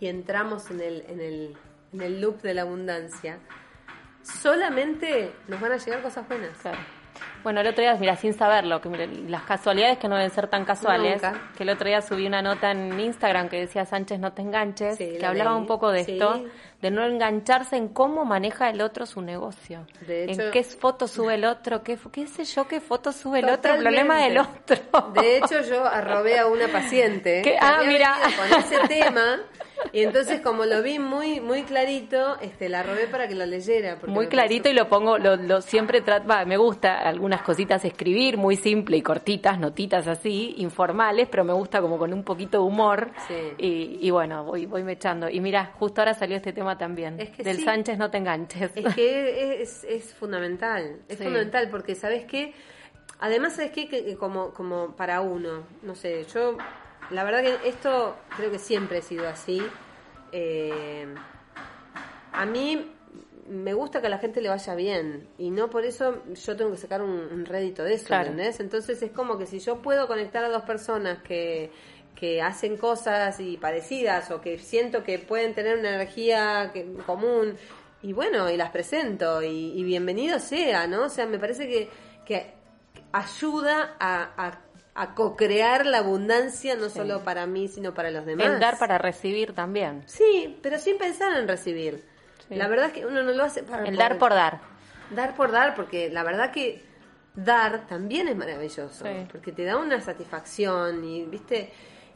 y 0.00 0.08
entramos 0.08 0.70
en 0.70 0.80
el, 0.80 1.04
en 1.08 1.20
el, 1.20 1.56
en 1.92 2.00
el 2.02 2.20
loop 2.20 2.42
de 2.42 2.54
la 2.54 2.62
abundancia, 2.62 3.38
solamente 4.22 5.32
nos 5.48 5.60
van 5.60 5.72
a 5.72 5.76
llegar 5.76 6.02
cosas 6.02 6.26
buenas. 6.28 6.56
Claro. 6.58 6.78
Bueno, 7.42 7.60
el 7.60 7.66
otro 7.66 7.82
día, 7.82 7.94
mira, 7.94 8.14
sin 8.16 8.34
saberlo, 8.34 8.80
que 8.80 8.88
mira, 8.88 9.04
las 9.28 9.42
casualidades 9.42 9.98
que 9.98 10.06
no 10.08 10.14
deben 10.14 10.30
ser 10.30 10.46
tan 10.46 10.64
casuales, 10.64 11.14
Nunca. 11.22 11.40
que 11.56 11.64
el 11.64 11.70
otro 11.70 11.88
día 11.88 12.00
subí 12.00 12.26
una 12.26 12.40
nota 12.40 12.70
en 12.70 12.98
Instagram 13.00 13.48
que 13.48 13.58
decía 13.60 13.84
Sánchez 13.84 14.20
no 14.20 14.32
te 14.32 14.42
enganches, 14.42 14.96
Sí, 14.96 15.12
que 15.14 15.18
la 15.18 15.30
hablaba 15.30 15.56
un 15.56 15.66
poco 15.66 15.90
de 15.90 16.04
Sí. 16.04 16.12
esto, 16.12 16.44
de 16.80 16.90
no 16.92 17.04
engancharse 17.04 17.76
en 17.76 17.88
cómo 17.88 18.24
maneja 18.24 18.70
el 18.70 18.80
otro 18.80 19.06
su 19.06 19.22
negocio, 19.22 19.86
De 20.06 20.24
hecho- 20.24 20.42
en 20.42 20.50
qué 20.52 20.62
foto 20.62 21.08
sube 21.08 21.34
el 21.34 21.44
otro, 21.44 21.82
qué, 21.82 21.98
qué 22.12 22.26
sé 22.28 22.44
yo, 22.44 22.68
qué 22.68 22.80
foto 22.80 23.10
sube 23.12 23.40
el 23.40 23.48
otro, 23.48 23.74
el 23.74 23.80
problema 23.80 24.18
del 24.22 24.38
otro. 24.38 24.76
De 25.20 25.38
hecho, 25.38 25.62
yo 25.62 25.84
arrobé 25.84 26.38
a 26.38 26.46
una 26.46 26.68
paciente 26.68 27.42
¿Qué? 27.44 27.56
Ah, 27.60 27.80
mira. 27.84 28.16
con 28.36 28.58
ese 28.60 28.78
tema 28.86 29.40
y 29.92 30.02
entonces 30.02 30.40
como 30.40 30.64
lo 30.64 30.82
vi 30.82 30.98
muy 30.98 31.40
muy 31.40 31.62
clarito, 31.62 32.38
este 32.40 32.68
la 32.68 32.80
arrobé 32.80 33.06
para 33.06 33.28
que 33.28 33.34
lo 33.34 33.46
leyera. 33.46 33.98
Muy 34.06 34.26
clarito 34.28 34.68
y 34.68 34.72
lo 34.74 34.88
pongo, 34.88 35.18
lo, 35.18 35.36
lo 35.36 35.60
siempre 35.62 36.00
trato, 36.00 36.26
va, 36.28 36.44
me 36.44 36.56
gusta 36.56 36.98
algunas 37.00 37.42
cositas 37.42 37.84
escribir, 37.84 38.36
muy 38.36 38.56
simple 38.56 38.96
y 38.96 39.02
cortitas, 39.02 39.58
notitas 39.58 40.06
así, 40.06 40.54
informales, 40.58 41.28
pero 41.30 41.44
me 41.44 41.52
gusta 41.52 41.80
como 41.80 41.98
con 41.98 42.12
un 42.12 42.22
poquito 42.24 42.58
de 42.58 42.64
humor. 42.64 43.10
Sí. 43.28 43.34
Y, 43.58 43.98
y 44.06 44.10
bueno, 44.10 44.44
voy, 44.44 44.66
voy 44.66 44.82
mechando. 44.84 45.28
Y 45.28 45.40
mira, 45.40 45.72
justo 45.78 46.00
ahora 46.00 46.14
salió 46.14 46.36
este 46.36 46.52
tema 46.52 46.76
también. 46.78 47.20
Es 47.20 47.30
que 47.30 47.42
del 47.42 47.58
sí. 47.58 47.64
Sánchez 47.64 47.98
no 47.98 48.10
te 48.10 48.18
enganches. 48.18 48.70
Es 48.74 48.94
que 48.94 49.62
es, 49.62 49.84
es 49.84 50.14
fundamental, 50.14 51.00
es 51.08 51.18
Sí. 51.18 51.24
fundamental 51.24 51.68
porque 51.70 51.94
sabes 51.94 52.24
qué, 52.24 52.52
además 53.20 53.54
sabes 53.56 53.70
qué, 53.72 53.88
que, 53.88 54.04
que 54.04 54.16
como, 54.16 54.52
como 54.52 54.96
para 54.96 55.20
uno, 55.20 55.64
no 55.82 55.94
sé, 55.94 56.24
yo 56.32 56.56
la 57.10 57.24
verdad 57.24 57.42
que 57.42 57.68
esto 57.68 58.16
creo 58.36 58.50
que 58.50 58.58
siempre 58.58 58.98
he 58.98 59.02
sido 59.02 59.28
así. 59.28 59.60
Eh, 60.32 61.06
a 62.32 62.46
mí 62.46 62.90
me 63.48 63.74
gusta 63.74 64.00
que 64.00 64.06
a 64.06 64.10
la 64.10 64.18
gente 64.18 64.40
le 64.40 64.48
vaya 64.48 64.74
bien 64.74 65.28
y 65.36 65.50
no 65.50 65.68
por 65.68 65.84
eso 65.84 66.22
yo 66.34 66.56
tengo 66.56 66.70
que 66.70 66.78
sacar 66.78 67.02
un, 67.02 67.10
un 67.10 67.44
rédito 67.44 67.84
de 67.84 67.94
eso, 67.94 68.06
Claro. 68.06 68.30
¿entendés? 68.30 68.60
Entonces 68.60 69.02
es 69.02 69.10
como 69.10 69.36
que 69.36 69.46
si 69.46 69.58
yo 69.58 69.82
puedo 69.82 70.06
conectar 70.06 70.42
a 70.44 70.48
dos 70.48 70.62
personas 70.62 71.22
que, 71.22 71.70
que 72.14 72.40
hacen 72.40 72.78
cosas 72.78 73.38
y 73.40 73.58
parecidas 73.58 74.30
o 74.30 74.40
que 74.40 74.58
siento 74.58 75.02
que 75.04 75.18
pueden 75.18 75.54
tener 75.54 75.78
una 75.78 75.90
energía 75.94 76.70
que- 76.72 76.94
común 77.04 77.56
y 78.00 78.12
bueno, 78.14 78.48
y 78.50 78.56
las 78.56 78.70
presento 78.70 79.42
y, 79.42 79.72
y 79.78 79.84
bienvenido 79.84 80.38
sea, 80.38 80.86
¿no? 80.86 81.04
O 81.04 81.08
sea, 81.10 81.26
me 81.26 81.38
parece 81.38 81.68
que, 81.68 81.90
que 82.24 82.54
ayuda 83.12 83.96
a, 84.00 84.30
a, 84.36 84.58
a 84.94 85.14
co-crear 85.14 85.86
la 85.86 85.98
abundancia 85.98 86.74
no 86.76 86.90
solo 86.90 87.24
para 87.24 87.46
mí, 87.46 87.68
sino 87.68 87.94
para 87.94 88.10
los 88.10 88.26
demás. 88.26 88.46
El 88.46 88.60
dar 88.60 88.78
para 88.78 88.98
recibir 88.98 89.54
también. 89.54 90.02
Sí, 90.06 90.58
pero 90.62 90.78
sin 90.78 90.98
pensar 90.98 91.36
en 91.38 91.48
recibir. 91.48 92.04
Sí. 92.48 92.56
La 92.56 92.68
verdad 92.68 92.86
es 92.86 92.92
que 92.92 93.06
uno 93.06 93.22
no 93.22 93.32
lo 93.32 93.44
hace 93.44 93.62
para 93.62 93.84
El 93.84 93.96
dar 93.96 94.18
por 94.18 94.32
dar. 94.34 94.60
dar 95.10 95.34
por 95.34 95.50
dar, 95.50 95.74
porque 95.74 96.10
la 96.10 96.22
verdad 96.22 96.50
que 96.52 96.82
dar 97.34 97.86
también 97.86 98.28
es 98.28 98.36
maravilloso, 98.36 99.06
Sí. 99.06 99.26
porque 99.30 99.52
te 99.52 99.64
da 99.64 99.78
una 99.78 100.00
satisfacción 100.02 101.02
y, 101.04 101.24
viste, 101.24 101.72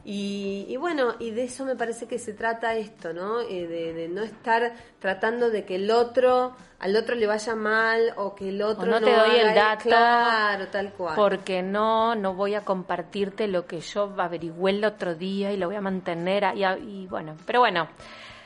y, 0.09 0.65
y 0.69 0.77
bueno, 0.77 1.15
y 1.19 1.31
de 1.31 1.43
eso 1.43 1.65
me 1.65 1.75
parece 1.75 2.07
que 2.07 2.17
se 2.17 2.31
trata 2.31 2.75
esto, 2.75 3.11
¿no? 3.11 3.41
Eh, 3.41 3.67
de, 3.67 3.91
de 3.93 4.07
no 4.07 4.23
estar 4.23 4.73
tratando 4.99 5.49
de 5.49 5.65
que 5.65 5.75
el 5.75 5.91
otro, 5.91 6.55
al 6.79 6.95
otro 6.95 7.13
le 7.15 7.27
vaya 7.27 7.55
mal 7.55 8.13
o 8.15 8.33
que 8.33 8.47
el 8.47 8.61
otro 8.61 8.85
no 8.85 9.01
te 9.01 9.11
doy 9.13 9.35
el 9.35 9.53
dato 9.53 9.83
claro, 9.83 10.67
tal 10.67 10.93
cual. 10.93 11.13
Porque 11.17 11.61
no, 11.61 12.15
no 12.15 12.33
voy 12.35 12.55
a 12.55 12.61
compartirte 12.63 13.49
lo 13.49 13.65
que 13.67 13.81
yo 13.81 14.13
averigüé 14.17 14.71
el 14.71 14.85
otro 14.85 15.13
día 15.13 15.51
y 15.51 15.57
lo 15.57 15.67
voy 15.67 15.75
a 15.75 15.81
mantener. 15.81 16.45
ahí, 16.45 16.63
y, 16.87 17.07
bueno, 17.07 17.35
pero 17.45 17.59
bueno, 17.59 17.89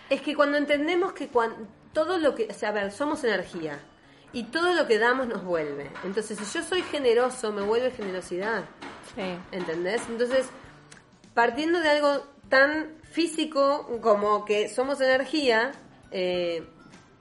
Es 0.09 0.21
que 0.23 0.35
cuando 0.35 0.57
entendemos 0.57 1.13
que 1.13 1.27
cuan- 1.27 1.67
todo 1.93 2.17
lo 2.17 2.33
que, 2.33 2.47
o 2.49 2.53
sea, 2.55 2.69
a 2.69 2.71
ver, 2.71 2.91
somos 2.91 3.23
energía 3.23 3.77
y 4.33 4.45
todo 4.45 4.73
lo 4.73 4.87
que 4.87 4.97
damos 4.97 5.27
nos 5.27 5.43
vuelve. 5.43 5.91
Entonces, 6.03 6.39
si 6.39 6.57
yo 6.57 6.65
soy 6.65 6.81
generoso, 6.81 7.51
me 7.51 7.61
vuelve 7.61 7.91
generosidad. 7.91 8.63
sí. 9.13 9.37
¿Entendés? 9.51 10.01
Entonces, 10.09 10.49
partiendo 11.33 11.79
de 11.79 11.89
algo 11.89 12.23
tan 12.49 12.95
físico 13.03 13.99
como 14.01 14.45
que 14.45 14.69
somos 14.69 14.99
energía, 15.01 15.71
eh, 16.11 16.63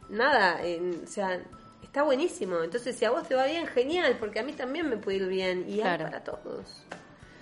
nada, 0.09 0.61
eh, 0.65 1.01
o 1.03 1.07
sea, 1.07 1.41
está 1.83 2.03
buenísimo. 2.03 2.63
Entonces, 2.63 2.97
si 2.97 3.05
a 3.05 3.11
vos 3.11 3.27
te 3.29 3.35
va 3.35 3.47
bien, 3.47 3.67
genial, 3.67 4.17
porque 4.19 4.41
a 4.41 4.43
mí 4.43 4.53
también 4.53 4.89
me 4.89 4.97
puede 4.97 5.19
ir 5.19 5.27
bien 5.27 5.65
y 5.69 5.77
Claro. 5.79 6.05
hay 6.07 6.11
para 6.11 6.25
todos. 6.25 6.85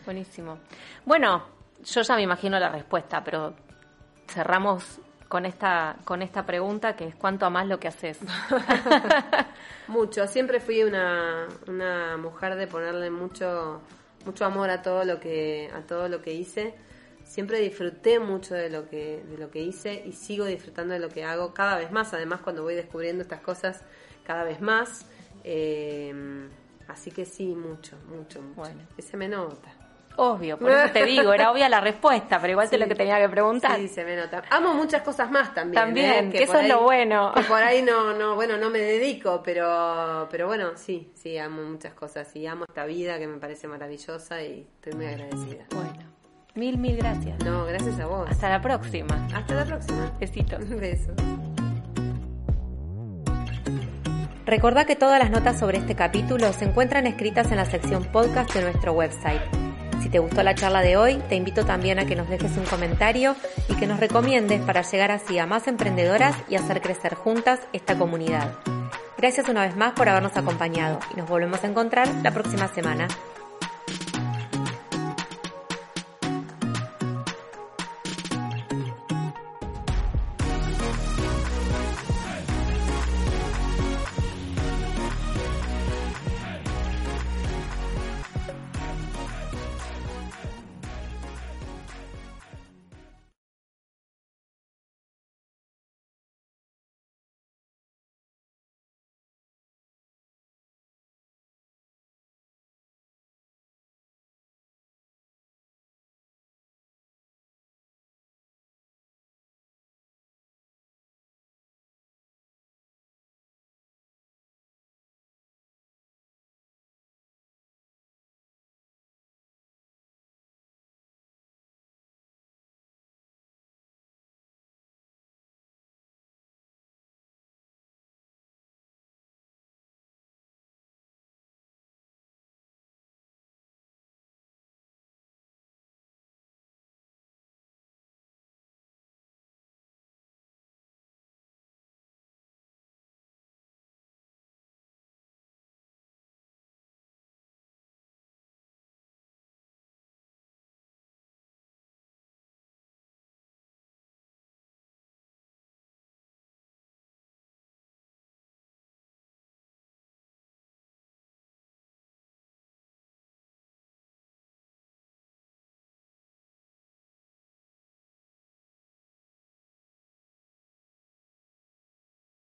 Buenísimo. 0.04 0.58
Bueno, 1.04 1.44
yo 1.84 2.02
ya 2.02 2.16
me 2.16 2.22
imagino 2.22 2.58
la 2.58 2.68
respuesta, 2.70 3.22
pero 3.22 3.54
cerramos 4.26 4.84
con 5.28 5.44
esta, 5.44 5.96
con 6.04 6.22
esta 6.22 6.46
pregunta 6.46 6.96
que 6.96 7.06
es 7.08 7.14
cuánto 7.14 7.44
amás 7.46 7.66
lo 7.66 7.78
que 7.78 7.88
haces. 7.88 8.18
Mucho, 9.88 10.26
siempre 10.26 10.60
fui 10.60 10.82
una, 10.82 11.46
una 11.66 12.16
mujer 12.16 12.56
de 12.56 12.66
ponerle 12.66 13.10
mucho 13.10 13.80
mucho 14.24 14.44
amor 14.44 14.70
a 14.70 14.82
todo 14.82 15.04
lo 15.04 15.20
que 15.20 15.70
a 15.74 15.82
todo 15.82 16.08
lo 16.08 16.20
que 16.22 16.32
hice. 16.34 16.74
Siempre 17.24 17.60
disfruté 17.60 18.20
mucho 18.20 18.54
de 18.54 18.70
lo 18.70 18.88
que 18.88 19.22
de 19.30 19.38
lo 19.38 19.50
que 19.50 19.60
hice 19.62 20.02
y 20.06 20.12
sigo 20.12 20.44
disfrutando 20.46 20.94
de 20.94 21.00
lo 21.00 21.08
que 21.10 21.24
hago 21.24 21.52
cada 21.54 21.76
vez 21.76 21.90
más. 21.92 22.14
Además, 22.14 22.40
cuando 22.40 22.62
voy 22.62 22.74
descubriendo 22.74 23.22
estas 23.22 23.40
cosas 23.40 23.82
cada 24.24 24.44
vez 24.44 24.60
más, 24.60 25.06
Eh, 25.44 26.12
así 26.88 27.10
que 27.10 27.24
sí, 27.24 27.54
mucho, 27.54 27.96
mucho, 28.08 28.42
mucho. 28.42 28.54
Bueno. 28.56 28.80
Ese 28.98 29.16
me 29.16 29.28
nota. 29.28 29.77
Obvio, 30.20 30.58
por 30.58 30.72
eso 30.72 30.92
te 30.92 31.04
digo, 31.04 31.32
era 31.32 31.52
obvia 31.52 31.68
la 31.68 31.80
respuesta, 31.80 32.40
pero 32.40 32.50
igual 32.50 32.68
te 32.68 32.74
Sí. 32.76 32.82
lo 32.82 32.88
que 32.88 32.96
tenía 32.96 33.20
que 33.20 33.28
preguntar. 33.28 33.76
Sí, 33.76 33.86
se 33.86 34.04
me 34.04 34.16
nota. 34.16 34.42
Amo 34.50 34.74
muchas 34.74 35.02
cosas 35.02 35.30
más 35.30 35.54
también. 35.54 35.80
También, 35.80 36.26
¿eh? 36.26 36.30
que 36.32 36.42
eso 36.42 36.58
es 36.58 36.68
lo 36.68 36.82
bueno. 36.82 37.32
Que 37.36 37.42
por 37.42 37.62
ahí 37.62 37.82
no, 37.82 38.12
no, 38.14 38.34
bueno, 38.34 38.56
no 38.56 38.68
me 38.68 38.80
dedico, 38.80 39.40
pero, 39.44 40.26
pero 40.28 40.48
bueno, 40.48 40.70
sí, 40.74 41.12
sí, 41.14 41.38
amo 41.38 41.62
muchas 41.62 41.94
cosas 41.94 42.34
y 42.34 42.48
amo 42.48 42.64
esta 42.68 42.84
vida 42.84 43.16
que 43.20 43.28
me 43.28 43.38
parece 43.38 43.68
maravillosa 43.68 44.42
y 44.42 44.66
estoy 44.74 44.94
muy 44.94 45.06
agradecida. 45.06 45.66
Bueno, 45.70 46.12
mil, 46.56 46.78
mil 46.78 46.96
gracias. 46.96 47.38
No, 47.44 47.64
gracias 47.66 48.00
a 48.00 48.06
vos. 48.06 48.28
Hasta 48.28 48.48
la 48.48 48.60
próxima. 48.60 49.28
Hasta 49.32 49.54
la 49.54 49.64
próxima. 49.64 50.12
Besitos. 50.18 50.58
Un 50.64 50.80
beso. 50.80 51.12
Recordá 54.46 54.84
que 54.84 54.96
todas 54.96 55.20
las 55.20 55.30
notas 55.30 55.60
sobre 55.60 55.78
este 55.78 55.94
capítulo 55.94 56.52
se 56.54 56.64
encuentran 56.64 57.06
escritas 57.06 57.52
en 57.52 57.58
la 57.58 57.66
sección 57.66 58.02
podcast 58.06 58.52
de 58.54 58.62
nuestro 58.62 58.94
website. 58.94 59.67
Si 60.02 60.08
te 60.08 60.18
gustó 60.18 60.42
la 60.42 60.54
charla 60.54 60.80
de 60.80 60.96
hoy, 60.96 61.22
te 61.28 61.34
invito 61.34 61.64
también 61.64 61.98
a 61.98 62.06
que 62.06 62.16
nos 62.16 62.28
dejes 62.28 62.56
un 62.56 62.64
comentario 62.64 63.36
y 63.68 63.74
que 63.74 63.86
nos 63.86 64.00
recomiendes 64.00 64.60
para 64.62 64.82
llegar 64.82 65.10
así 65.10 65.38
a 65.38 65.46
más 65.46 65.66
emprendedoras 65.66 66.36
y 66.48 66.56
hacer 66.56 66.80
crecer 66.80 67.14
juntas 67.14 67.60
esta 67.72 67.98
comunidad. 67.98 68.52
Gracias 69.16 69.48
una 69.48 69.62
vez 69.62 69.76
más 69.76 69.92
por 69.92 70.08
habernos 70.08 70.36
acompañado 70.36 71.00
y 71.12 71.16
nos 71.16 71.28
volvemos 71.28 71.62
a 71.64 71.66
encontrar 71.66 72.08
la 72.22 72.30
próxima 72.30 72.68
semana. 72.68 73.08